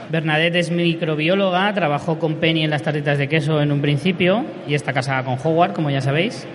Bernadette 0.09 0.57
es 0.57 0.69
microbióloga, 0.69 1.73
trabajó 1.73 2.19
con 2.19 2.35
Penny 2.35 2.63
en 2.63 2.69
las 2.69 2.83
tartitas 2.83 3.17
de 3.17 3.27
queso 3.27 3.61
en 3.61 3.71
un 3.71 3.81
principio 3.81 4.45
y 4.67 4.75
está 4.75 4.93
casada 4.93 5.23
con 5.23 5.37
Howard, 5.43 5.73
como 5.73 5.89
ya 5.89 6.01
sabéis. 6.01 6.45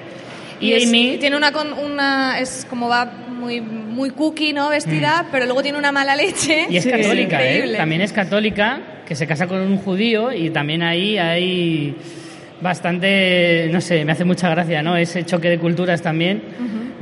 Y, 0.61 0.73
es- 0.73 0.89
Amy, 0.89 1.17
tiene 1.21 1.37
una, 1.37 1.53
con- 1.53 1.73
una 1.73 2.39
es 2.41 2.67
como 2.69 2.89
va 2.89 3.05
muy 3.05 3.61
muy 3.61 4.11
cookie, 4.11 4.53
¿no? 4.53 4.69
Vestida, 4.69 5.27
pero 5.33 5.45
luego 5.47 5.63
tiene 5.63 5.77
una 5.79 5.91
mala 5.93 6.15
leche. 6.17 6.67
Mm. 6.69 6.73
y 6.73 6.77
es 6.77 6.85
Sí, 6.85 6.91
católica, 6.91 7.43
¿eh? 7.43 7.55
increíble. 7.57 7.79
También 7.79 8.01
es 8.01 8.13
católica, 8.13 8.81
que 9.07 9.15
se 9.17 9.27
casa 9.27 9.47
con 9.47 9.61
un 9.61 9.79
judío 9.79 10.33
y 10.33 10.51
también 10.51 10.83
ahí 10.83 11.19
hay 11.19 11.97
bastante, 12.61 13.69
no 13.73 13.81
sé, 13.81 14.05
me 14.05 14.13
hace 14.13 14.25
mucha 14.25 14.49
gracia, 14.51 14.83
¿no? 14.83 14.97
Ese 14.97 15.25
choque 15.25 15.49
de 15.49 15.59
culturas 15.59 16.03
también, 16.03 16.43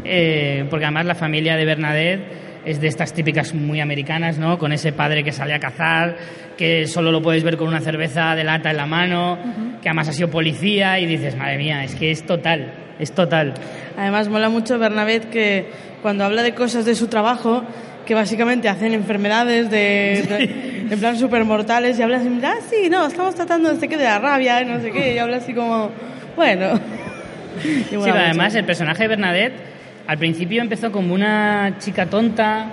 eh, 0.04 0.64
porque 0.70 0.84
además 0.84 1.06
la 1.06 1.14
familia 1.14 1.56
de 1.56 1.64
Bernadette 1.64 2.20
es 2.66 2.80
de 2.80 2.88
estas 2.88 3.14
típicas 3.14 3.54
muy 3.54 3.80
americanas, 3.80 4.38
¿no? 4.38 4.58
Con 4.58 4.72
ese 4.72 4.92
padre 4.92 5.22
que 5.24 5.32
sale 5.32 5.54
a 5.54 5.58
cazar, 5.60 6.16
que 6.58 6.86
solo 6.86 7.10
lo 7.12 7.22
puedes 7.22 7.42
ver 7.44 7.56
con 7.56 7.68
una 7.68 7.80
cerveza 7.80 8.34
de 8.34 8.44
lata 8.44 8.70
en 8.72 8.76
la 8.76 8.86
mano, 8.86 9.38
que 9.80 9.88
además 9.88 10.08
ha 10.08 10.12
sido 10.12 10.28
policía 10.28 10.98
y 10.98 11.06
dices, 11.06 11.36
madre 11.36 11.56
mía, 11.58 11.84
es 11.84 11.94
que 11.94 12.10
es 12.10 12.26
total, 12.26 12.72
es 12.98 13.12
total. 13.12 13.54
Además, 13.96 14.28
mola 14.28 14.48
mucho 14.48 14.78
Bernabé 14.78 15.20
que 15.20 15.66
cuando 16.02 16.24
habla 16.24 16.42
de 16.42 16.54
cosas 16.54 16.84
de 16.84 16.94
su 16.94 17.06
trabajo, 17.06 17.62
que 18.04 18.14
básicamente 18.14 18.68
hacen 18.68 18.92
enfermedades 18.94 19.70
de, 19.70 19.78
de- 20.88 20.92
en 20.92 20.98
plan 21.00 21.16
super 21.16 21.44
mortales 21.44 21.98
y 21.98 22.02
habla 22.02 22.18
así, 22.18 22.28
ah, 22.44 22.54
sí, 22.68 22.88
no, 22.90 23.06
estamos 23.06 23.34
tratando 23.34 23.72
de, 23.72 23.88
que 23.88 23.96
de 23.96 24.04
la 24.04 24.18
rabia, 24.18 24.62
no 24.64 24.80
sé 24.80 24.90
qué, 24.92 25.14
y 25.14 25.18
habla 25.18 25.38
así 25.38 25.54
como, 25.54 25.90
bueno. 26.36 26.78
Y 27.56 27.58
Sí, 27.62 27.86
pero 27.88 28.00
mucho. 28.02 28.12
además 28.14 28.54
el 28.54 28.66
personaje 28.66 29.04
de 29.04 29.08
Bernadette 29.08 29.54
al 30.06 30.18
principio 30.18 30.60
empezó 30.62 30.92
como 30.92 31.14
una 31.14 31.74
chica 31.78 32.06
tonta, 32.06 32.66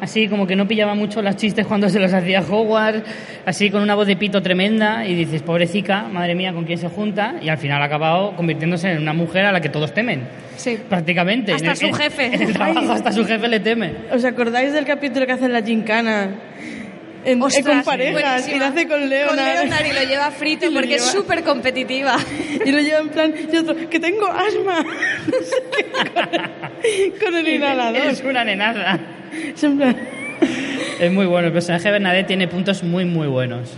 así 0.00 0.28
como 0.28 0.46
que 0.46 0.54
no 0.56 0.68
pillaba 0.68 0.94
mucho 0.94 1.22
los 1.22 1.36
chistes 1.36 1.66
cuando 1.66 1.88
se 1.88 1.98
los 1.98 2.12
hacía 2.12 2.40
Howard, 2.42 3.02
así 3.46 3.70
con 3.70 3.82
una 3.82 3.94
voz 3.94 4.06
de 4.06 4.16
pito 4.16 4.42
tremenda 4.42 5.06
y 5.06 5.14
dices, 5.14 5.42
pobrecita, 5.42 6.02
madre 6.12 6.34
mía, 6.34 6.52
¿con 6.52 6.64
quién 6.64 6.78
se 6.78 6.88
junta? 6.88 7.36
Y 7.42 7.48
al 7.48 7.58
final 7.58 7.80
ha 7.82 7.86
acabado 7.86 8.34
convirtiéndose 8.36 8.90
en 8.92 9.00
una 9.02 9.12
mujer 9.14 9.46
a 9.46 9.52
la 9.52 9.60
que 9.60 9.68
todos 9.68 9.92
temen, 9.94 10.22
Sí. 10.56 10.78
prácticamente. 10.88 11.52
Hasta 11.52 11.66
En 11.66 11.70
el- 11.72 11.76
su 11.76 11.92
jefe. 11.92 12.26
En 12.26 12.42
el 12.42 12.52
trabajo 12.52 12.80
Ay. 12.82 12.88
hasta 12.90 13.12
su 13.12 13.24
jefe 13.24 13.48
le 13.48 13.60
teme. 13.60 13.92
¿Os 14.12 14.24
acordáis 14.24 14.72
del 14.72 14.84
capítulo 14.84 15.26
que 15.26 15.32
hace 15.32 15.48
la 15.48 15.62
gincana? 15.62 16.28
En, 17.26 17.42
Ostras, 17.42 17.64
con 17.66 17.82
parejas, 17.82 18.48
y 18.48 18.58
lo 18.58 18.64
hace 18.66 18.86
con 18.88 19.08
Leonard. 19.08 19.34
Con 19.36 19.44
Leonard 19.44 19.86
y 19.86 19.92
lo 19.92 20.02
lleva 20.08 20.30
frito 20.30 20.66
porque 20.74 20.94
es 20.94 21.04
súper 21.04 21.42
competitiva. 21.42 22.16
Y 22.64 22.70
lo 22.70 22.78
lleva 22.80 23.00
en 23.00 23.08
plan, 23.08 23.34
y 23.52 23.56
otro, 23.56 23.74
que 23.90 24.00
tengo 24.00 24.26
asma. 24.26 24.84
No 25.26 25.32
sé 25.42 25.62
qué, 25.76 25.84
con, 26.04 26.34
el- 26.84 27.18
con 27.18 27.36
el 27.36 27.48
inhalador. 27.48 27.96
Es 28.06 28.22
una 28.22 28.44
nenaza. 28.44 28.98
Es 29.54 29.62
en 29.64 29.76
plan, 29.76 29.96
es 31.00 31.12
muy 31.12 31.26
bueno. 31.26 31.48
El 31.48 31.52
personaje 31.52 31.84
de 31.84 31.90
Bernadette 31.92 32.26
tiene 32.28 32.48
puntos 32.48 32.82
muy, 32.82 33.04
muy 33.04 33.26
buenos. 33.26 33.70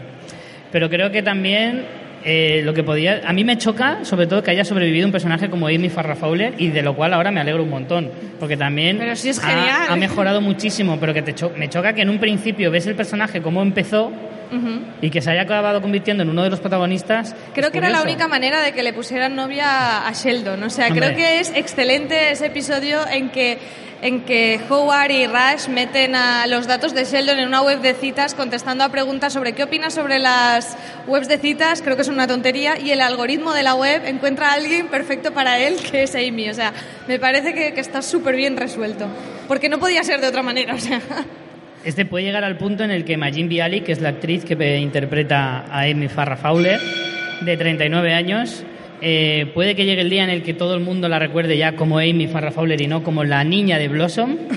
Pero 0.71 0.91
creo 0.91 1.11
que 1.11 1.23
también 1.23 1.87
eh, 2.25 2.63
lo 2.65 2.75
que 2.75 2.83
podía. 2.83 3.23
A 3.27 3.33
mí 3.33 3.45
me 3.45 3.57
choca, 3.59 4.05
sobre 4.05 4.27
todo, 4.27 4.43
que 4.43 4.51
haya 4.51 4.65
sobrevivido 4.65 5.07
un 5.07 5.13
personaje 5.13 5.49
como 5.51 5.67
Amy 5.69 5.89
Farrah 5.89 6.17
Fowler 6.17 6.55
y 6.59 6.69
de 6.69 6.83
lo 6.83 6.95
cual 6.95 7.15
ahora 7.15 7.31
me 7.31 7.41
alegro 7.41 7.63
un 7.63 7.71
montón. 7.71 8.11
Porque 8.41 8.57
también 8.57 8.99
Pero 8.99 9.17
sí 9.17 9.29
es 9.31 9.39
ha- 9.39 9.49
genial. 9.49 9.87
Ha, 9.89 9.97
mejorado 9.97 10.41
muchísimo, 10.41 10.99
pero 11.01 11.13
que 11.15 11.23
te 11.23 11.35
cho- 11.35 11.53
me 11.57 11.69
choca 11.69 11.93
que 11.93 12.03
en 12.03 12.11
un 12.11 12.19
principio 12.19 12.71
ves 12.71 12.87
el 12.87 12.95
personaje 12.95 13.41
cómo 13.43 13.63
empezó 13.63 14.13
Ujú. 14.51 14.81
y 15.03 15.11
que 15.11 15.21
se 15.21 15.31
haya 15.31 15.43
acabado 15.43 15.81
convirtiendo 15.83 16.23
en 16.23 16.31
uno 16.31 16.43
de 16.43 16.51
los 16.51 16.61
protagonistas. 16.61 17.35
Creo 17.55 17.71
que 17.71 17.79
era 17.79 17.89
la 17.91 17.99
curioso. 17.99 18.15
única 18.15 18.29
manera 18.29 18.61
de 18.63 18.73
que 18.73 18.83
le 18.83 18.93
pusieran 18.93 19.37
novia 19.37 20.07
a 20.07 20.13
Sheldon. 20.13 20.63
O 20.63 20.71
sea, 20.71 20.87
Hombre. 20.89 21.07
creo 21.07 21.17
que 21.17 21.41
es 21.41 21.53
excelente 21.55 22.31
ese 22.31 22.47
episodio 22.47 23.01
en 23.11 23.31
que 23.31 23.59
en 24.01 24.21
que 24.25 24.61
Howard 24.71 25.11
y 25.11 25.27
Rush 25.27 25.67
meten 25.69 26.15
a 26.15 26.47
los 26.47 26.69
datos 26.69 26.95
de 26.95 27.03
Sheldon 27.05 27.41
en 27.41 27.49
una 27.49 27.63
web 27.63 27.81
de 27.81 27.95
citas 27.95 28.33
contestando 28.37 28.85
a 28.85 28.91
preguntas 28.91 29.33
sobre 29.33 29.55
qué 29.55 29.65
opinas 29.65 29.93
sobre 29.93 30.21
las 30.21 30.77
webs 31.09 31.27
de 31.27 31.37
citas, 31.39 31.83
creo 31.83 31.97
que 31.97 32.03
es 32.03 32.09
una 32.09 32.29
tontería, 32.29 32.79
y 32.79 32.93
el 32.93 33.01
algoritmo 33.01 33.53
de 33.55 33.65
la 33.65 33.75
web 33.75 34.03
encuentra 34.07 34.51
a 34.51 34.53
alguien 34.53 34.87
perfecto 34.87 35.33
para 35.33 35.59
él, 35.59 35.79
que 35.91 36.05
es 36.05 36.15
Amy. 36.15 36.49
O 36.49 36.55
sea, 36.55 36.73
me 37.09 37.19
parece 37.19 37.55
que, 37.55 37.75
que 37.75 37.81
está 37.81 38.01
súper 38.01 38.37
bien 38.37 38.57
resuelto. 38.57 39.07
Porque 39.49 39.69
no 39.69 39.81
podía 39.81 40.05
ser 40.05 40.21
de 40.21 40.29
otra 40.29 40.45
manera, 40.45 40.75
o 40.77 40.79
sea. 40.79 41.01
Este 41.85 42.05
puede 42.05 42.25
llegar 42.25 42.45
al 42.45 42.57
punto 42.59 42.85
en 42.85 42.91
el 42.91 43.05
que 43.05 43.17
Majin 43.17 43.49
Bialik, 43.49 43.85
que 43.85 43.93
es 43.93 44.01
la 44.01 44.11
actriz 44.11 44.45
que 44.45 44.55
eh, 44.55 44.79
interpreta 44.81 45.65
a 45.71 45.83
Amy 45.83 46.09
Farrah 46.09 46.37
Fowler, 46.37 46.81
de 47.41 47.57
39 47.57 48.13
años, 48.13 48.65
eh, 49.01 49.51
puede 49.55 49.75
que 49.77 49.85
llegue 49.85 50.01
el 50.03 50.11
día 50.11 50.25
en 50.25 50.31
el 50.31 50.43
que 50.43 50.55
todo 50.55 50.75
el 50.75 50.81
mundo 50.81 51.09
la 51.09 51.19
recuerde 51.19 51.57
ya 51.57 51.77
como 51.77 51.99
Amy 51.99 52.27
Farrah 52.27 52.51
Fowler 52.51 52.81
y 52.81 52.89
no 52.89 53.03
como 53.05 53.25
la 53.25 53.45
niña 53.45 53.79
de 53.79 53.89
Blossom. 53.89 54.37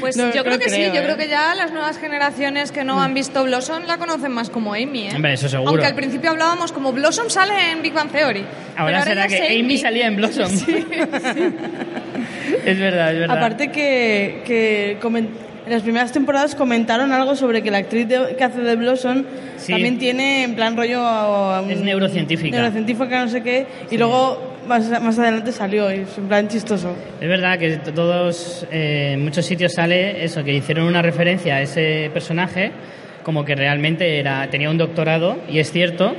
Pues 0.00 0.16
No, 0.16 0.32
yo 0.32 0.42
creo 0.44 0.58
que 0.58 0.70
sí, 0.70 0.76
creo, 0.76 0.94
yo 0.94 1.00
¿eh? 1.02 1.04
creo 1.04 1.16
que 1.18 1.28
ya 1.28 1.54
las 1.54 1.72
nuevas 1.72 1.98
generaciones 1.98 2.72
que 2.72 2.84
no 2.84 3.02
han 3.02 3.12
visto 3.12 3.44
Blossom 3.44 3.82
la 3.86 3.98
conocen 3.98 4.32
más 4.32 4.48
como 4.48 4.72
Amy, 4.72 5.08
¿eh? 5.08 5.12
Hombre, 5.14 5.34
eso 5.34 5.46
seguro. 5.46 5.68
Aunque 5.72 5.84
al 5.84 5.94
principio 5.94 6.30
hablábamos 6.30 6.72
como 6.72 6.90
Blossom 6.94 7.28
sale 7.28 7.70
en 7.72 7.82
Big 7.82 7.92
Bang 7.92 8.10
Theory. 8.10 8.42
Ahora, 8.78 9.00
pero 9.04 9.10
será 9.10 9.28
que 9.28 9.36
es 9.56 9.60
Amy. 9.62 9.76
salía 9.76 10.06
en 10.06 10.16
Blossom. 10.16 10.50
es 12.64 12.78
verdad, 12.78 13.12
es 13.12 13.18
verdad. 13.20 13.36
Aparte 13.36 13.70
que, 13.70 14.42
que 14.46 14.96
comen- 15.02 15.28
en 15.70 15.76
las 15.76 15.82
primeras 15.82 16.12
temporadas 16.12 16.54
comentaron 16.54 17.12
algo 17.12 17.36
sobre 17.36 17.62
que 17.62 17.70
la 17.70 17.78
actriz 17.78 18.08
de- 18.08 18.34
que 18.36 18.44
hace 18.44 18.60
de 18.60 18.76
Blossom 18.76 19.24
Sí. 19.56 19.72
también 19.72 19.98
tiene 19.98 20.42
en 20.44 20.54
plan 20.56 20.76
rollo... 20.76 21.00
a 21.00 21.60
un- 21.62 21.70
Es 21.70 21.80
neurocientífica. 21.80 22.56
Neurocientífica, 22.56 23.24
no 23.24 23.28
sé 23.30 23.42
qué. 23.42 23.66
Y 23.90 23.96
luego 23.96 24.54
más, 24.66 24.88
más 25.02 25.18
adelante 25.18 25.52
salió 25.52 25.90
y 25.94 26.00
es 26.00 26.18
en 26.18 26.26
plan 26.28 26.48
chistoso. 26.48 26.94
Es 27.20 27.28
verdad 27.28 27.58
que 27.58 27.76
todos, 27.94 28.66
eh, 28.72 29.12
en 29.14 29.22
muchos 29.24 29.46
sitios 29.46 29.72
sale 29.72 30.24
eso, 30.24 30.42
que 30.44 30.54
hicieron 30.54 30.86
una 30.86 31.02
referencia 31.02 31.56
a 31.56 31.62
ese 31.62 32.10
personaje 32.12 32.72
como 33.22 33.44
que 33.44 33.54
realmente 33.54 34.18
era, 34.18 34.48
tenía 34.50 34.70
un 34.70 34.78
doctorado, 34.78 35.38
y 35.48 35.58
es 35.58 35.70
cierto, 35.70 36.14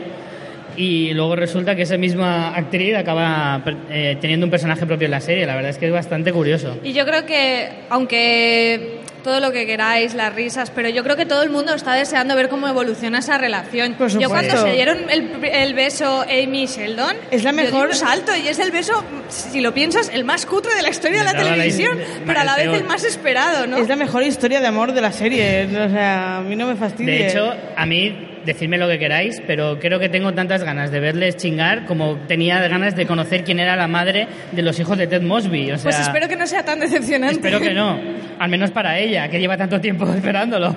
y 0.78 1.14
luego 1.14 1.36
resulta 1.36 1.76
que 1.76 1.82
esa 1.82 1.98
misma 1.98 2.56
actriz 2.56 2.96
acaba 2.96 3.62
eh, 3.90 4.18
teniendo 4.22 4.46
un 4.46 4.50
personaje 4.52 4.86
propio 4.86 5.06
en 5.06 5.12
la 5.12 5.20
serie. 5.20 5.46
La 5.46 5.56
verdad 5.56 5.72
es 5.72 5.78
que 5.78 5.88
es 5.88 5.92
bastante 5.92 6.32
curioso. 6.32 6.78
Y 6.84 6.94
yo 6.94 7.04
creo 7.06 7.26
que, 7.26 7.70
aunque 7.90 9.00
todo 9.24 9.40
lo 9.40 9.52
que 9.52 9.66
queráis, 9.66 10.14
las 10.14 10.34
risas, 10.34 10.72
pero 10.72 10.90
yo 10.90 11.04
creo 11.04 11.16
que 11.16 11.26
todo 11.26 11.44
el 11.44 11.50
mundo 11.50 11.74
está 11.74 11.94
deseando 11.94 12.36
ver 12.36 12.50
cómo 12.50 12.68
evoluciona 12.68 13.20
esa 13.20 13.38
relación. 13.38 13.94
Por 13.94 14.10
yo 14.10 14.30
cuando 14.30 14.58
se 14.58 14.72
dieron 14.74 15.10
el, 15.10 15.44
el 15.44 15.74
beso 15.74 16.22
Amy 16.24 16.64
y 16.64 16.66
Sheldon, 16.68 17.16
Es 17.32 17.44
la 17.44 17.52
yo 17.52 17.58
di 17.58 17.64
mejor- 17.64 17.88
un 17.90 17.96
salto 17.96 18.32
y 18.36 18.48
es 18.48 18.60
el 18.60 18.72
beso, 18.72 19.04
si 19.30 19.62
lo 19.62 19.74
piensas, 19.74 20.10
el 20.14 20.24
más 20.24 20.46
cutre 20.46 20.74
de 20.76 20.82
la 20.82 20.90
historia 20.90 21.20
de 21.20 21.26
la 21.26 21.34
televisión, 21.34 21.98
pero 22.26 22.40
a 22.40 22.44
la 22.44 22.56
vez 22.56 22.66
peor. 22.66 22.76
el 22.78 22.84
más 22.86 23.04
esperado, 23.04 23.68
¿no? 23.68 23.78
Es 23.78 23.88
la 23.88 23.96
mejor 23.96 24.24
historia 24.24 24.60
de 24.60 24.68
amor 24.68 24.94
de 24.94 25.02
la 25.02 25.12
serie. 25.12 25.66
O 25.66 25.90
sea, 25.90 26.38
a 26.38 26.42
mí 26.42 26.56
no 26.56 26.68
me 26.68 26.76
fastidia. 26.76 27.14
De 27.14 27.28
hecho, 27.28 27.54
a 27.76 27.86
mí, 27.86 28.31
decidme 28.46 28.78
lo 28.78 28.88
que 28.88 28.98
queráis, 29.00 29.42
pero 29.46 29.80
creo 29.80 30.00
que 30.00 30.10
tengo 30.10 30.34
tantas 30.34 30.64
ganas 30.64 30.92
de 30.92 31.00
verles 31.00 31.38
chingar 31.38 31.86
como 31.86 32.16
tenía 32.28 32.60
ganas 32.68 32.96
de 32.96 33.06
conocer 33.06 33.44
quién 33.44 33.60
era 33.60 33.76
la 33.76 33.88
madre 33.88 34.28
de 34.52 34.62
los 34.62 34.80
hijos 34.80 34.98
de 34.98 35.08
Ted 35.08 35.22
Mosby. 35.22 35.72
O 35.72 35.78
sea, 35.78 35.84
Pues 35.92 36.00
espero 36.00 36.28
que 36.28 36.36
no 36.36 36.48
sea 36.48 36.64
tan 36.66 36.80
decepcionante. 36.80 37.36
espero 37.36 37.60
que 37.60 37.74
no. 37.74 38.00
Al 38.40 38.50
menos 38.50 38.72
para 38.72 38.98
ella, 39.00 39.30
que 39.30 39.40
lleva 39.40 39.58
tanto 39.58 39.80
tiempo 39.80 40.06
esperándolo. 40.16 40.76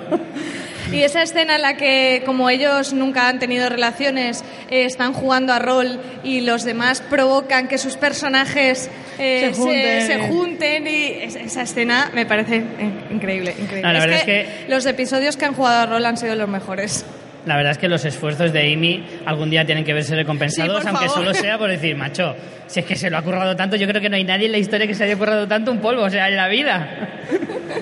Y 0.91 1.01
esa 1.01 1.23
escena 1.23 1.55
en 1.55 1.63
la 1.63 1.75
que, 1.77 2.21
como 2.27 2.47
ellos 2.47 2.93
nunca 2.93 3.27
han 3.27 3.39
tenido 3.39 3.67
relaciones, 3.69 4.43
eh, 4.69 4.85
están 4.85 5.13
jugando 5.13 5.51
a 5.51 5.57
rol 5.57 5.99
y 6.23 6.41
los 6.41 6.63
demás 6.63 7.01
provocan 7.01 7.67
que 7.67 7.79
sus 7.79 7.97
personajes 7.97 8.91
eh, 9.17 9.49
Se 9.49 9.53
junten. 9.59 10.01
se 10.07 10.19
junten 10.27 10.87
y 10.87 11.05
es- 11.23 11.35
esa 11.37 11.63
escena 11.63 12.11
me 12.13 12.27
parece 12.27 12.57
eh, 12.57 12.63
increíble, 13.11 13.51
increíble. 13.59 13.81
No, 13.81 13.93
la 13.93 13.99
verdad 13.99 14.21
que, 14.25 14.41
es 14.41 14.47
los 14.69 14.85
episodios 14.85 15.37
que 15.37 15.45
han 15.45 15.55
jugado 15.55 15.81
a 15.81 15.85
rol 15.87 16.05
han 16.05 16.17
sido 16.17 16.35
los 16.35 16.47
mejores. 16.47 17.03
La 17.45 17.55
verdad 17.55 17.73
es 17.73 17.77
que 17.77 17.87
los 17.87 18.03
esfuerzos 18.05 18.51
de 18.51 18.73
Amy 18.73 19.03
algún 19.25 19.49
día 19.49 19.65
tienen 19.65 19.83
que 19.83 19.93
verse 19.93 20.15
recompensados, 20.15 20.81
Sí, 20.81 20.87
aunque 20.87 21.07
favor. 21.07 21.25
solo 21.25 21.33
sea 21.33 21.57
por 21.57 21.69
decir, 21.69 21.95
macho, 21.95 22.35
si 22.67 22.79
es 22.79 22.85
que 22.85 22.95
se 22.95 23.09
lo 23.09 23.17
ha 23.17 23.21
currado 23.21 23.55
tanto, 23.55 23.75
yo 23.75 23.87
creo 23.87 24.01
que 24.01 24.09
no 24.09 24.15
hay 24.15 24.23
nadie 24.23 24.47
en 24.47 24.51
la 24.51 24.57
historia 24.57 24.87
que 24.87 24.95
se 24.95 25.03
haya 25.03 25.15
currado 25.15 25.47
tanto 25.47 25.71
un 25.71 25.79
polvo, 25.79 26.01
o 26.03 26.09
sea, 26.09 26.27
en 26.27 26.35
la 26.37 26.47
vida. 26.47 27.19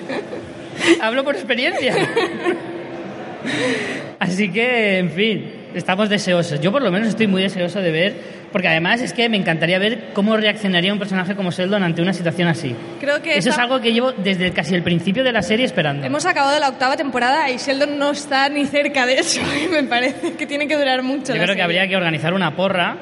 Hablo 1.00 1.24
por 1.24 1.34
experiencia. 1.34 1.94
Así 4.18 4.50
que, 4.50 4.98
en 4.98 5.10
fin, 5.10 5.52
estamos 5.74 6.08
deseosos. 6.08 6.60
Yo 6.60 6.72
por 6.72 6.82
lo 6.82 6.90
menos 6.90 7.08
estoy 7.08 7.26
muy 7.26 7.42
deseoso 7.42 7.80
de 7.80 7.90
ver, 7.90 8.14
porque 8.54 8.68
además 8.68 9.00
es 9.00 9.12
que 9.12 9.28
me 9.28 9.36
encantaría 9.36 9.80
ver 9.80 10.10
cómo 10.12 10.36
reaccionaría 10.36 10.92
un 10.92 11.00
personaje 11.00 11.34
como 11.34 11.50
Sheldon 11.50 11.82
ante 11.82 12.00
una 12.02 12.12
situación 12.12 12.46
así. 12.46 12.72
Creo 13.00 13.20
que 13.20 13.36
Eso 13.36 13.50
es 13.50 13.58
algo 13.58 13.80
que 13.80 13.92
llevo 13.92 14.12
desde 14.12 14.52
casi 14.52 14.76
el 14.76 14.84
principio 14.84 15.24
de 15.24 15.32
la 15.32 15.42
serie 15.42 15.66
esperando. 15.66 16.06
hemos 16.06 16.24
acabado 16.24 16.60
la 16.60 16.68
octava 16.68 16.96
temporada 16.96 17.50
y 17.50 17.56
Sheldon 17.56 17.98
no 17.98 18.12
está 18.12 18.48
ni 18.48 18.64
cerca 18.64 19.06
de 19.06 19.14
eso. 19.14 19.40
y 19.64 19.66
me 19.68 19.82
parece 19.82 20.34
que 20.34 20.46
tiene 20.46 20.68
que 20.68 20.76
durar 20.76 21.02
mucho. 21.02 21.34
Yo 21.34 21.42
creo 21.42 21.56
que 21.56 21.62
habría 21.62 21.88
que 21.88 21.96
organizar 21.96 22.32
una 22.32 22.54
porra 22.54 22.96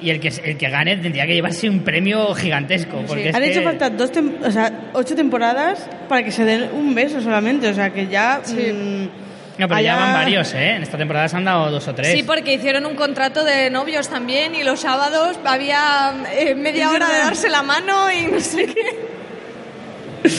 y 0.00 0.10
el 0.10 0.20
que, 0.20 0.28
el 0.44 0.56
que 0.56 0.68
gane 0.70 0.96
tendría 0.98 1.26
que 1.26 1.34
llevarse 1.34 1.68
un 1.68 1.80
premio 1.80 2.32
gigantesco. 2.36 3.02
Porque 3.04 3.30
es 3.30 3.34
Han 3.34 3.42
que- 3.42 3.50
hecho 3.50 3.62
falta 3.62 3.90
dos 3.90 4.12
tem- 4.12 4.34
o 4.40 4.50
sea, 4.52 4.72
ocho 4.92 5.16
temporadas 5.16 5.84
para 6.08 6.22
que 6.24 6.30
se 6.30 6.44
den 6.44 6.70
un 6.74 6.94
beso 6.94 7.20
solamente. 7.20 7.66
O 7.68 7.74
sea, 7.74 7.90
que 7.90 8.06
ya... 8.06 8.40
mm, 8.46 9.21
No, 9.58 9.68
pero 9.68 9.80
ya 9.80 9.96
van 9.96 10.12
varios, 10.14 10.54
¿eh? 10.54 10.76
En 10.76 10.82
esta 10.82 10.96
temporada 10.96 11.28
se 11.28 11.36
han 11.36 11.44
dado 11.44 11.70
dos 11.70 11.86
o 11.86 11.94
tres. 11.94 12.12
Sí, 12.12 12.22
porque 12.22 12.54
hicieron 12.54 12.86
un 12.86 12.94
contrato 12.96 13.44
de 13.44 13.68
novios 13.70 14.08
también 14.08 14.54
y 14.54 14.62
los 14.62 14.80
sábados 14.80 15.38
había 15.44 16.14
eh, 16.34 16.54
media 16.54 16.90
hora 16.90 17.08
de 17.08 17.18
darse 17.18 17.48
la 17.50 17.62
mano 17.62 18.10
y 18.10 18.26
no 18.32 18.40
sé 18.40 18.66
qué. 18.66 20.30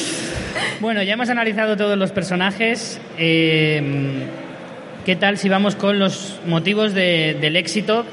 Bueno, 0.79 1.01
ya 1.03 1.13
hemos 1.13 1.29
analizado 1.29 1.77
todos 1.77 1.97
los 1.97 2.11
personajes. 2.11 2.99
Eh, 3.17 3.81
¿Qué 5.05 5.15
tal 5.15 5.37
si 5.37 5.49
vamos 5.49 5.75
con 5.75 5.99
los 5.99 6.39
motivos 6.45 6.93
de- 6.93 7.37
del 7.39 7.55
éxito 7.55 8.05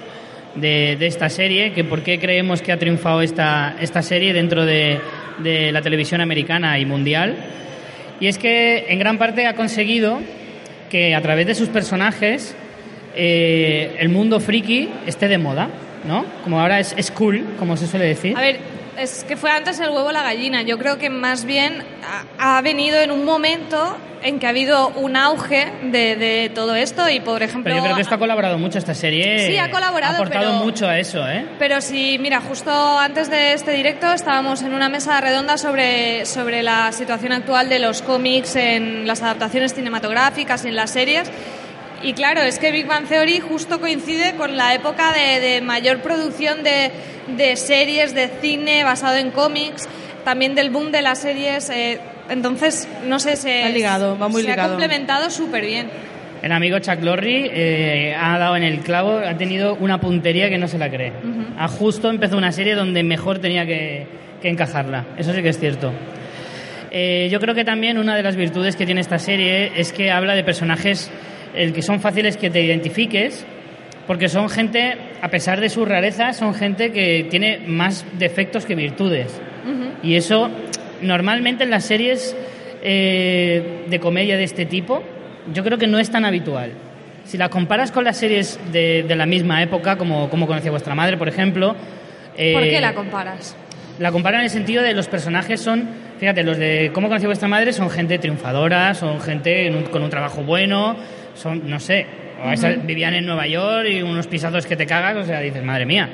de, 0.55 0.97
de 0.99 1.07
esta 1.07 1.29
serie? 1.29 1.73
Que 1.73 1.85
¿Por 1.85 2.03
qué 2.03 2.19
creemos 2.19 2.63
que 2.63 2.73
ha 2.73 2.79
triunfado 2.79 3.23
esta, 3.23 3.75
esta 3.81 4.03
serie 4.03 4.33
dentro 4.33 4.65
de, 4.67 5.01
de 5.39 5.73
la 5.73 5.83
televisión 5.83 6.21
americana 6.21 6.79
y 6.79 6.85
mundial? 6.87 7.37
Y 8.21 8.27
es 8.27 8.39
que 8.39 8.87
en 8.89 8.99
gran 8.99 9.19
parte 9.19 9.47
ha 9.47 9.55
conseguido 9.55 10.21
que 10.91 11.15
a 11.15 11.23
través 11.23 11.47
de 11.47 11.55
sus 11.55 11.69
personajes 11.69 12.55
eh, 13.17 13.97
el 13.99 14.09
mundo 14.09 14.41
friki 14.41 14.89
esté 15.07 15.29
de 15.29 15.39
moda, 15.39 15.69
¿no? 16.07 16.27
Como 16.45 16.61
ahora 16.61 16.81
es, 16.81 16.95
es 16.97 17.11
cool, 17.11 17.45
como 17.59 17.77
se 17.77 17.87
suele 17.87 18.07
decir. 18.07 18.37
Es 19.01 19.25
que 19.25 19.37
fue 19.37 19.51
antes 19.51 19.81
el 19.81 19.91
huevo 19.91 20.09
o 20.09 20.13
la 20.13 20.23
gallina. 20.23 20.63
Yo 20.63 20.79
creo 20.79 20.99
que 20.99 21.11
más 21.11 21.45
bien 21.45 21.83
ha, 22.39 22.57
ha 22.59 22.61
venido 22.63 22.99
en 23.01 23.11
un 23.11 23.25
momento 23.25 23.97
en 24.23 24.39
que 24.39 24.47
ha 24.47 24.51
habido 24.51 24.89
un 24.91 25.17
auge 25.17 25.73
de, 25.85 26.15
de 26.17 26.51
todo 26.55 26.75
esto 26.75 27.09
y, 27.09 27.21
por 27.21 27.43
ejemplo... 27.43 27.65
Pero 27.71 27.77
yo 27.77 27.83
creo 27.85 27.97
que 27.97 28.03
esto 28.03 28.15
ha 28.17 28.19
colaborado 28.19 28.59
mucho 28.59 28.77
esta 28.79 28.93
serie. 28.93 29.47
Sí, 29.47 29.57
ha 29.57 29.71
colaborado, 29.71 30.13
Ha 30.13 30.17
aportado 30.17 30.51
pero- 30.53 30.65
mucho 30.65 30.87
a 30.87 30.99
eso, 30.99 31.27
¿eh? 31.27 31.47
Pero 31.59 31.81
sí, 31.81 32.19
mira, 32.21 32.41
justo 32.43 32.71
antes 32.99 33.31
de 33.31 33.55
este 33.55 33.71
directo 33.73 34.13
estábamos 34.13 34.61
en 34.61 34.75
una 34.75 34.91
mesa 34.91 35.19
redonda 35.23 35.57
sobre, 35.57 36.27
sobre 36.27 36.63
la 36.63 36.93
situación 36.93 37.33
actual 37.33 37.71
de 37.71 37.79
los 37.79 38.03
cómics 38.03 38.57
en 38.57 39.07
las 39.07 39.23
adaptaciones 39.23 39.73
cinematográficas 39.73 40.67
y 40.67 40.69
en 40.69 40.77
las 40.77 40.91
series. 40.91 41.31
Y 42.03 42.15
claro, 42.15 42.41
es 42.43 42.59
que 42.59 42.73
Big 42.73 42.87
Bang 42.87 43.07
Theory 43.07 43.41
justo 43.41 43.79
coincide 43.81 44.35
con 44.37 44.57
la 44.57 44.75
época 44.75 45.13
de, 45.13 45.41
de 45.41 45.61
mayor 45.61 45.99
producción 46.01 46.63
de, 46.63 46.91
de 47.37 47.57
series, 47.57 48.15
de 48.15 48.29
cine 48.41 48.85
basado 48.85 49.17
en 49.17 49.31
cómics, 49.31 49.87
también 50.25 50.55
del 50.55 50.71
boom 50.71 50.93
de 50.93 51.03
las 51.03 51.19
series. 51.19 51.69
eh, 51.71 51.99
entonces, 52.31 52.89
no 53.07 53.19
sé, 53.19 53.37
se, 53.37 53.65
Ha 53.65 53.69
ligado, 53.71 54.17
va 54.19 54.29
muy 54.29 54.43
se 54.43 54.49
ha 54.49 54.53
ligado. 54.53 54.71
complementado 54.71 55.31
súper 55.31 55.67
bien. 55.67 55.89
El 56.43 56.53
amigo 56.53 56.79
Chuck 56.79 57.03
Lorre 57.03 57.51
eh, 57.53 58.15
ha 58.15 58.39
dado 58.39 58.57
en 58.57 58.63
el 58.63 58.79
clavo, 58.81 59.19
ha 59.19 59.37
tenido 59.37 59.75
una 59.75 60.01
puntería 60.01 60.49
que 60.49 60.57
no 60.57 60.69
se 60.69 60.79
la 60.79 60.89
cree. 60.89 61.13
Ha 61.59 61.69
justo 61.69 62.09
empezó 62.09 62.39
una 62.39 62.51
serie 62.53 62.75
donde 62.75 63.03
mejor 63.03 63.41
tenía 63.41 63.67
que, 63.67 64.07
que 64.41 64.49
encajarla. 64.49 65.05
Eso 65.19 65.35
sí 65.35 65.43
que 65.43 65.51
es 65.51 65.59
cierto. 65.59 65.93
Eh, 66.93 67.29
yo 67.31 67.41
creo 67.41 67.55
que 67.55 67.65
también 67.65 67.99
una 67.99 68.17
de 68.17 68.23
las 68.23 68.37
virtudes 68.37 68.75
que 68.75 68.87
tiene 68.87 69.01
esta 69.03 69.19
serie 69.19 69.73
es 69.77 69.93
que 69.93 70.11
habla 70.11 70.35
de 70.35 70.43
personajes 70.43 71.11
el 71.55 71.73
que 71.73 71.83
son 71.83 72.01
fáciles 72.01 72.37
que 72.37 72.51
te 72.51 72.61
identifiques, 72.63 73.45
porque 74.07 74.29
son 74.29 74.49
gente, 74.49 74.95
a 75.23 75.29
pesar 75.29 75.61
de 75.61 75.69
su 75.69 75.85
rareza, 75.85 76.33
son 76.33 76.55
gente 76.55 76.91
que 76.93 77.27
tiene 77.31 77.59
más 77.67 78.05
defectos 78.19 78.67
que 78.67 78.75
virtudes. 78.75 79.41
Y 80.03 80.15
eso, 80.17 80.51
normalmente 81.03 81.65
en 81.65 81.71
las 81.71 81.85
series, 81.85 82.35
eh, 82.83 83.85
de 83.89 84.01
comedia 84.01 84.37
de 84.37 84.45
este 84.45 84.67
tipo, 84.67 85.03
yo 85.53 85.63
creo 85.63 85.79
que 85.79 85.87
no 85.87 85.99
es 85.99 86.11
tan 86.11 86.25
habitual. 86.25 86.73
Si 87.25 87.37
la 87.39 87.49
comparas 87.49 87.93
con 87.93 88.05
las 88.05 88.17
series 88.17 88.59
de, 88.73 89.05
de 89.07 89.17
la 89.17 89.27
misma 89.27 89.63
época, 89.63 89.97
como 89.97 90.29
Cómo 90.31 90.47
conocía 90.47 90.71
vuestra 90.71 90.95
madre, 90.95 91.17
por 91.17 91.29
ejemplo... 91.29 91.77
eh, 92.37 92.53
¿Por 92.55 92.63
qué 92.65 92.81
la 92.81 92.95
comparas? 92.95 93.57
la 93.99 94.11
comparo 94.13 94.39
en 94.39 94.45
el 94.45 94.51
sentido 94.51 94.83
de 94.83 94.95
los 94.95 95.09
personajes 95.09 95.61
son, 95.61 95.87
fíjate, 96.19 96.43
los 96.43 96.57
de 96.57 96.91
Cómo 96.95 97.09
conocí 97.09 97.27
a 97.27 97.29
vuestra 97.29 97.49
madre 97.49 97.73
son 97.75 97.91
gente 97.91 98.19
triunfadora, 98.19 98.95
son 98.95 99.21
gente 99.21 99.71
un- 99.71 99.83
con 99.85 100.03
un 100.03 100.09
trabajo 100.11 100.43
bueno, 100.43 100.97
son, 101.35 101.69
no 101.69 101.79
sé, 101.81 102.07
o 102.43 102.87
vivían 102.87 103.15
en 103.15 103.27
Nueva 103.27 103.47
York 103.47 103.89
y 103.91 104.03
unos 104.03 104.27
pisazos 104.27 104.67
que 104.67 104.77
te 104.77 104.87
cagas, 104.87 105.17
o 105.17 105.25
sea, 105.25 105.41
dices, 105.41 105.63
madre 105.63 105.87
mía. 105.87 106.09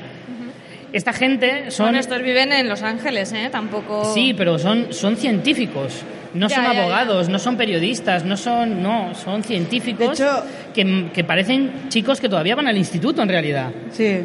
Esta 0.93 1.13
gente 1.13 1.71
son... 1.71 1.87
Bueno, 1.87 1.99
estos 1.99 2.23
viven 2.23 2.53
en 2.53 2.69
Los 2.69 2.83
Ángeles, 2.83 3.33
¿eh? 3.33 3.49
Tampoco... 3.51 4.05
Sí, 4.15 4.35
pero 4.37 4.59
son, 4.59 4.93
son 4.93 5.17
científicos. 5.17 6.03
No 6.33 6.49
Ya, 6.49 6.57
son 6.57 6.65
ya, 6.65 6.73
ya. 6.75 6.81
abogados, 6.81 7.29
no 7.29 7.39
son 7.39 7.57
periodistas, 7.57 8.25
no 8.25 8.37
son, 8.37 8.83
no, 8.83 9.15
son 9.15 9.43
científicos 9.43 10.19
hecho- 10.21 10.45
que, 10.75 11.07
que 11.13 11.25
parecen 11.25 11.89
chicos 11.89 12.21
que 12.21 12.29
todavía 12.29 12.55
van 12.55 12.69
al 12.69 12.77
instituto 12.77 13.23
en 13.23 13.29
realidad. 13.29 13.71
Sí. 13.91 14.19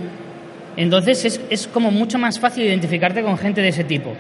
Entonces 0.78 1.26
es, 1.26 1.42
es 1.50 1.68
como 1.68 1.92
mucho 1.92 2.18
más 2.18 2.40
fácil 2.40 2.64
identificarte 2.66 3.22
con 3.22 3.38
gente 3.38 3.62
de 3.62 3.70
ese 3.70 3.84
tipo. 3.84 4.14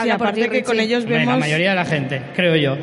Sí, 0.00 0.10
aparte 0.10 0.42
ti, 0.44 0.48
que 0.50 0.62
con 0.62 0.78
ellos 0.80 1.04
vemos 1.06 1.34
la 1.34 1.40
mayoría 1.40 1.70
de 1.70 1.76
la 1.76 1.84
gente, 1.84 2.20
creo 2.34 2.56
yo. 2.56 2.76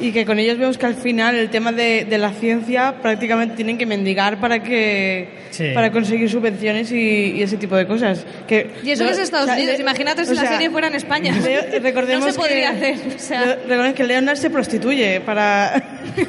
Y 0.00 0.12
que 0.12 0.24
con 0.26 0.38
ellos 0.38 0.58
vemos 0.58 0.76
que 0.78 0.86
al 0.86 0.94
final 0.94 1.34
el 1.36 1.50
tema 1.50 1.70
de, 1.72 2.04
de 2.04 2.18
la 2.18 2.30
ciencia 2.32 2.96
prácticamente 3.00 3.54
tienen 3.56 3.78
que 3.78 3.86
mendigar 3.86 4.38
para 4.40 4.62
que 4.62 5.42
Sí. 5.54 5.70
para 5.72 5.92
conseguir 5.92 6.28
subvenciones 6.28 6.90
y, 6.90 6.96
y 7.36 7.42
ese 7.42 7.56
tipo 7.56 7.76
de 7.76 7.86
cosas. 7.86 8.26
Que 8.48 8.72
Y 8.82 8.90
eso 8.90 9.04
que 9.04 9.12
es 9.12 9.18
Estados 9.18 9.44
o 9.44 9.52
sea, 9.52 9.56
Unidos. 9.56 9.78
eh, 9.78 9.82
Imagínate 9.82 10.24
si 10.24 10.32
o 10.32 10.34
la 10.34 10.40
sea, 10.40 10.50
serie 10.50 10.68
fuera 10.68 10.88
en 10.88 10.96
España. 10.96 11.32
Leo- 11.44 11.80
recordemos 11.80 12.26
no 12.26 12.32
se 12.32 12.36
podría 12.38 12.72
que, 12.72 12.76
hacer. 12.92 12.96
O 13.14 13.18
sea, 13.20 13.40
re- 13.44 13.54
recordemos 13.68 13.92
que 13.94 14.02
Leonard 14.04 14.36
se 14.36 14.50
prostituye 14.50 15.20
para, 15.20 15.80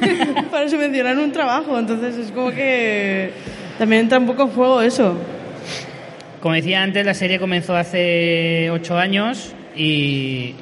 para 0.50 0.68
subvencionar 0.68 1.18
un 1.18 1.32
trabajo, 1.32 1.76
entonces 1.76 2.16
es 2.16 2.30
como 2.30 2.52
que 2.52 3.30
también 3.78 4.02
entra 4.02 4.18
un 4.20 4.26
poco 4.26 4.42
en 4.44 4.48
juego 4.50 4.80
eso. 4.80 5.18
Como 6.40 6.54
decía 6.54 6.82
antes, 6.84 7.04
la 7.04 7.14
serie 7.14 7.40
comenzó 7.40 7.74
hace 7.74 8.70
ocho 8.70 8.96
años 8.96 9.52
y 9.74 10.54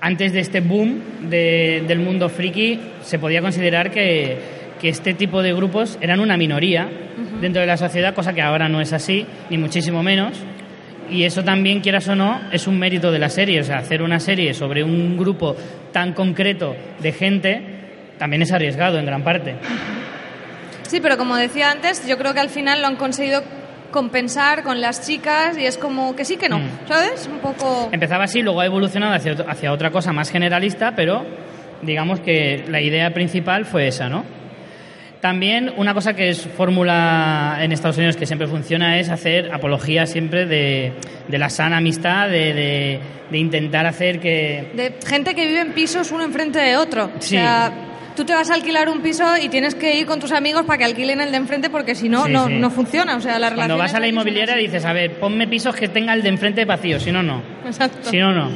antes 0.00 0.32
de 0.32 0.40
este 0.40 0.60
boom 0.60 1.00
de- 1.28 1.82
del 1.86 1.98
mundo 1.98 2.28
friki 2.28 2.78
se 3.02 3.18
podía 3.18 3.40
considerar 3.40 3.90
que, 3.90 4.36
que 4.80 4.88
este 4.88 5.14
tipo 5.14 5.42
de 5.42 5.52
grupos 5.52 5.98
eran 6.00 6.20
una 6.20 6.36
minoría 6.36 6.88
dentro 7.40 7.60
de 7.60 7.66
la 7.66 7.76
sociedad, 7.76 8.14
cosa 8.14 8.32
que 8.32 8.42
ahora 8.42 8.68
no 8.68 8.80
es 8.80 8.92
así, 8.92 9.26
ni 9.50 9.58
muchísimo 9.58 10.02
menos. 10.02 10.32
Y 11.10 11.24
eso 11.24 11.42
también, 11.42 11.80
quieras 11.80 12.06
o 12.08 12.14
no, 12.14 12.38
es 12.52 12.66
un 12.66 12.78
mérito 12.78 13.10
de 13.10 13.18
la 13.18 13.30
serie. 13.30 13.60
O 13.60 13.64
sea, 13.64 13.78
hacer 13.78 14.02
una 14.02 14.20
serie 14.20 14.52
sobre 14.54 14.84
un 14.84 15.16
grupo 15.16 15.56
tan 15.90 16.12
concreto 16.12 16.76
de 17.00 17.12
gente 17.12 17.62
también 18.18 18.42
es 18.42 18.52
arriesgado 18.52 18.98
en 18.98 19.06
gran 19.06 19.22
parte. 19.24 19.54
sí, 20.86 21.00
pero 21.00 21.16
como 21.16 21.36
decía 21.36 21.70
antes, 21.70 22.06
yo 22.06 22.18
creo 22.18 22.34
que 22.34 22.40
al 22.40 22.50
final 22.50 22.80
lo 22.82 22.88
han 22.88 22.96
conseguido 22.96 23.42
compensar 23.90 24.62
con 24.62 24.80
las 24.80 25.06
chicas 25.06 25.56
y 25.58 25.64
es 25.66 25.78
como 25.78 26.14
que 26.16 26.24
sí 26.24 26.36
que 26.36 26.48
no, 26.48 26.58
Mm. 26.58 26.68
¿sabes? 26.88 27.28
Un 27.32 27.38
poco... 27.38 27.88
Empezaba 27.92 28.24
así, 28.24 28.42
luego 28.42 28.60
ha 28.60 28.66
evolucionado 28.66 29.14
hacia, 29.14 29.32
hacia 29.48 29.72
otra 29.72 29.90
cosa 29.90 30.12
más 30.12 30.30
generalista, 30.30 30.92
pero 30.94 31.24
digamos 31.82 32.20
que 32.20 32.64
la 32.68 32.80
idea 32.80 33.12
principal 33.14 33.64
fue 33.64 33.88
esa, 33.88 34.08
¿no? 34.08 34.24
También 35.20 35.72
una 35.76 35.94
cosa 35.94 36.14
que 36.14 36.28
es 36.28 36.42
fórmula 36.42 37.58
en 37.60 37.72
Estados 37.72 37.96
Unidos 37.96 38.16
que 38.16 38.24
siempre 38.24 38.46
funciona 38.46 39.00
es 39.00 39.08
hacer 39.08 39.52
apología 39.52 40.06
siempre 40.06 40.46
de, 40.46 40.92
de 41.26 41.38
la 41.38 41.50
sana 41.50 41.78
amistad, 41.78 42.28
de, 42.28 42.54
de- 42.54 43.00
de 43.28 43.38
intentar 43.38 43.84
hacer 43.84 44.20
que... 44.20 44.70
De 44.74 44.94
gente 45.06 45.34
que 45.34 45.46
vive 45.46 45.60
en 45.60 45.72
pisos 45.72 46.12
uno 46.12 46.22
enfrente 46.24 46.60
de 46.60 46.76
otro. 46.76 47.10
Sí. 47.18 47.36
O 47.36 47.40
sea, 47.40 47.72
tú 48.18 48.24
te 48.24 48.34
vas 48.34 48.50
a 48.50 48.54
alquilar 48.54 48.88
un 48.88 49.00
piso 49.00 49.24
y 49.40 49.48
tienes 49.48 49.76
que 49.76 49.96
ir 49.96 50.04
con 50.04 50.18
tus 50.18 50.32
amigos 50.32 50.64
para 50.64 50.76
que 50.78 50.84
alquilen 50.84 51.20
el 51.20 51.30
de 51.30 51.36
enfrente 51.36 51.70
porque 51.70 51.94
si 51.94 52.08
no, 52.08 52.26
Sí, 52.26 52.32
no, 52.32 52.48
sí. 52.48 52.54
no 52.54 52.68
funciona. 52.68 53.14
O 53.14 53.20
sea, 53.20 53.38
la 53.38 53.54
Cuando 53.54 53.78
vas 53.78 53.94
a 53.94 54.00
la 54.00 54.08
inmobiliaria 54.08 54.56
dices, 54.56 54.84
a 54.84 54.92
ver, 54.92 55.20
ponme 55.20 55.46
pisos 55.46 55.76
que 55.76 55.86
tenga 55.86 56.14
el 56.14 56.22
de 56.22 56.30
enfrente 56.30 56.64
vacío, 56.64 56.98
si 56.98 57.12
no, 57.12 57.22
no. 57.22 57.40
Exacto. 57.64 58.10
Si 58.10 58.18
no, 58.18 58.32
no. 58.32 58.50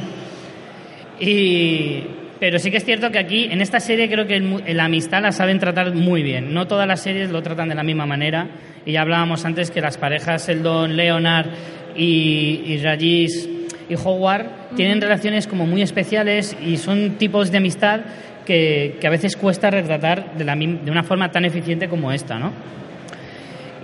Y... 1.17 2.03
Pero 2.41 2.59
sí 2.59 2.71
que 2.71 2.77
es 2.77 2.83
cierto 2.83 3.09
que 3.09 3.19
aquí, 3.19 3.47
en 3.49 3.61
esta 3.61 3.79
serie, 3.79 4.09
creo 4.09 4.27
que 4.27 4.35
el 4.35 4.75
la 4.75 4.83
amistad 4.83 5.21
la 5.21 5.31
saben 5.31 5.59
tratar 5.59 5.93
muy 5.95 6.23
bien. 6.23 6.53
No 6.53 6.67
todas 6.67 6.85
las 6.85 6.99
series 7.01 7.31
lo 7.31 7.41
tratan 7.41 7.69
de 7.69 7.75
la 7.75 7.83
misma 7.83 8.05
manera. 8.05 8.49
Y 8.85 8.91
ya 8.91 9.01
hablábamos 9.01 9.45
antes 9.45 9.71
que 9.71 9.79
las 9.79 9.97
parejas, 9.97 10.49
el 10.49 10.61
Don 10.61 10.97
Leonard 10.97 11.47
y, 11.95 12.63
y 12.65 12.77
Rajis 12.83 13.47
y 13.87 13.95
Howard, 13.95 14.75
tienen 14.75 14.99
relaciones 14.99 15.47
como 15.47 15.65
muy 15.65 15.81
especiales 15.83 16.57
y 16.61 16.75
son 16.75 17.11
tipos 17.11 17.49
de 17.49 17.59
amistad 17.59 18.01
que, 18.45 18.97
que 18.99 19.07
a 19.07 19.09
veces 19.09 19.35
cuesta 19.35 19.69
retratar 19.69 20.35
de, 20.35 20.43
la, 20.43 20.55
de 20.55 20.91
una 20.91 21.03
forma 21.03 21.31
tan 21.31 21.45
eficiente 21.45 21.87
como 21.87 22.11
esta, 22.11 22.39
¿no? 22.39 22.51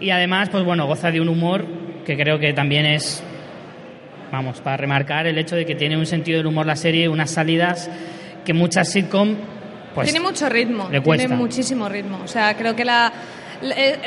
Y 0.01 0.11
además, 0.11 0.49
pues 0.49 0.63
bueno, 0.63 0.87
goza 0.87 1.11
de 1.11 1.19
un 1.19 1.29
humor 1.29 1.65
que 2.05 2.15
creo 2.15 2.39
que 2.39 2.53
también 2.53 2.85
es, 2.85 3.23
vamos, 4.31 4.61
para 4.61 4.77
remarcar 4.77 5.27
el 5.27 5.37
hecho 5.37 5.55
de 5.55 5.65
que 5.65 5.75
tiene 5.75 5.97
un 5.97 6.05
sentido 6.05 6.37
del 6.37 6.47
humor 6.47 6.65
la 6.65 6.75
serie, 6.75 7.09
unas 7.09 7.31
salidas 7.31 7.89
que 8.45 8.53
muchas 8.53 8.91
sitcom, 8.91 9.35
pues... 9.93 10.11
tiene 10.11 10.25
mucho 10.25 10.47
ritmo, 10.47 10.87
le 10.91 11.01
cuesta. 11.01 11.27
tiene 11.27 11.35
muchísimo 11.35 11.89
ritmo. 11.89 12.21
O 12.23 12.27
sea, 12.27 12.55
creo 12.55 12.75
que 12.75 12.85
la, 12.85 13.11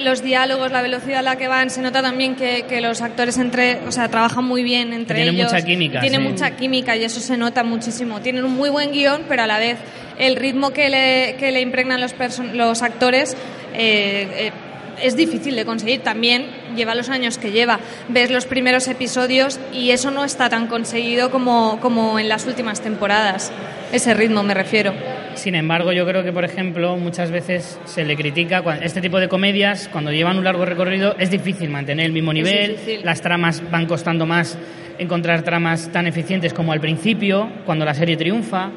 los 0.00 0.22
diálogos, 0.22 0.72
la 0.72 0.82
velocidad 0.82 1.18
a 1.18 1.22
la 1.22 1.36
que 1.36 1.48
van, 1.48 1.70
se 1.70 1.82
nota 1.82 2.02
también 2.02 2.36
que, 2.36 2.64
que 2.68 2.80
los 2.80 3.02
actores 3.02 3.36
entre, 3.38 3.80
o 3.86 3.92
sea, 3.92 4.08
trabajan 4.08 4.44
muy 4.44 4.62
bien 4.62 4.92
entre 4.92 5.16
tienen 5.16 5.34
ellos. 5.34 5.52
mucha 5.52 5.64
química, 5.64 6.00
Tienen 6.00 6.22
sí. 6.22 6.28
mucha 6.28 6.50
química 6.56 6.96
y 6.96 7.04
eso 7.04 7.20
se 7.20 7.36
nota 7.36 7.62
muchísimo. 7.62 8.20
Tienen 8.20 8.44
un 8.44 8.54
muy 8.54 8.70
buen 8.70 8.92
guion, 8.92 9.22
pero 9.28 9.42
a 9.42 9.46
la 9.46 9.58
vez 9.58 9.76
el 10.18 10.36
ritmo 10.36 10.70
que 10.70 10.88
le, 10.88 11.36
que 11.38 11.52
le 11.52 11.60
impregnan 11.60 12.00
los, 12.00 12.14
los 12.54 12.82
actores 12.82 13.36
eh, 13.74 14.48
eh, 14.48 14.52
es 15.00 15.16
difícil 15.16 15.54
de 15.56 15.64
conseguir. 15.64 16.00
También 16.00 16.46
lleva 16.76 16.94
los 16.94 17.08
años 17.08 17.38
que 17.38 17.52
lleva. 17.52 17.78
Ves 18.08 18.30
los 18.30 18.46
primeros 18.46 18.88
episodios 18.88 19.60
y 19.72 19.90
eso 19.90 20.10
no 20.10 20.24
está 20.24 20.48
tan 20.48 20.66
conseguido 20.66 21.30
como, 21.30 21.78
como 21.80 22.18
en 22.18 22.28
las 22.28 22.46
últimas 22.46 22.80
temporadas. 22.80 23.52
Ese 23.92 24.14
ritmo 24.14 24.42
me 24.42 24.54
refiero. 24.54 24.92
Sin 25.34 25.54
embargo, 25.54 25.92
yo 25.92 26.06
creo 26.06 26.22
que, 26.24 26.32
por 26.32 26.44
ejemplo, 26.44 26.96
muchas 26.96 27.30
veces 27.30 27.78
se 27.86 28.04
le 28.04 28.16
critica 28.16 28.62
cuan- 28.62 28.82
este 28.82 29.00
tipo 29.00 29.18
de 29.18 29.28
comedias, 29.28 29.88
cuando 29.90 30.12
llevan 30.12 30.36
un 30.38 30.44
largo 30.44 30.64
recorrido, 30.64 31.14
es 31.18 31.30
difícil 31.30 31.70
mantener 31.70 32.06
el 32.06 32.12
mismo 32.12 32.32
nivel, 32.34 32.76
las 33.02 33.22
tramas 33.22 33.62
van 33.70 33.86
costando 33.86 34.26
más 34.26 34.58
encontrar 34.98 35.42
tramas 35.42 35.90
tan 35.90 36.06
eficientes 36.06 36.52
como 36.52 36.72
al 36.72 36.80
principio, 36.80 37.50
cuando 37.64 37.84
la 37.84 37.94
serie 37.94 38.16
triunfa. 38.16 38.70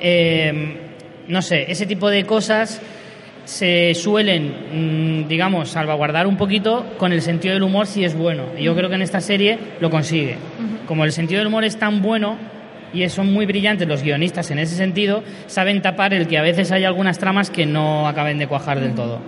Eh, 0.00 0.76
no 1.28 1.42
sé, 1.42 1.70
ese 1.70 1.86
tipo 1.86 2.08
de 2.08 2.24
cosas 2.24 2.80
se 3.44 3.94
suelen, 3.94 5.24
mm, 5.24 5.28
digamos, 5.28 5.70
salvaguardar 5.70 6.26
un 6.26 6.36
poquito 6.36 6.86
con 6.98 7.12
el 7.12 7.22
sentido 7.22 7.54
del 7.54 7.62
humor 7.62 7.86
si 7.86 8.04
es 8.04 8.14
bueno. 8.16 8.44
Y 8.58 8.64
yo 8.64 8.74
creo 8.76 8.88
que 8.88 8.94
en 8.94 9.02
esta 9.02 9.20
serie 9.20 9.58
lo 9.80 9.90
consigue. 9.90 10.36
Como 10.86 11.04
el 11.04 11.12
sentido 11.12 11.38
del 11.38 11.48
humor 11.48 11.64
es 11.64 11.78
tan 11.78 12.02
bueno 12.02 12.36
y 12.92 13.08
son 13.08 13.32
muy 13.32 13.46
brillantes 13.46 13.86
los 13.86 14.02
guionistas 14.02 14.50
en 14.50 14.58
ese 14.58 14.74
sentido, 14.76 15.22
saben 15.46 15.80
tapar 15.82 16.12
el 16.12 16.26
que 16.26 16.38
a 16.38 16.42
veces 16.42 16.72
hay 16.72 16.84
algunas 16.84 17.18
tramas 17.18 17.50
que 17.50 17.66
no 17.66 18.08
acaben 18.08 18.38
de 18.38 18.46
cuajar 18.46 18.80
del 18.80 18.94
todo. 18.94 19.20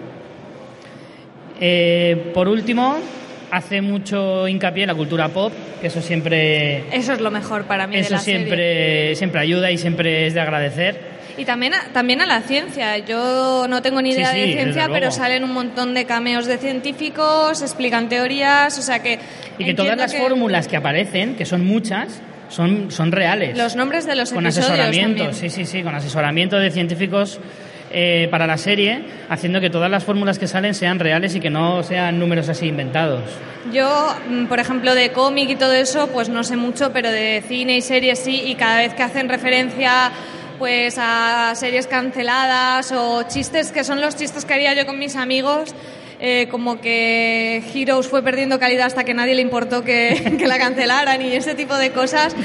Eh, 1.61 2.31
por 2.35 2.49
último, 2.49 2.97
hace 3.53 3.81
mucho 3.83 4.49
hincapié 4.49 4.85
en 4.85 4.89
la 4.89 4.95
cultura 4.95 5.29
pop, 5.29 5.53
que 5.81 5.87
eso 5.87 6.01
siempre, 6.01 6.85
Eso 6.93 7.13
es 7.13 7.21
lo 7.21 7.31
mejor 7.31 7.65
para 7.65 7.87
mí 7.87 7.95
de 7.95 8.01
eso 8.01 8.19
serie. 8.19 8.39
siempre, 8.39 9.15
siempre 9.15 9.41
ayuda 9.41 9.71
y 9.71 9.79
siempre 9.79 10.27
es 10.27 10.35
de 10.35 10.41
agradecer. 10.41 11.13
Y 11.37 11.45
también 11.45 11.75
a, 11.75 11.85
también 11.93 12.21
a 12.21 12.27
la 12.27 12.43
ciencia. 12.43 12.99
Yo 12.99 13.67
no 13.69 13.83
tengo 13.83 14.03
ni 14.03 14.11
idea 14.11 14.33
sí, 14.33 14.41
de 14.41 14.53
ciencia, 14.53 14.89
pero 14.91 15.11
salen 15.11 15.45
un 15.45 15.53
montón 15.53 15.95
de 15.95 16.05
cameos 16.05 16.47
de 16.47 16.59
científicos, 16.59 17.63
explican 17.63 18.09
teorías, 18.09 18.79
o 18.79 18.83
sea 18.83 19.03
que... 19.03 19.19
Y 19.59 19.65
que 19.65 19.75
todas 19.75 19.97
las 19.97 20.13
que 20.13 20.19
fórmulas 20.19 20.69
que 20.69 20.77
aparecen, 20.77 21.37
que 21.37 21.45
son 21.45 21.67
muchas, 21.67 22.21
son, 22.49 22.91
son 22.91 23.13
reales. 23.13 23.57
Los 23.57 23.77
nombres 23.77 24.07
de 24.07 24.17
los 24.17 24.33
con 24.33 24.45
episodios 24.45 24.71
asesoramiento, 24.71 25.25
también. 25.25 25.35
sí, 25.35 25.51
sí, 25.51 25.65
sí, 25.65 25.83
con 25.83 25.95
asesoramiento 25.95 26.59
de 26.59 26.71
científicos 26.71 27.41
eh, 27.95 28.29
para 28.31 28.47
la 28.47 28.57
serie, 28.57 29.05
haciendo 29.29 29.61
que 29.61 29.69
todas 29.69 29.91
las 29.91 30.05
fórmulas 30.05 30.39
que 30.39 30.47
salen 30.47 30.75
sean 30.75 30.99
reales 30.99 31.35
y 31.35 31.41
que 31.41 31.51
no 31.51 31.83
sean 31.83 32.19
números 32.19 32.49
así 32.49 32.67
inventados. 32.67 33.23
Yo, 33.71 34.17
mm, 34.29 34.47
por 34.47 34.61
ejemplo, 34.61 34.95
de 34.95 35.13
cómic 35.13 35.51
y 35.51 35.57
todo 35.57 35.75
eso, 35.75 36.09
pues 36.09 36.31
no 36.31 36.43
sé 36.43 36.57
mucho, 36.57 36.91
pero 36.93 37.11
de 37.11 37.43
cine 37.47 37.77
y 37.77 37.83
series 37.83 38.19
sí, 38.19 38.45
y 38.47 38.55
cada 38.55 38.79
vez 38.79 38.95
que 38.95 39.03
hacen 39.03 39.29
referencia 39.29 40.11
pues 40.63 40.95
a 40.97 41.55
series 41.57 41.89
canceladas 41.89 42.93
o 42.93 43.25
chistes 43.25 43.73
que 43.73 43.83
son 43.83 44.01
los 44.01 44.15
chistes 44.15 44.45
que 44.45 44.55
haría 44.55 44.73
yo 44.75 44.87
con 44.87 44.97
mis 44.97 45.17
amigos, 45.17 45.75
eh, 46.21 46.47
como 46.53 46.81
que 46.81 47.61
Heroes 47.75 48.07
fue 48.07 48.23
perdiendo 48.23 48.61
calidad 48.61 48.87
hasta 48.87 49.03
que 49.03 49.13
nadie 49.13 49.35
le 49.35 49.43
importó 49.43 49.83
que, 49.83 50.39
la 50.47 50.59
cancelaran 50.59 51.21
y 51.21 51.33
ese 51.33 51.57
tipo 51.57 51.77
de 51.77 51.91
cosas. 51.91 52.37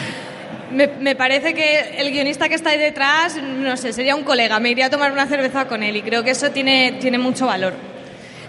Me, 0.71 1.15
parece 1.15 1.53
que 1.53 1.99
el 1.99 2.09
guionista 2.11 2.49
que 2.49 2.55
está 2.55 2.71
ahí 2.71 2.79
detrás, 2.79 3.37
no 3.39 3.77
sé, 3.77 3.93
sería 3.93 4.15
un 4.15 4.23
colega, 4.23 4.59
me 4.59 4.71
iría 4.71 4.87
a 4.87 4.89
tomar 4.89 5.11
una 5.11 5.27
cerveza 5.27 5.67
con 5.67 5.83
él 5.83 5.95
y 5.97 6.01
creo 6.01 6.23
que 6.23 6.31
eso 6.31 6.49
tiene, 6.49 6.93
tiene 6.99 7.19
mucho 7.19 7.45
valor. 7.45 7.73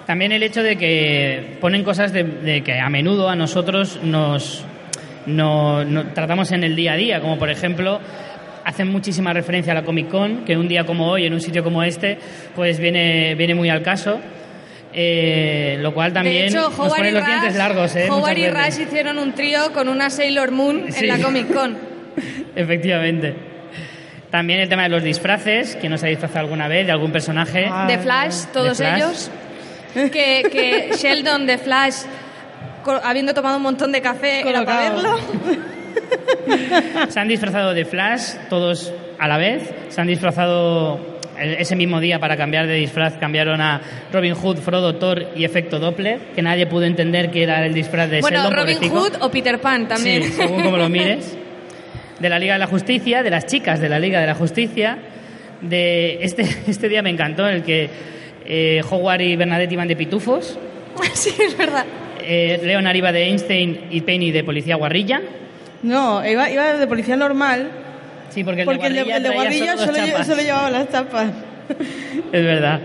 También 0.07 0.33
el 0.33 0.43
hecho 0.45 0.63
de 0.63 0.79
que 0.79 1.59
ponen 1.61 1.85
cosas 1.85 2.15
de, 2.15 2.63
que 2.65 2.81
a 2.81 2.89
menudo 2.89 3.29
a 3.29 3.37
nosotros 3.37 4.01
nos 4.03 4.65
no, 5.27 5.85
no- 5.85 6.07
tratamos 6.15 6.53
en 6.53 6.65
el 6.65 6.75
día 6.75 6.95
a 6.95 6.97
día, 6.97 7.21
como 7.21 7.39
por 7.39 7.51
ejemplo 7.51 8.01
hacen 8.69 8.89
muchísima 8.89 9.33
referencia 9.33 9.73
a 9.73 9.75
la 9.75 9.83
Comic 9.83 10.09
Con, 10.11 10.45
que 10.45 10.57
un 10.57 10.69
día 10.69 10.85
como 10.85 11.11
hoy, 11.11 11.25
en 11.25 11.33
un 11.33 11.41
sitio 11.41 11.65
como 11.65 11.83
este, 11.83 12.19
pues 12.55 12.79
viene, 12.79 13.35
viene 13.35 13.55
muy 13.55 13.71
al 13.71 13.83
caso. 13.83 14.21
Eh, 14.93 15.79
lo 15.81 15.93
cual 15.95 16.13
también 16.13 16.35
de 16.43 16.47
hecho, 16.49 16.69
nos 16.69 16.79
Howard 16.79 16.97
pone 16.97 17.09
y 17.11 17.13
los 17.13 17.27
dientes 17.27 17.57
largos, 17.57 17.97
¿eh? 17.97 18.09
Howard 18.11 18.37
y. 18.39 18.49
Rush 18.49 18.81
hicieron 18.81 19.19
un 19.19 19.33
trío 19.33 19.73
con 19.73 19.89
una 19.89 20.11
Sailor 20.11 20.51
Moon 20.51 20.87
Sí. 20.91 21.05
en 21.05 21.09
la 21.09 21.19
Comic 21.25 21.53
Con. 21.53 21.77
Efectivamente. 22.57 23.35
También 24.31 24.61
el 24.61 24.69
tema 24.69 24.83
de 24.83 24.89
los 24.91 25.03
disfraces, 25.03 25.77
que 25.77 25.89
nos 25.89 26.03
ha 26.05 26.07
disfrazado 26.09 26.41
alguna 26.41 26.69
vez 26.69 26.85
de 26.87 26.93
algún 26.93 27.11
personaje. 27.13 27.67
Ah. 27.71 27.87
de 27.89 27.99
Flash, 27.99 28.47
todos 28.53 28.77
Flash. 28.77 28.97
ellos. 28.97 29.31
Que, 29.95 30.43
que 30.53 30.91
Sheldon 30.99 31.47
de 31.47 31.57
Flash, 31.57 32.03
habiendo 33.03 33.33
tomado 33.33 33.57
un 33.57 33.63
montón 33.63 33.93
de 33.93 34.03
café, 34.03 34.41
era 34.47 34.65
para 34.65 34.91
Colocado. 34.91 35.17
verlo. 35.47 35.69
Se 37.09 37.21
han 37.21 37.29
disfrazado 37.29 37.75
de 37.75 37.85
Flash, 37.85 38.35
todos 38.49 38.93
a 39.19 39.29
la 39.29 39.39
vez. 39.39 39.63
Se 39.89 40.01
han 40.01 40.07
disfrazado 40.07 41.19
ese 41.39 41.77
mismo 41.77 42.01
día 42.01 42.19
para 42.19 42.37
cambiar 42.37 42.67
de 42.67 42.75
disfraz. 42.75 43.17
Cambiaron 43.19 43.61
a 43.61 43.81
Robin 44.13 44.35
Hood, 44.35 44.57
Frodo, 44.59 44.95
Thor 44.97 45.27
y 45.37 45.45
Efecto 45.45 45.79
Doppler, 45.79 46.19
que 46.35 46.43
nadie 46.43 46.67
pudo 46.67 46.85
entender 46.85 47.31
que 47.31 47.43
era 47.43 47.65
el 47.65 47.75
disfraz 47.75 48.11
de 48.11 48.21
Bueno, 48.21 48.43
Sheldon. 48.43 48.57
Robin. 48.57 48.91
Hood 48.91 49.13
o 49.21 49.31
Peter 49.31 49.61
Pan 49.61 49.87
también. 49.89 50.23
Sí, 50.25 50.33
según 50.33 50.63
como 50.63 50.77
lo 50.77 50.89
mires. 50.91 51.37
De 52.19 52.29
la 52.29 52.39
Liga 52.39 52.55
de 52.55 52.59
la 52.59 52.67
Justicia, 52.67 53.23
de 53.23 53.31
las 53.31 53.47
chicas 53.47 53.81
de 53.81 53.89
la 53.89 53.99
Liga 54.01 54.21
de 54.21 54.27
la 54.27 54.35
Justicia. 54.35 54.99
De 55.61 56.19
este, 56.23 56.43
este 56.69 56.89
día 56.89 57.03
me 57.03 57.11
encantó, 57.11 57.49
en 57.49 57.55
el 57.57 57.63
que 57.63 57.89
eh, 58.45 58.81
Howard 58.91 59.21
y 59.21 59.37
Bernadette 59.37 59.73
iban 59.73 59.87
de 59.89 59.95
pitufos. 59.97 60.59
sí, 61.15 61.31
es 61.41 61.57
verdad. 61.57 61.85
eh, 62.23 62.61
Leonard 62.65 62.97
iba 62.97 63.13
de 63.13 63.23
Einstein 63.25 63.87
y 63.91 64.01
Penny 64.01 64.33
de 64.33 64.43
policía 64.43 64.75
guarrilla. 64.75 65.21
No, 65.83 66.27
iba, 66.29 66.51
iba 66.51 66.73
de 66.75 66.87
policía 66.87 67.17
normal. 67.17 67.71
Sí, 68.31 68.45
porque 68.45 68.63
el 68.63 68.67
porque 68.67 68.83
de 68.83 68.89
el 68.89 68.95
de, 68.95 69.03
guarrilla, 69.05 69.17
el 69.17 69.23
de 69.23 69.31
guarrilla 69.31 69.77
solo 69.77 69.99
lle- 69.99 70.45
llevaba 70.45 70.71
las 70.71 70.89
tapas. 70.89 71.31
Es 72.33 72.45
verdad. 72.45 72.81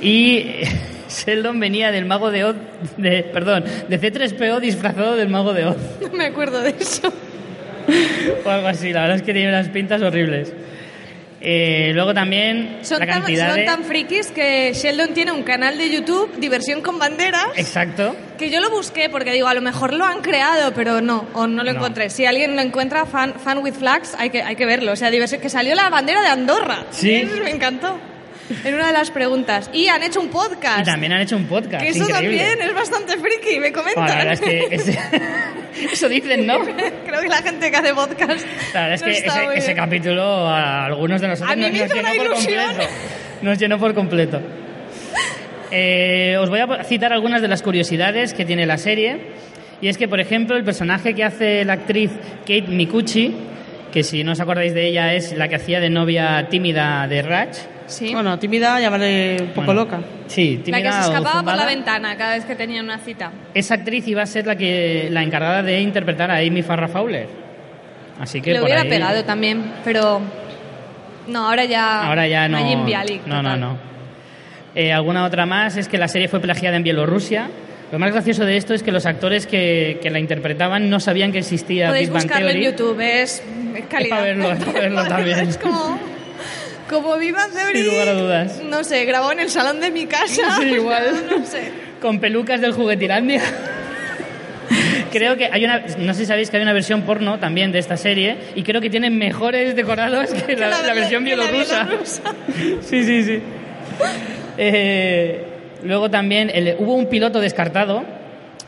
Y 0.00 0.46
Sheldon 1.08 1.60
venía 1.60 1.92
del 1.92 2.04
mago 2.04 2.30
de 2.30 2.44
Oz, 2.44 2.56
de, 2.96 3.22
perdón, 3.24 3.64
de 3.88 4.00
C3PO 4.00 4.60
disfrazado 4.60 5.16
del 5.16 5.28
mago 5.28 5.52
de 5.52 5.66
Oz. 5.66 5.76
No 6.00 6.16
me 6.16 6.26
acuerdo 6.26 6.60
de 6.62 6.70
eso. 6.78 7.12
O 8.44 8.50
algo 8.50 8.66
así, 8.68 8.92
la 8.92 9.02
verdad 9.02 9.16
es 9.16 9.22
que 9.22 9.32
tiene 9.32 9.48
unas 9.48 9.68
pintas 9.68 10.02
horribles. 10.02 10.52
Eh, 11.40 11.90
luego 11.94 12.14
también 12.14 12.78
Son, 12.82 12.98
la 12.98 13.06
tan, 13.06 13.22
son 13.26 13.56
de... 13.56 13.64
tan 13.64 13.84
frikis 13.84 14.28
que 14.28 14.72
Sheldon 14.74 15.12
tiene 15.12 15.32
un 15.32 15.42
canal 15.42 15.76
de 15.76 15.90
YouTube, 15.90 16.34
Diversión 16.38 16.80
con 16.80 16.98
Banderas, 16.98 17.48
Exacto. 17.56 18.16
que 18.38 18.48
yo 18.50 18.60
lo 18.60 18.70
busqué 18.70 19.10
porque 19.10 19.32
digo, 19.32 19.46
a 19.46 19.52
lo 19.54 19.60
mejor 19.60 19.92
lo 19.92 20.04
han 20.04 20.22
creado, 20.22 20.72
pero 20.72 21.00
no, 21.02 21.26
o 21.34 21.46
no 21.46 21.62
lo 21.62 21.72
No. 21.72 21.78
encontré. 21.78 22.08
Si 22.08 22.24
alguien 22.24 22.56
lo 22.56 22.62
encuentra, 22.62 23.04
fan, 23.04 23.34
fan 23.34 23.58
with 23.58 23.74
flags, 23.74 24.14
hay 24.18 24.30
que, 24.30 24.42
hay 24.42 24.56
que 24.56 24.64
verlo. 24.64 24.92
O 24.92 24.96
sea, 24.96 25.10
diversión, 25.10 25.40
que 25.40 25.50
salió 25.50 25.74
la 25.74 25.90
bandera 25.90 26.22
de 26.22 26.28
Andorra. 26.28 26.86
Sí. 26.90 27.14
Eso 27.16 27.36
me 27.44 27.50
encantó. 27.50 27.98
En 28.64 28.74
una 28.74 28.86
de 28.86 28.92
las 28.92 29.10
preguntas. 29.10 29.68
Y 29.72 29.88
han 29.88 30.02
hecho 30.02 30.20
un 30.20 30.28
podcast. 30.28 30.80
Y 30.80 30.84
también 30.84 31.12
han 31.12 31.20
hecho 31.22 31.36
un 31.36 31.46
podcast. 31.46 31.82
que 31.82 31.90
eso 31.90 32.08
increíble. 32.08 32.38
también 32.38 32.68
es 32.68 32.74
bastante 32.74 33.16
friki, 33.18 33.58
me 33.60 33.72
comentan. 33.72 34.04
Bueno, 34.04 34.18
la 34.18 34.24
verdad 34.24 34.32
es 34.34 34.40
que 34.40 34.68
ese- 34.74 34.98
eso 35.92 36.08
dicen, 36.08 36.46
¿no? 36.46 36.58
Creo 36.60 37.20
que 37.22 37.28
la 37.28 37.38
gente 37.42 37.70
que 37.70 37.76
hace 37.76 37.94
podcast. 37.94 38.46
La 38.74 38.88
verdad 38.88 38.94
es 38.94 39.02
que 39.02 39.10
ese, 39.10 39.30
ese 39.56 39.74
capítulo 39.74 40.22
a 40.48 40.86
algunos 40.86 41.20
de 41.20 41.28
nosotros 41.28 41.52
A 41.52 41.56
nos, 41.56 41.70
nos 41.72 41.92
llenó 41.92 42.08
por 42.16 42.28
completo. 42.34 42.82
Nos 43.42 43.58
llenó 43.58 43.78
por 43.78 43.94
completo. 43.94 44.40
Eh, 45.70 46.36
os 46.38 46.48
voy 46.48 46.60
a 46.60 46.84
citar 46.84 47.12
algunas 47.12 47.42
de 47.42 47.48
las 47.48 47.62
curiosidades 47.62 48.32
que 48.34 48.44
tiene 48.44 48.66
la 48.66 48.78
serie. 48.78 49.18
Y 49.80 49.88
es 49.88 49.98
que, 49.98 50.08
por 50.08 50.20
ejemplo, 50.20 50.56
el 50.56 50.64
personaje 50.64 51.14
que 51.14 51.24
hace 51.24 51.64
la 51.64 51.74
actriz 51.74 52.10
Kate 52.40 52.62
Mikuchi, 52.68 53.34
que 53.92 54.02
si 54.02 54.24
no 54.24 54.32
os 54.32 54.40
acordáis 54.40 54.72
de 54.72 54.86
ella 54.86 55.12
es 55.14 55.32
la 55.36 55.48
que 55.48 55.56
hacía 55.56 55.80
de 55.80 55.90
novia 55.90 56.46
tímida 56.48 57.06
de 57.08 57.22
Raj. 57.22 57.48
Sí. 57.86 58.12
Bueno, 58.12 58.38
tímida, 58.38 58.80
llamarle 58.80 59.36
un 59.40 59.46
poco 59.48 59.66
Bueno, 59.66 59.80
loca. 59.84 59.98
Sí, 60.26 60.56
la 60.58 60.64
tímida 60.64 60.82
que 60.82 60.92
se 60.92 61.00
escapaba 61.12 61.42
por 61.42 61.54
la 61.56 61.66
ventana 61.66 62.16
cada 62.16 62.34
vez 62.34 62.44
que 62.44 62.54
tenía 62.56 62.82
una 62.82 62.98
cita. 62.98 63.30
Esa 63.54 63.74
actriz 63.74 64.06
iba 64.08 64.22
a 64.22 64.26
ser 64.26 64.46
la 64.46 64.56
que 64.56 65.08
la 65.10 65.22
encargada 65.22 65.62
de 65.62 65.80
interpretar 65.80 66.30
a 66.30 66.38
Amy 66.38 66.62
Farrah 66.62 66.88
Fowler. 66.88 67.28
Así 68.20 68.40
que 68.40 68.52
Le 68.52 68.58
por 68.58 68.64
hubiera 68.66 68.82
ahí- 68.82 68.88
pegado 68.88 69.24
también, 69.24 69.72
pero. 69.84 70.20
No, 71.28 71.48
ahora 71.48 71.64
ya. 71.64 72.06
Ahora 72.08 72.26
ya 72.26 72.48
no. 72.48 72.58
Jim 72.66 72.84
Bialik, 72.86 73.26
no, 73.26 73.42
no, 73.42 73.56
no. 73.56 73.76
Eh, 74.74 74.92
alguna 74.92 75.24
otra 75.24 75.46
más 75.46 75.76
es 75.76 75.88
que 75.88 75.98
la 75.98 76.08
serie 76.08 76.28
fue 76.28 76.40
plagiada 76.40 76.76
en 76.76 76.82
Bielorrusia. 76.82 77.48
Lo 77.92 77.98
más 77.98 78.10
gracioso 78.12 78.44
de 78.44 78.56
esto 78.56 78.74
es 78.74 78.82
que 78.82 78.90
los 78.92 79.06
actores 79.06 79.46
que, 79.46 79.98
que 80.02 80.10
la 80.10 80.18
interpretaban 80.18 80.90
no 80.90 80.98
sabían 80.98 81.30
que 81.32 81.38
existía 81.38 81.86
Podéis 81.88 82.08
Big 82.08 82.14
Bang 82.14 82.22
buscarlo 82.24 82.48
en. 82.50 82.60
YouTube, 82.62 83.00
es, 83.00 83.42
es 83.76 83.86
calidad. 83.86 84.10
para 84.10 84.22
verlo, 84.22 84.52
es 84.52 84.64
para 84.64 84.80
verlo 84.80 85.04
también. 85.08 85.38
Es 85.40 85.56
como. 85.58 85.98
Como 86.88 87.10
Bang 87.10 87.52
Theory. 87.52 87.78
Sin 87.82 87.86
lugar 87.86 88.08
a 88.08 88.12
dudas. 88.14 88.62
No 88.64 88.84
sé, 88.84 89.04
grabó 89.04 89.32
en 89.32 89.40
el 89.40 89.50
salón 89.50 89.80
de 89.80 89.90
mi 89.90 90.06
casa. 90.06 90.56
Sí, 90.60 90.68
igual. 90.68 91.24
No 91.38 91.44
sé. 91.44 91.70
Con 92.00 92.20
pelucas 92.20 92.60
del 92.60 92.72
juguetilandia. 92.72 93.40
Creo 95.12 95.36
que 95.36 95.46
hay 95.50 95.64
una, 95.64 95.78
no 95.98 96.12
sé 96.12 96.20
si 96.20 96.26
sabéis 96.26 96.50
que 96.50 96.56
hay 96.58 96.62
una 96.62 96.72
versión 96.72 97.02
porno 97.02 97.38
también 97.38 97.72
de 97.72 97.78
esta 97.78 97.96
serie 97.96 98.36
y 98.54 98.62
creo 98.64 98.80
que 98.82 98.90
tiene 98.90 99.08
mejores 99.08 99.74
decorados 99.74 100.30
que 100.30 100.56
la, 100.56 100.82
la 100.82 100.92
versión 100.94 101.24
que 101.24 101.36
la 101.36 101.44
bielorrusa. 101.44 101.84
bielorrusa. 101.84 102.22
Sí, 102.82 103.02
sí, 103.04 103.22
sí. 103.22 103.40
Eh, 104.58 105.44
luego 105.84 106.10
también 106.10 106.50
el- 106.52 106.76
hubo 106.78 106.94
un 106.94 107.06
piloto 107.08 107.40
descartado 107.40 108.04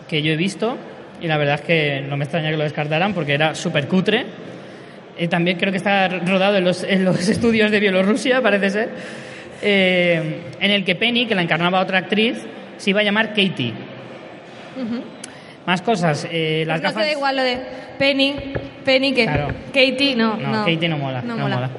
que 0.08 0.22
yo 0.22 0.32
he 0.32 0.36
visto 0.36 0.76
y 1.20 1.26
la 1.26 1.36
verdad 1.36 1.56
es 1.56 1.60
que 1.62 2.00
no 2.08 2.16
me 2.16 2.24
extraña 2.24 2.50
que 2.50 2.56
lo 2.56 2.64
descartaran 2.64 3.12
porque 3.12 3.34
era 3.34 3.54
súper 3.54 3.86
cutre. 3.88 4.24
Eh, 5.18 5.28
también 5.28 5.58
creo 5.58 5.72
que 5.72 5.78
está 5.78 6.08
rodado 6.08 6.56
en 6.56 6.64
los, 6.64 6.82
en 6.84 7.04
los 7.04 7.28
estudios 7.28 7.70
de 7.70 7.80
Bielorrusia, 7.80 8.40
parece 8.40 8.70
ser. 8.70 8.88
Eh, 9.62 10.40
en 10.60 10.70
el 10.70 10.84
que 10.84 10.94
Penny, 10.94 11.26
que 11.26 11.34
la 11.34 11.42
encarnaba 11.42 11.80
otra 11.80 11.98
actriz, 11.98 12.38
se 12.76 12.90
iba 12.90 13.00
a 13.00 13.04
llamar 13.04 13.28
Katie. 13.30 13.72
Más 15.66 15.82
cosas. 15.82 16.26
eh, 16.30 16.64
las 16.66 16.80
Pues 16.80 16.82
no 16.82 16.88
gafas. 16.98 17.02
queda 17.04 17.12
igual 17.12 17.36
lo 17.36 17.42
de 17.42 17.58
Penny. 17.98 18.34
Penny 18.84 19.12
que. 19.12 19.24
Claro. 19.24 19.48
Katie, 19.66 20.14
no. 20.16 20.36
No, 20.36 20.48
No, 20.48 20.64
Katie 20.64 20.88
no 20.88 20.96
mola. 20.98 21.20
No 21.22 21.34
No, 21.34 21.42
mola. 21.42 21.54
mola. 21.56 21.70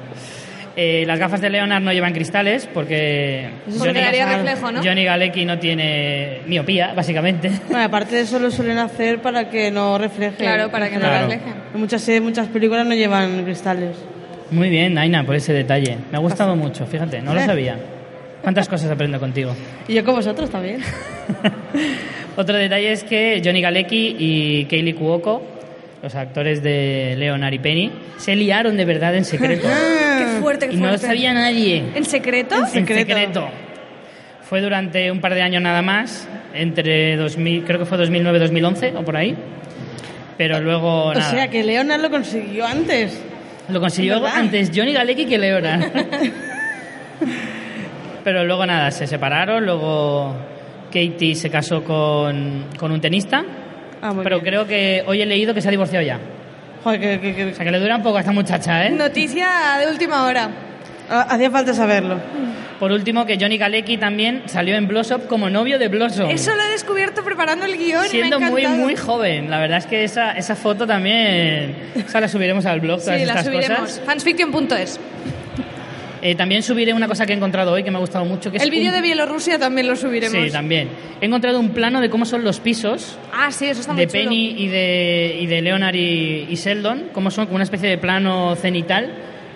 Eh, 0.76 1.04
las 1.06 1.18
gafas 1.18 1.40
de 1.40 1.50
Leonard 1.50 1.82
no 1.82 1.92
llevan 1.92 2.12
cristales 2.12 2.68
porque 2.72 3.48
Porque 3.76 4.00
daría 4.00 4.26
reflejo, 4.36 4.70
¿no? 4.70 4.82
Johnny 4.82 5.04
Galecki 5.04 5.44
no 5.44 5.58
tiene 5.58 6.40
miopía, 6.46 6.92
básicamente. 6.94 7.50
Bueno, 7.68 7.84
aparte 7.84 8.14
de 8.14 8.22
eso 8.22 8.38
lo 8.38 8.50
suelen 8.50 8.78
hacer 8.78 9.20
para 9.20 9.50
que 9.50 9.70
no 9.72 9.98
refleje. 9.98 10.36
Claro, 10.36 10.70
para 10.70 10.88
que 10.88 10.94
no 10.94 11.00
Claro. 11.00 11.26
refleje. 11.26 11.50
En 11.74 11.80
muchas, 11.80 12.02
series, 12.02 12.22
muchas 12.22 12.48
películas 12.48 12.86
no 12.86 12.94
llevan 12.94 13.44
cristales. 13.44 13.96
Muy 14.50 14.68
bien, 14.68 14.98
Aina, 14.98 15.24
por 15.24 15.36
ese 15.36 15.52
detalle. 15.52 15.96
Me 16.10 16.16
ha 16.18 16.20
gustado 16.20 16.56
mucho, 16.56 16.84
fíjate, 16.86 17.20
no 17.22 17.32
lo 17.34 17.40
Eh. 17.40 17.44
sabía. 17.46 17.76
¿Cuántas 18.42 18.68
cosas 18.68 18.90
aprendo 18.90 19.20
contigo? 19.20 19.54
Y 19.86 19.94
yo 19.94 20.04
con 20.04 20.14
vosotros 20.16 20.48
también. 20.50 20.80
Otro 22.36 22.56
detalle 22.56 22.92
es 22.92 23.04
que 23.04 23.40
Johnny 23.44 23.60
Galecki 23.60 24.16
y 24.18 24.64
Kaylee 24.64 24.94
Cuoco, 24.94 25.42
los 26.02 26.14
actores 26.14 26.62
de 26.62 27.14
Leonard 27.18 27.52
y 27.52 27.58
Penny, 27.58 27.92
se 28.16 28.34
liaron 28.34 28.76
de 28.76 28.84
verdad 28.84 29.14
en 29.14 29.24
secreto. 29.24 29.68
Qué 30.18 30.40
fuerte, 30.40 30.68
qué 30.68 30.74
y 30.74 30.76
no 30.78 30.84
lo 30.84 30.88
fuerte. 30.92 31.06
sabía 31.06 31.34
nadie. 31.34 31.82
¿En 31.94 32.04
secreto? 32.04 32.54
En 32.56 32.62
En 32.64 32.68
secreto. 32.70 33.08
secreto. 33.14 33.48
Fue 34.48 34.60
durante 34.60 35.10
un 35.12 35.20
par 35.20 35.34
de 35.34 35.42
años 35.42 35.62
nada 35.62 35.82
más, 35.82 36.26
entre 36.54 37.16
2000, 37.16 37.64
creo 37.64 37.78
que 37.78 37.84
fue 37.84 37.98
2009-2011 37.98 38.94
o 38.96 39.02
por 39.04 39.16
ahí. 39.16 39.36
Pero 40.40 40.58
luego 40.58 41.08
O 41.08 41.12
nada. 41.14 41.30
sea 41.30 41.48
que 41.48 41.62
Leonard 41.62 42.00
lo 42.00 42.08
consiguió 42.08 42.64
antes. 42.64 43.20
Lo 43.68 43.78
consiguió 43.78 44.22
¿Verdad? 44.22 44.38
antes 44.38 44.70
Johnny 44.74 44.94
Galecki 44.94 45.26
que 45.26 45.36
Leonard. 45.36 45.82
Pero 48.24 48.44
luego 48.44 48.64
nada, 48.64 48.90
se 48.90 49.06
separaron, 49.06 49.66
luego 49.66 50.34
Katie 50.86 51.34
se 51.34 51.50
casó 51.50 51.84
con, 51.84 52.64
con 52.78 52.90
un 52.90 53.02
tenista. 53.02 53.44
Ah, 54.00 54.14
pero 54.22 54.40
bien. 54.40 54.48
creo 54.50 54.66
que 54.66 55.04
hoy 55.06 55.20
he 55.20 55.26
leído 55.26 55.52
que 55.52 55.60
se 55.60 55.68
ha 55.68 55.70
divorciado 55.70 56.06
ya. 56.06 56.18
Joder, 56.84 57.00
que, 57.00 57.20
que- 57.20 57.34
que- 57.34 57.44
O 57.50 57.54
sea 57.54 57.66
que 57.66 57.70
le 57.70 57.78
dura 57.78 57.96
un 57.96 58.02
poco 58.02 58.16
a 58.16 58.20
esta 58.20 58.32
muchacha, 58.32 58.86
¿eh? 58.86 58.90
Noticia 58.92 59.46
de 59.78 59.92
última 59.92 60.24
hora. 60.24 60.48
Ah, 61.10 61.26
hacía 61.28 61.50
falta 61.50 61.74
saberlo. 61.74 62.16
Por 62.80 62.90
último, 62.92 63.26
que 63.26 63.36
Johnny 63.38 63.58
Galecki 63.58 63.98
también 63.98 64.42
salió 64.46 64.74
en 64.74 64.88
Blossom 64.88 65.20
como 65.28 65.50
novio 65.50 65.78
de 65.78 65.88
Blossom. 65.88 66.30
Eso 66.30 66.54
lo 66.56 66.62
he 66.62 66.68
descubierto 66.70 67.22
preparando 67.22 67.66
el 67.66 67.76
guion 67.76 68.04
Siendo 68.06 68.38
y 68.38 68.40
me 68.40 68.46
ha 68.46 68.50
muy, 68.50 68.66
muy 68.66 68.96
joven. 68.96 69.50
La 69.50 69.58
verdad 69.60 69.78
es 69.78 69.86
que 69.86 70.02
esa, 70.02 70.32
esa 70.32 70.56
foto 70.56 70.86
también. 70.86 71.74
Esa 71.94 72.20
la 72.20 72.28
subiremos 72.28 72.64
al 72.66 72.80
blog, 72.80 73.00
todas 73.00 73.20
Sí, 73.20 73.26
la 73.26 73.34
estas 73.34 73.46
subiremos. 73.46 73.78
cosas. 73.80 74.00
Fansfiction.es. 74.06 74.98
Eh, 76.22 76.34
también 76.34 76.62
subiré 76.62 76.92
una 76.92 77.08
cosa 77.08 77.24
que 77.24 77.32
he 77.32 77.36
encontrado 77.36 77.72
hoy 77.72 77.82
que 77.82 77.90
me 77.90 77.96
ha 77.96 78.00
gustado 78.00 78.24
mucho. 78.26 78.50
Que 78.50 78.58
El 78.58 78.70
vídeo 78.70 78.88
un- 78.88 78.94
de 78.96 79.00
Bielorrusia 79.00 79.58
también 79.58 79.86
lo 79.86 79.96
subiremos. 79.96 80.36
Sí, 80.44 80.50
también. 80.50 80.88
He 81.20 81.26
encontrado 81.26 81.58
un 81.60 81.70
plano 81.70 82.00
de 82.02 82.10
cómo 82.10 82.26
son 82.26 82.44
los 82.44 82.60
pisos 82.60 83.16
Ah, 83.32 83.50
sí, 83.50 83.66
eso 83.66 83.80
está 83.80 83.92
muy 83.94 84.04
de 84.04 84.10
chulo. 84.12 84.24
Penny 84.24 84.54
y 84.58 84.68
de, 84.68 85.38
y 85.40 85.46
de 85.46 85.62
Leonard 85.62 85.94
y, 85.94 86.46
y 86.48 86.54
Sheldon, 86.56 87.08
cómo 87.14 87.30
son 87.30 87.46
como 87.46 87.54
una 87.56 87.64
especie 87.64 87.88
de 87.88 87.96
plano 87.96 88.54
cenital 88.56 89.10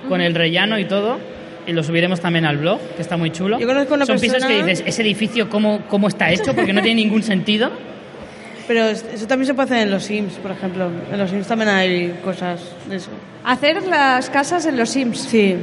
con 0.09 0.20
el 0.22 0.35
rellano 0.35 0.79
y 0.79 0.85
todo. 0.87 1.18
Y 1.67 1.73
lo 1.73 1.83
subiremos 1.83 2.21
también 2.21 2.45
al 2.45 2.59
blog, 2.59 2.81
que 2.97 3.03
está 3.03 3.17
muy 3.17 3.31
chulo. 3.31 3.59
Yo 3.59 3.67
conozco 3.67 3.95
una 3.95 4.05
son 4.07 4.19
pisos 4.21 4.45
que 4.45 4.62
dices, 4.62 4.83
ese 4.87 5.03
edificio, 5.03 5.49
¿cómo, 5.49 5.83
¿cómo 5.89 6.09
está 6.09 6.31
hecho? 6.31 6.55
Porque 6.55 6.73
no 6.73 6.83
tiene 6.83 7.03
ningún 7.03 7.23
sentido. 7.23 7.71
Pero 8.69 8.85
es- 8.85 9.05
eso 9.15 9.27
también 9.27 9.47
se 9.47 9.55
puede 9.55 9.67
hacer 9.67 9.79
en 9.87 9.91
los 9.91 10.05
Sims, 10.05 10.35
por 10.35 10.51
ejemplo. 10.51 10.91
En 11.12 11.19
los 11.19 11.31
Sims 11.31 11.47
también 11.47 11.69
hay 11.71 12.15
cosas 12.25 12.61
de 12.89 12.97
eso. 12.97 13.11
Hacer 13.45 13.83
las 13.87 14.31
casas 14.31 14.65
en 14.67 14.77
los 14.79 14.89
Sims. 14.91 15.19
Sí. 15.21 15.57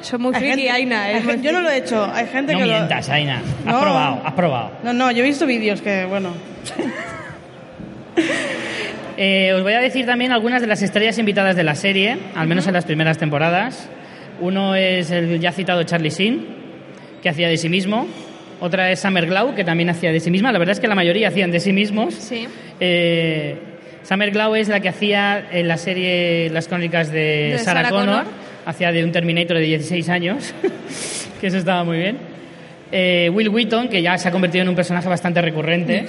Son 0.00 0.22
muy 0.22 0.32
friki, 0.34 0.66
Aina. 0.68 1.04
hay 1.04 1.16
¿eh? 1.16 1.38
yo 1.42 1.52
no 1.52 1.60
lo 1.60 1.68
he 1.70 1.76
hecho. 1.76 2.04
Hay 2.12 2.26
gente 2.26 2.52
No 2.54 2.60
que 2.60 2.66
lo- 2.66 2.72
mientas, 2.72 3.08
Aina. 3.10 3.42
Has 3.66 3.74
No. 3.74 3.80
probado, 3.80 4.22
has 4.24 4.32
probado. 4.32 4.70
No, 4.82 4.92
no, 4.92 5.10
yo 5.10 5.22
he 5.22 5.26
visto 5.26 5.44
vídeos 5.46 5.82
que, 5.82 6.04
bueno. 6.06 6.30
Eh, 9.22 9.52
os 9.54 9.62
voy 9.62 9.74
a 9.74 9.80
decir 9.80 10.06
también 10.06 10.32
algunas 10.32 10.62
de 10.62 10.66
las 10.66 10.80
estrellas 10.80 11.18
invitadas 11.18 11.54
de 11.54 11.62
la 11.62 11.74
serie, 11.74 12.16
al 12.34 12.46
menos 12.48 12.66
en 12.66 12.72
las 12.72 12.86
primeras 12.86 13.18
temporadas. 13.18 13.86
Uno 14.40 14.74
es 14.74 15.10
el 15.10 15.38
ya 15.40 15.52
citado 15.52 15.82
Charlie 15.84 16.10
Sheen, 16.10 16.46
que 17.22 17.28
hacía 17.28 17.48
de 17.48 17.56
sí 17.56 17.68
mismo. 17.68 18.06
Otra 18.60 18.90
es 18.90 19.00
Summer 19.00 19.26
Glau, 19.26 19.54
que 19.54 19.64
también 19.64 19.90
hacía 19.90 20.12
de 20.12 20.20
sí 20.20 20.30
misma. 20.30 20.52
La 20.52 20.58
verdad 20.58 20.72
es 20.72 20.80
que 20.80 20.88
la 20.88 20.94
mayoría 20.94 21.28
hacían 21.28 21.50
de 21.50 21.60
sí 21.60 21.72
mismos. 21.72 22.14
Sí. 22.14 22.46
Eh, 22.78 23.56
Summer 24.02 24.30
Glau 24.30 24.54
es 24.54 24.68
la 24.68 24.80
que 24.80 24.88
hacía 24.88 25.46
en 25.52 25.68
la 25.68 25.76
serie 25.76 26.50
Las 26.50 26.68
crónicas 26.68 27.10
de, 27.12 27.50
De 27.52 27.58
Sarah, 27.58 27.82
Sarah 27.82 27.90
Connor. 27.90 28.24
Connor. 28.24 28.34
Hacía 28.66 28.92
de 28.92 29.04
un 29.04 29.12
Terminator 29.12 29.56
de 29.56 29.62
16 29.62 30.08
años, 30.10 30.54
que 31.40 31.46
eso 31.46 31.56
estaba 31.56 31.82
muy 31.84 31.98
bien. 31.98 32.29
Eh, 32.92 33.30
Will 33.32 33.48
Wheaton, 33.50 33.88
que 33.88 34.02
ya 34.02 34.18
se 34.18 34.28
ha 34.28 34.32
convertido 34.32 34.62
en 34.62 34.68
un 34.70 34.74
personaje 34.74 35.08
bastante 35.08 35.40
recurrente 35.40 36.06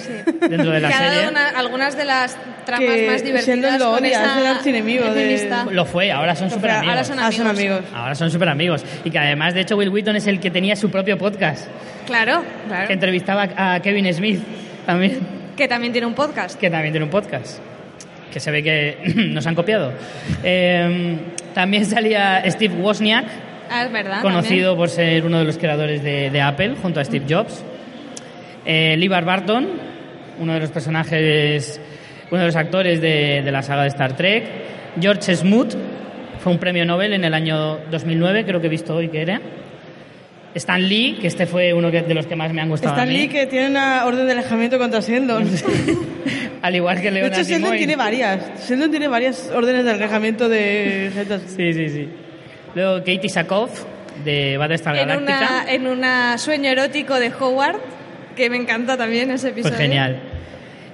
dentro 0.49 0.71
de 0.71 0.79
la 0.79 0.87
que 0.87 0.93
ha 0.95 0.97
serie. 0.97 1.17
dado 1.19 1.29
una- 1.31 1.49
algunas 1.49 1.95
de 1.95 2.05
las 2.05 2.35
tramas 2.65 2.89
Que 2.89 3.07
más 3.07 3.23
divertidas 3.23 3.79
lo 3.79 3.91
con 3.91 3.99
odia, 4.03 4.09
esa 4.11 4.31
es 4.31 4.37
el 4.41 4.47
archienemigo 4.47 5.05
de-. 5.13 5.49
Lo 5.71 5.85
fue, 5.85 6.11
ahora 6.11 6.35
son 6.35 6.49
súper 6.49 6.71
amigos. 6.71 6.89
ahora 6.89 7.03
son 7.03 7.19
Ah, 7.19 7.31
son 7.31 7.47
amigos. 7.47 7.77
amigos. 7.77 7.93
Ahora 7.95 8.15
son 8.15 8.31
súper 8.31 8.49
amigos. 8.49 8.83
Y 9.03 9.11
que 9.11 9.19
además, 9.19 9.53
de 9.53 9.61
hecho, 9.61 9.77
Will 9.77 9.89
Wheaton 9.89 10.15
es 10.15 10.25
el 10.25 10.39
que 10.39 10.49
tenía 10.49 10.75
su 10.75 10.89
propio 10.89 11.17
podcast, 11.19 11.67
Claro, 12.07 12.43
claro. 12.67 12.87
que 12.87 12.93
entrevistaba 12.93 13.47
a 13.55 13.79
Kevin 13.81 14.11
Smith 14.11 14.41
también, 14.87 15.19
Que 15.55 15.67
también 15.67 15.91
tiene 15.93 16.07
un 16.07 16.15
podcast. 16.15 16.59
que 16.59 16.71
también 16.71 16.93
tiene 16.93 17.03
un 17.05 17.11
podcast. 17.11 17.59
Que 18.33 18.39
se 18.39 18.49
ve 18.49 18.63
que 18.63 18.97
nos 19.15 19.45
han 19.45 19.53
copiado. 19.53 19.93
Eh, 20.43 21.15
también 21.53 21.85
salía 21.85 22.41
Steve 22.49 22.73
Wozniak, 22.75 23.25
Ah, 23.71 23.85
es 23.85 23.91
verdad. 23.91 24.21
conocido 24.21 24.75
por 24.75 24.89
ser 24.89 25.25
uno 25.25 25.39
de 25.39 25.45
los 25.45 25.57
creadores 25.57 26.03
de, 26.03 26.29
de 26.29 26.41
Apple, 26.41 26.75
junto 26.81 26.99
a 26.99 27.05
Steve 27.05 27.25
Jobs. 27.29 27.63
Eh, 28.65 28.95
Levar 28.97 29.25
Barton, 29.25 29.67
uno 30.39 30.53
de 30.53 30.59
los 30.59 30.69
personajes, 30.71 31.79
uno 32.29 32.41
de 32.41 32.47
los 32.47 32.55
actores 32.55 33.01
de, 33.01 33.41
de 33.43 33.51
la 33.51 33.61
saga 33.63 33.83
de 33.83 33.87
Star 33.89 34.15
Trek. 34.15 34.43
George 34.99 35.35
Smoot, 35.35 35.75
fue 36.39 36.51
un 36.51 36.59
premio 36.59 36.85
Nobel 36.85 37.13
en 37.13 37.23
el 37.23 37.33
año 37.33 37.77
2009, 37.89 38.45
creo 38.45 38.59
que 38.59 38.67
he 38.67 38.69
visto 38.69 38.95
hoy 38.95 39.07
que 39.09 39.21
era. 39.21 39.41
Stan 40.53 40.81
Lee, 40.85 41.17
que 41.21 41.27
este 41.27 41.45
fue 41.45 41.73
uno 41.73 41.89
de 41.91 42.13
los 42.13 42.27
que 42.27 42.35
más 42.35 42.51
me 42.51 42.61
han 42.61 42.67
gustado. 42.69 42.93
a 42.93 42.97
Stan 42.97 43.07
mí. 43.07 43.15
Lee 43.21 43.27
que 43.29 43.45
tiene 43.47 43.67
una 43.69 44.05
orden 44.05 44.25
de 44.25 44.33
alejamiento 44.33 44.77
contra 44.77 44.99
Sheldon. 44.99 45.47
Al 46.61 46.75
igual 46.75 46.97
que 46.97 47.03
De 47.03 47.11
Leonard 47.11 47.39
hecho, 47.39 47.49
Sheldon 47.49 47.77
tiene 47.77 47.95
varias. 47.95 48.67
Sheldon 48.67 48.91
tiene 48.91 49.07
varias 49.07 49.49
órdenes 49.55 49.85
de 49.85 49.91
alejamiento 49.91 50.49
de. 50.49 51.09
Sí, 51.47 51.73
sí, 51.73 51.89
sí. 51.89 52.09
Luego 52.75 52.99
Katie 52.99 53.29
Sackhoff, 53.29 53.83
de 54.23 54.57
Battlestar 54.57 54.95
En 54.95 55.07
Galactica. 55.07 55.61
una, 55.63 55.71
en 55.71 55.87
una 55.87 56.37
sueño 56.37 56.69
erótico 56.69 57.19
de 57.19 57.31
Howard, 57.39 57.77
que 58.35 58.49
me 58.49 58.57
encanta 58.57 58.97
también 58.97 59.31
ese 59.31 59.49
episodio. 59.49 59.75
Pues 59.75 59.87
genial. 59.87 60.21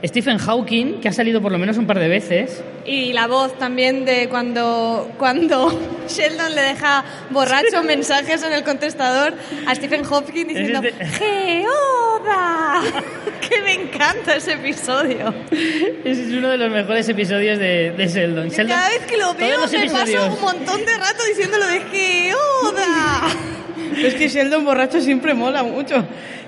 Stephen 0.05 0.37
Hawking, 0.37 0.99
que 1.01 1.09
ha 1.09 1.11
salido 1.11 1.41
por 1.41 1.51
lo 1.51 1.57
menos 1.57 1.77
un 1.77 1.87
par 1.87 1.99
de 1.99 2.07
veces. 2.07 2.63
Y 2.85 3.13
la 3.13 3.27
voz 3.27 3.57
también 3.57 4.05
de 4.05 4.29
cuando, 4.29 5.11
cuando 5.17 5.69
Sheldon 6.07 6.53
le 6.53 6.61
deja 6.61 7.03
borracho 7.31 7.83
mensajes 7.85 8.43
en 8.43 8.53
el 8.53 8.63
contestador 8.63 9.33
a 9.65 9.75
Stephen 9.75 10.05
Hopkins 10.05 10.49
diciendo 10.49 10.81
Es 10.83 11.19
¡Geoda! 12.27 12.81
que 13.49 13.61
me 13.61 13.73
encanta 13.73 14.35
ese 14.35 14.53
episodio. 14.53 15.33
Ese 15.51 16.23
es 16.23 16.33
uno 16.33 16.49
de 16.49 16.57
los 16.57 16.69
mejores 16.71 17.07
episodios 17.09 17.57
de, 17.59 17.91
de 17.91 18.07
Sheldon. 18.07 18.49
Sheldon- 18.49 18.67
Cada 18.67 18.89
vez 18.89 19.05
que 19.05 19.17
lo 19.17 19.33
veo 19.35 19.57
me 19.59 19.63
paso 19.63 19.75
episodios- 19.77 20.33
un 20.35 20.41
montón 20.41 20.85
de 20.85 20.97
rato 20.97 21.23
diciéndolo 21.29 21.65
de 21.67 21.79
Geoda. 21.91 23.21
Pero 23.95 24.07
es 24.07 24.13
que 24.15 24.27
Sheldon 24.27 24.65
borracho 24.65 24.99
siempre 25.01 25.33
mola 25.33 25.63
mucho. 25.63 26.05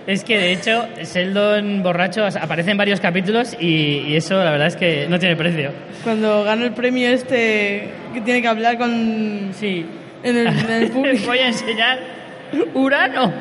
Es 0.08 0.24
que 0.24 0.38
de 0.38 0.52
hecho 0.54 0.88
Sheldon 1.04 1.84
borracho 1.84 2.26
aparece 2.26 2.72
en 2.72 2.78
varios 2.78 3.00
capítulos 3.00 3.56
y, 3.60 4.04
y 4.08 4.16
eso 4.16 4.36
la 4.44 4.52
verdad 4.52 4.68
es 4.68 4.76
que 4.76 5.08
no 5.08 5.20
tiene 5.20 5.36
precio. 5.36 5.72
Cuando 6.04 6.44
gana 6.44 6.66
el 6.66 6.72
premio 6.74 7.10
este 7.10 7.90
que 8.14 8.22
tiene 8.22 8.42
que 8.42 8.48
hablar 8.48 8.78
con 8.78 9.52
Sí. 9.60 9.86
en 10.24 10.38
el, 10.38 10.48
en 10.48 10.70
el 10.72 10.92
público. 10.92 11.28
voy 11.28 11.40
a 11.40 11.48
enseñar 11.48 12.00
Urano. 12.74 13.32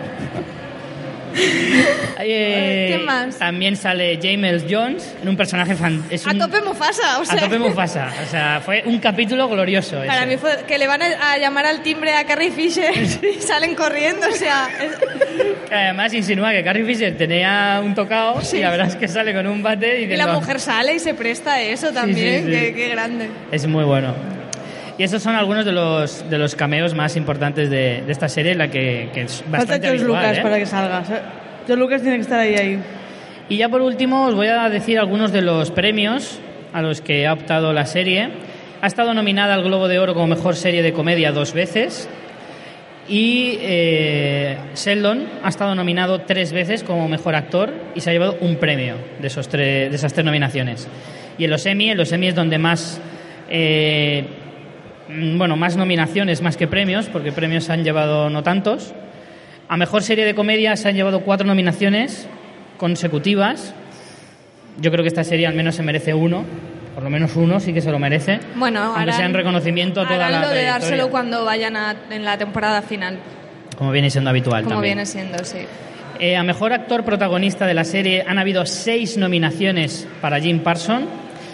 Eh, 2.20 2.96
¿Qué 2.98 3.04
más? 3.04 3.38
También 3.38 3.76
sale 3.76 4.18
James 4.22 4.64
Jones 4.68 5.14
en 5.22 5.28
un 5.28 5.36
personaje 5.36 5.74
fan, 5.74 6.02
es 6.10 6.26
A 6.26 6.30
un- 6.30 6.38
tope 6.38 6.60
Mufasa, 6.62 7.20
o 7.20 7.24
sea. 7.24 7.34
a 7.36 7.40
tope 7.40 7.58
Mufasa. 7.58 8.12
O 8.26 8.30
sea, 8.30 8.60
fue 8.64 8.82
un 8.86 8.98
capítulo 8.98 9.48
glorioso. 9.48 9.96
Para 10.06 10.18
ese. 10.22 10.26
mí 10.26 10.36
fue 10.36 10.50
que 10.66 10.78
le 10.78 10.86
van 10.86 11.02
a, 11.02 11.32
a 11.32 11.38
llamar 11.38 11.66
al 11.66 11.82
timbre 11.82 12.12
a 12.14 12.24
Carrie 12.24 12.50
Fisher 12.50 12.92
y 13.22 13.40
salen 13.40 13.74
corriendo, 13.74 14.26
o 14.28 14.32
sea, 14.34 14.68
es- 14.82 14.96
Que 15.68 15.74
Además 15.74 16.12
insinúa 16.14 16.50
que 16.52 16.64
Carrie 16.64 16.84
Fisher 16.84 17.16
tenía 17.16 17.80
un 17.84 17.94
tocado 17.94 18.40
y 18.52 18.58
la 18.58 18.70
verdad 18.70 18.88
es 18.88 18.96
que 18.96 19.06
sale 19.08 19.32
con 19.34 19.46
un 19.46 19.62
bate 19.62 20.00
y, 20.00 20.04
y 20.04 20.16
la 20.16 20.28
mujer 20.28 20.60
sale 20.60 20.94
y 20.94 20.98
se 20.98 21.14
presta 21.14 21.54
a 21.54 21.60
eso 21.62 21.92
también, 21.92 22.46
sí, 22.46 22.52
sí. 22.52 22.58
Qué, 22.58 22.74
qué 22.74 22.88
grande. 22.88 23.28
Es 23.52 23.66
muy 23.66 23.84
bueno. 23.84 24.14
Y 24.98 25.04
esos 25.04 25.22
son 25.22 25.36
algunos 25.36 25.64
de 25.64 25.70
los, 25.70 26.28
de 26.28 26.38
los 26.38 26.56
cameos 26.56 26.92
más 26.92 27.16
importantes 27.16 27.70
de, 27.70 28.02
de 28.04 28.12
esta 28.12 28.28
serie, 28.28 28.56
la 28.56 28.68
que, 28.68 29.10
que 29.14 29.22
es 29.22 29.42
Falta 29.42 29.58
bastante 29.58 29.86
George 29.86 30.02
habitual, 30.02 30.22
Lucas 30.22 30.38
¿eh? 30.38 30.42
para 30.42 30.58
que 30.58 30.66
salga. 30.66 30.98
O 30.98 31.04
sea, 31.04 31.22
George 31.68 31.80
Lucas 31.80 32.02
tiene 32.02 32.16
que 32.16 32.22
estar 32.22 32.40
ahí, 32.40 32.54
ahí. 32.56 32.78
Y 33.48 33.58
ya 33.58 33.68
por 33.68 33.80
último 33.80 34.26
os 34.26 34.34
voy 34.34 34.48
a 34.48 34.68
decir 34.68 34.98
algunos 34.98 35.30
de 35.30 35.40
los 35.40 35.70
premios 35.70 36.40
a 36.72 36.82
los 36.82 37.00
que 37.00 37.28
ha 37.28 37.32
optado 37.32 37.72
la 37.72 37.86
serie. 37.86 38.28
Ha 38.82 38.88
estado 38.88 39.14
nominada 39.14 39.54
al 39.54 39.62
Globo 39.62 39.86
de 39.86 40.00
Oro 40.00 40.14
como 40.14 40.26
Mejor 40.26 40.56
Serie 40.56 40.82
de 40.82 40.92
Comedia 40.92 41.30
dos 41.30 41.52
veces. 41.52 42.08
Y 43.08 43.56
eh, 43.60 44.58
Sheldon 44.74 45.28
ha 45.44 45.48
estado 45.48 45.76
nominado 45.76 46.22
tres 46.22 46.52
veces 46.52 46.82
como 46.82 47.08
Mejor 47.08 47.36
Actor 47.36 47.72
y 47.94 48.00
se 48.00 48.10
ha 48.10 48.12
llevado 48.12 48.36
un 48.40 48.56
premio 48.56 48.96
de, 49.20 49.28
esos 49.28 49.48
tres, 49.48 49.90
de 49.90 49.96
esas 49.96 50.12
tres 50.12 50.26
nominaciones. 50.26 50.88
Y 51.38 51.44
en 51.44 51.50
los 51.50 51.64
Emmy, 51.66 51.90
en 51.90 51.98
los 51.98 52.10
Emmy 52.10 52.26
es 52.26 52.34
donde 52.34 52.58
más... 52.58 53.00
eh, 53.48 54.24
bueno, 55.08 55.56
más 55.56 55.76
nominaciones 55.76 56.42
más 56.42 56.56
que 56.56 56.66
premios, 56.66 57.06
porque 57.06 57.32
premios 57.32 57.64
se 57.64 57.72
han 57.72 57.84
llevado 57.84 58.30
no 58.30 58.42
tantos. 58.42 58.94
A 59.68 59.76
Mejor 59.76 60.02
Serie 60.02 60.24
de 60.24 60.34
Comedia 60.34 60.76
se 60.76 60.88
han 60.88 60.94
llevado 60.94 61.20
cuatro 61.20 61.46
nominaciones 61.46 62.26
consecutivas. 62.78 63.74
Yo 64.80 64.90
creo 64.90 65.02
que 65.02 65.08
esta 65.08 65.24
serie 65.24 65.46
al 65.46 65.54
menos 65.54 65.74
se 65.74 65.82
merece 65.82 66.14
uno, 66.14 66.44
por 66.94 67.02
lo 67.02 67.10
menos 67.10 67.34
uno 67.36 67.58
sí 67.60 67.72
que 67.72 67.80
se 67.80 67.90
lo 67.90 67.98
merece. 67.98 68.38
Bueno, 68.56 68.80
aunque 68.82 69.00
harán- 69.02 69.16
sea 69.16 69.26
en 69.26 69.34
reconocimiento 69.34 70.00
a 70.00 70.06
toda 70.08 70.30
la 70.30 70.40
lo 70.42 70.48
de 70.50 70.62
dárselo 70.64 71.10
cuando 71.10 71.44
vayan 71.44 71.76
a- 71.76 71.96
en 72.10 72.24
la 72.24 72.38
temporada 72.38 72.80
final, 72.82 73.18
como 73.76 73.90
viene 73.90 74.08
siendo 74.10 74.30
habitual 74.30 74.62
como 74.62 74.76
también. 74.76 74.94
viene 74.96 75.06
siendo, 75.06 75.44
sí. 75.44 75.58
Eh, 76.20 76.36
a 76.36 76.42
Mejor 76.42 76.72
Actor 76.72 77.04
Protagonista 77.04 77.66
de 77.66 77.74
la 77.74 77.84
serie 77.84 78.24
han 78.26 78.38
habido 78.38 78.64
seis 78.66 79.16
nominaciones 79.18 80.06
para 80.20 80.40
Jim 80.40 80.60
Parson. 80.60 81.06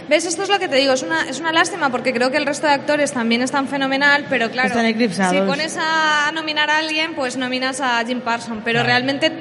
¿Ves? 0.09 0.27
Esto 0.27 0.43
es 0.43 0.49
lo 0.51 0.59
que 0.59 0.69
te 0.69 0.77
digo, 0.77 0.93
es 0.93 1.03
una, 1.03 1.23
es 1.29 1.41
una 1.41 1.51
lástima 1.53 1.91
porque 1.91 2.13
creo 2.13 2.31
que 2.31 2.37
el 2.37 2.45
resto 2.47 2.67
de 2.67 2.75
actores 2.75 3.13
también 3.13 3.41
están 3.43 3.69
fenomenal, 3.69 4.27
pero 4.29 4.51
claro, 4.51 4.69
Están 4.69 4.85
eclipsados. 4.87 5.33
si 5.35 5.41
pones 5.47 5.79
a 5.81 6.31
nominar 6.33 6.69
a 6.71 6.79
alguien, 6.79 7.15
pues 7.15 7.37
nominas 7.39 7.81
a 7.81 8.05
Jim 8.07 8.21
Parsons, 8.21 8.61
pero 8.65 8.81
Claro. 8.81 8.87
realmente 8.89 9.33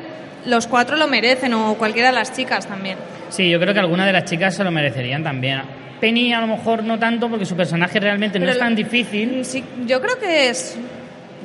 los 0.45 0.68
cuatro 0.68 0.95
lo 0.97 1.07
merecen, 1.07 1.53
o 1.53 1.76
cualquiera 1.76 2.09
de 2.09 2.16
las 2.16 2.34
chicas 2.34 2.66
también. 2.68 2.97
Sí, 3.30 3.49
yo 3.49 3.59
creo 3.59 3.74
que 3.74 3.80
alguna 3.80 4.05
de 4.05 4.14
las 4.14 4.26
chicas 4.26 4.55
se 4.55 4.64
lo 4.64 4.72
merecerían 4.72 5.24
también. 5.24 5.61
Penny 5.99 6.34
a 6.34 6.39
lo 6.41 6.47
mejor 6.47 6.84
no 6.84 6.97
tanto 6.99 7.30
porque 7.30 7.45
su 7.45 7.55
personaje 7.55 7.99
realmente 7.99 8.39
no 8.39 8.49
es 8.49 8.57
tan 8.59 8.76
difícil. 8.76 9.43
Sí, 9.45 9.64
yo 9.86 10.01
creo 10.01 10.18
que 10.20 10.49
es... 10.49 10.78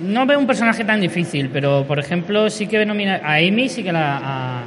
No 0.00 0.26
veo 0.26 0.38
un 0.38 0.46
personaje 0.46 0.84
tan 0.84 1.00
difícil, 1.00 1.50
pero 1.52 1.84
por 1.86 1.98
ejemplo 1.98 2.50
sí 2.50 2.66
que 2.68 2.84
nomina 2.86 3.20
a 3.24 3.34
Amy, 3.36 3.68
sí 3.68 3.82
que 3.82 3.92
la 3.92 4.62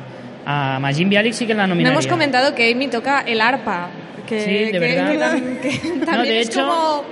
a, 0.46 0.76
a 0.76 0.80
Majin 0.80 1.10
Bialik 1.10 1.34
sí 1.34 1.46
que 1.48 1.54
la 1.54 1.64
No 1.64 1.70
nominaría. 1.70 1.94
hemos 1.94 2.08
comentado 2.08 2.54
que 2.54 2.70
Amy 2.72 2.88
toca 2.90 3.22
el 3.22 3.40
arpa. 3.40 3.88
Que, 4.32 4.42
Sí, 4.42 4.52
de 4.66 4.72
que- 4.72 4.80
verdad. 4.80 5.12
que 5.12 5.18
tam- 5.20 5.60
que 5.60 5.90
No, 6.00 6.06
también 6.06 6.34
de 6.36 6.40
es 6.42 6.48
hecho, 6.50 6.62
como... 6.68 7.04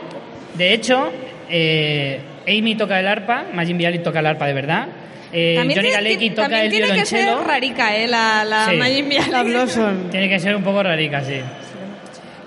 de 0.55 0.73
hecho, 0.73 1.11
eh, 1.49 2.19
Amy 2.47 2.75
toca 2.75 2.99
el 2.99 3.07
arpa, 3.07 3.45
Majin 3.53 3.77
Bialik 3.77 4.03
toca 4.03 4.19
el 4.19 4.25
arpa 4.27 4.47
de 4.47 4.53
verdad. 4.53 4.87
eh, 5.33 5.55
También 5.57 5.77
Johnny 5.79 5.89
tiene- 5.89 6.03
Galecki 6.03 6.29
toca 6.31 6.41
también 6.43 6.63
el 6.65 6.71
tiene 6.71 6.87
que 6.93 7.05
ser 7.05 7.19
violonchelo. 7.25 7.47
rarica, 7.47 7.95
¿eh? 7.95 8.07
La, 8.07 8.43
la 8.45 8.65
Sí. 8.69 8.75
Majin 8.77 9.09
Bialik. 9.09 9.31
La 9.31 9.43
Blossom. 9.43 10.09
Tiene 10.09 10.29
que 10.29 10.39
ser 10.39 10.55
un 10.55 10.63
poco 10.63 10.81
rarica, 10.81 11.21
sí. 11.23 11.35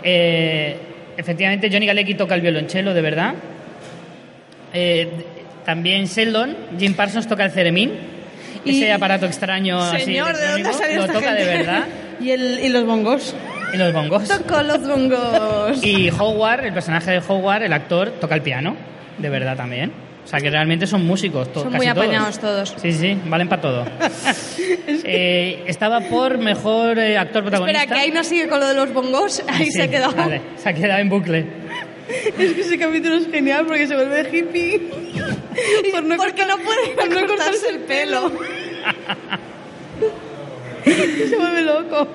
Eh, 0.03 0.77
efectivamente, 1.17 1.69
Johnny 1.71 1.87
Galecki 1.87 2.15
toca 2.15 2.35
el 2.35 2.41
violonchelo, 2.41 2.95
de 2.95 3.01
verdad. 3.03 3.35
Eh, 4.73 5.09
también 5.65 6.07
Sheldon, 6.07 6.57
Jim 6.79 6.95
Parsons 6.95 7.29
toca 7.29 7.45
el 7.45 7.51
ceremín. 7.53 7.93
Y- 8.65 8.83
Ese 8.83 8.93
aparato 8.93 9.27
extraño 9.27 9.79
así 9.81 10.05
Señor, 10.05 10.37
¿de 10.37 10.47
dónde 10.47 10.63
lo 10.63 10.71
esta 11.05 11.13
toca 11.13 11.35
de 11.35 11.45
verdad. 11.45 11.85
Y, 12.21 12.31
el, 12.31 12.61
y 12.63 12.69
los 12.69 12.87
bongos. 12.87 13.35
Y 13.73 13.77
los 13.79 13.93
bongos. 13.93 14.29
Toco 14.29 14.63
los 14.63 14.87
bongos. 14.87 15.83
Y 15.85 16.11
Howard, 16.11 16.67
el 16.67 16.75
personaje 16.75 17.13
de 17.13 17.23
Howard, 17.27 17.63
el 17.63 17.73
actor, 17.73 18.11
toca 18.21 18.35
el 18.35 18.43
piano, 18.43 18.77
de 19.19 19.29
verdad 19.31 19.57
también. 19.57 19.93
O 20.25 20.29
sea 20.29 20.39
que 20.41 20.51
realmente 20.51 20.87
son 20.87 21.05
músicos, 21.05 21.53
to- 21.53 21.63
Son 21.63 21.73
casi 21.73 21.79
muy 21.79 21.87
apañados 21.89 22.39
todos. 22.39 22.71
todos. 22.71 22.83
Sí, 22.83 22.93
sí, 22.93 23.19
valen 23.27 23.49
para 23.49 23.63
todo. 23.63 23.85
Eh, 25.05 25.65
estaba 25.67 26.01
por 26.01 26.39
mejor 26.39 26.97
eh, 26.99 27.19
actor 27.19 27.43
protagonista. 27.43 27.83
Espera, 27.83 27.97
que 27.97 28.01
ahí 28.07 28.13
no 28.13 28.23
sigue 28.23 28.47
con 28.49 28.61
lo 28.61 28.69
de 28.69 28.75
los 28.75 28.93
bongos. 28.93 29.43
Ahí 29.49 29.65
Sí, 29.67 29.73
se 29.73 29.83
ha 29.83 29.89
quedado. 29.89 30.15
vale, 30.15 30.41
se 30.57 30.69
ha 30.69 30.73
quedado 30.73 31.01
en 31.01 31.09
bucle. 31.09 31.45
Es 32.39 32.53
que 32.53 32.61
ese 32.61 32.79
capítulo 32.79 33.17
es 33.17 33.29
genial 33.31 33.67
porque 33.67 33.87
se 33.89 33.95
vuelve 33.97 34.29
hippie. 34.33 34.79
Por 35.93 36.05
no 36.05 36.17
Porque 36.17 36.47
no 36.47 36.57
puede 36.59 36.89
por 36.95 37.11
no 37.11 37.27
cortarse 37.27 37.69
el 37.71 37.79
pelo. 37.81 38.31
se 40.85 41.37
vuelve 41.37 41.63
loco. 41.63 42.09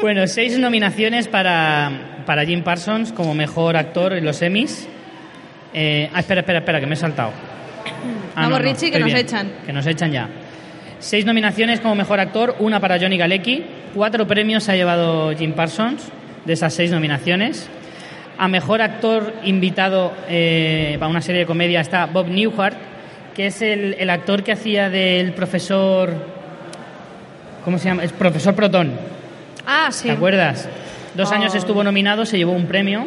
Bueno, 0.00 0.26
seis 0.26 0.58
nominaciones 0.58 1.28
para, 1.28 2.22
para 2.26 2.44
Jim 2.44 2.62
Parsons 2.62 3.12
como 3.12 3.34
mejor 3.34 3.76
actor 3.76 4.12
en 4.12 4.24
los 4.24 4.42
Emmys. 4.42 4.88
Eh, 5.72 6.10
ah, 6.12 6.20
espera, 6.20 6.40
espera, 6.40 6.58
espera, 6.58 6.80
que 6.80 6.86
me 6.86 6.94
he 6.94 6.96
saltado. 6.96 7.30
Ah, 8.34 8.42
Vamos, 8.42 8.60
Richie, 8.60 8.90
que 8.90 8.98
nos 8.98 9.06
bien, 9.06 9.18
echan. 9.18 9.52
Que 9.64 9.72
nos 9.72 9.86
echan 9.86 10.12
ya. 10.12 10.28
Seis 10.98 11.24
nominaciones 11.24 11.80
como 11.80 11.94
mejor 11.94 12.20
actor, 12.20 12.56
una 12.58 12.80
para 12.80 12.98
Johnny 12.98 13.16
Galecki. 13.16 13.64
Cuatro 13.94 14.26
premios 14.26 14.68
ha 14.68 14.74
llevado 14.74 15.34
Jim 15.36 15.52
Parsons 15.52 16.10
de 16.44 16.52
esas 16.52 16.74
seis 16.74 16.90
nominaciones. 16.90 17.68
A 18.36 18.48
mejor 18.48 18.82
actor 18.82 19.32
invitado 19.44 20.12
eh, 20.28 20.96
para 20.98 21.08
una 21.08 21.22
serie 21.22 21.42
de 21.42 21.46
comedia 21.46 21.80
está 21.80 22.06
Bob 22.06 22.28
Newhart, 22.28 22.76
que 23.34 23.46
es 23.46 23.62
el, 23.62 23.94
el 23.98 24.10
actor 24.10 24.42
que 24.42 24.52
hacía 24.52 24.90
del 24.90 25.32
profesor. 25.32 26.12
¿Cómo 27.64 27.78
se 27.78 27.88
llama? 27.88 28.02
Es 28.04 28.12
profesor 28.12 28.54
Proton. 28.54 29.14
Ah, 29.66 29.88
sí. 29.90 30.08
¿Te 30.08 30.12
acuerdas? 30.14 30.68
Dos 31.14 31.30
Oh. 31.30 31.34
años 31.34 31.54
estuvo 31.54 31.82
nominado, 31.84 32.26
se 32.26 32.36
llevó 32.38 32.52
un 32.52 32.66
premio. 32.66 33.06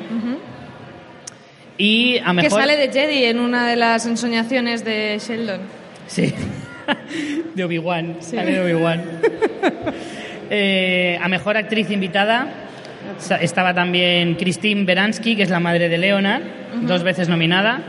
Y 1.77 2.17
a 2.19 2.25
Que 2.27 2.33
mejor. 2.33 2.59
sale 2.61 2.75
de 2.77 2.91
Jedi 2.91 3.25
en 3.25 3.39
una 3.39 3.67
de 3.67 3.75
las 3.75 4.05
ensoñaciones 4.05 4.83
de 4.83 5.19
Sheldon. 5.19 5.61
Sí. 6.07 6.33
de 7.55 7.63
Obi-Wan. 7.63 8.17
Sale 8.21 8.51
de 8.51 8.61
Obi-Wan. 8.61 9.01
Eh, 10.49 11.19
a 11.21 11.27
mejor 11.27 11.57
actriz 11.57 11.91
invitada 11.91 12.47
estaba 13.41 13.73
también 13.73 14.35
Christine 14.35 14.85
Beransky, 14.85 15.35
que 15.35 15.43
es 15.43 15.49
la 15.49 15.59
madre 15.59 15.89
de 15.89 15.97
Leonard, 15.97 16.41
dos 16.83 17.03
veces 17.03 17.27
nominada. 17.27 17.81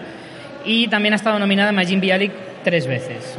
Y 0.64 0.88
también 0.88 1.12
ha 1.12 1.16
estado 1.16 1.38
nominada 1.38 1.70
Majin 1.70 2.00
Bialik 2.00 2.32
tres 2.64 2.88
veces. 2.88 3.38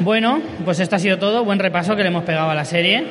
Bueno, 0.00 0.40
pues 0.64 0.80
esto 0.80 0.96
ha 0.96 0.98
sido 0.98 1.18
todo. 1.18 1.44
Buen 1.44 1.60
repaso 1.60 1.94
que 1.94 2.02
le 2.02 2.08
hemos 2.08 2.24
pegado 2.24 2.50
a 2.50 2.54
la 2.56 2.64
serie. 2.64 3.04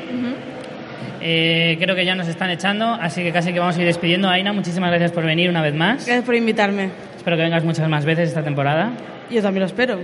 Eh, 1.21 1.77
creo 1.79 1.95
que 1.95 2.05
ya 2.05 2.15
nos 2.15 2.27
están 2.27 2.49
echando, 2.49 2.85
así 2.93 3.23
que 3.23 3.31
casi 3.31 3.53
que 3.53 3.59
vamos 3.59 3.75
a 3.77 3.79
ir 3.81 3.85
despidiendo. 3.87 4.29
Aina, 4.29 4.53
muchísimas 4.53 4.89
gracias 4.89 5.11
por 5.11 5.25
venir 5.25 5.49
una 5.49 5.61
vez 5.61 5.73
más. 5.73 6.05
Gracias 6.05 6.23
por 6.25 6.35
invitarme. 6.35 6.89
Espero 7.15 7.37
que 7.37 7.43
vengas 7.43 7.63
muchas 7.63 7.87
más 7.89 8.05
veces 8.05 8.29
esta 8.29 8.43
temporada. 8.43 8.91
Yo 9.29 9.41
también 9.41 9.61
lo 9.61 9.67
espero. 9.67 9.99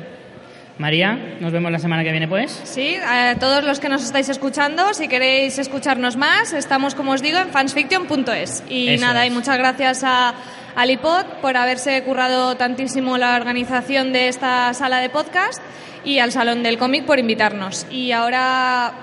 María, 0.80 1.36
nos 1.40 1.52
vemos 1.52 1.72
la 1.72 1.78
semana 1.78 2.04
que 2.04 2.10
viene, 2.12 2.28
pues. 2.28 2.60
Sí, 2.64 2.96
a 2.96 3.36
todos 3.40 3.64
los 3.64 3.80
que 3.80 3.90
nos 3.90 4.04
estáis 4.04 4.28
escuchando, 4.30 4.94
si 4.96 5.08
queréis 5.08 5.60
escucharnos 5.60 6.18
más, 6.18 6.52
estamos, 6.52 6.96
como 6.96 7.12
os 7.12 7.22
digo, 7.22 7.38
en 7.38 7.50
fansfiction.es. 7.50 8.64
Y 8.68 8.90
Eso 8.96 9.06
nada, 9.06 9.24
es. 9.24 9.32
y 9.32 9.36
muchas 9.36 9.58
gracias 9.60 10.04
a 10.04 10.34
Alipod 10.76 11.26
por 11.44 11.58
haberse 11.58 12.02
currado 12.04 12.58
tantísimo 12.58 13.20
la 13.20 13.36
organización 13.36 14.14
de 14.14 14.30
esta 14.30 14.74
sala 14.74 14.98
de 14.98 15.10
podcast 15.12 15.62
y 16.04 16.18
al 16.18 16.32
Salón 16.32 16.64
del 16.64 16.80
Cómic 16.80 17.06
por 17.06 17.20
invitarnos. 17.20 17.86
Y 17.92 18.12
ahora 18.12 18.94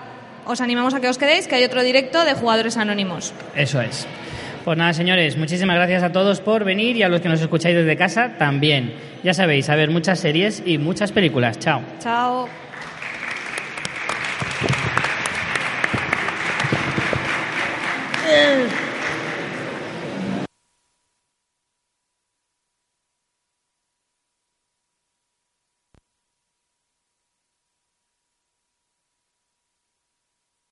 os 0.51 0.61
animamos 0.61 0.95
a 0.95 1.01
que 1.01 1.09
os 1.09 1.19
quedéis, 1.19 1.47
que 1.47 1.55
hay 1.55 1.65
otro 1.65 1.83
directo 1.83 2.25
de 2.25 2.35
jugadores 2.35 2.77
anónimos. 2.77 3.33
Eso 3.55 3.81
es. 3.81 4.07
Pues 4.65 4.77
nada, 4.77 4.93
señores, 4.93 5.37
muchísimas 5.37 5.77
gracias 5.77 6.03
a 6.03 6.13
todos 6.13 6.41
por 6.41 6.65
venir 6.65 6.97
y 6.97 7.03
a 7.03 7.09
los 7.09 7.21
que 7.21 7.29
nos 7.29 7.41
escucháis 7.41 7.77
desde 7.77 7.97
casa 7.97 8.37
también. 8.39 8.95
Ya 9.23 9.33
sabéis, 9.33 9.71
a 9.71 9.77
ver 9.77 9.91
muchas 9.91 10.21
series 10.21 10.63
y 10.67 10.79
muchas 10.79 11.13
películas. 11.13 11.59
Chao. 11.59 11.81
Chao. 12.01 12.49
Eh. 18.29 18.90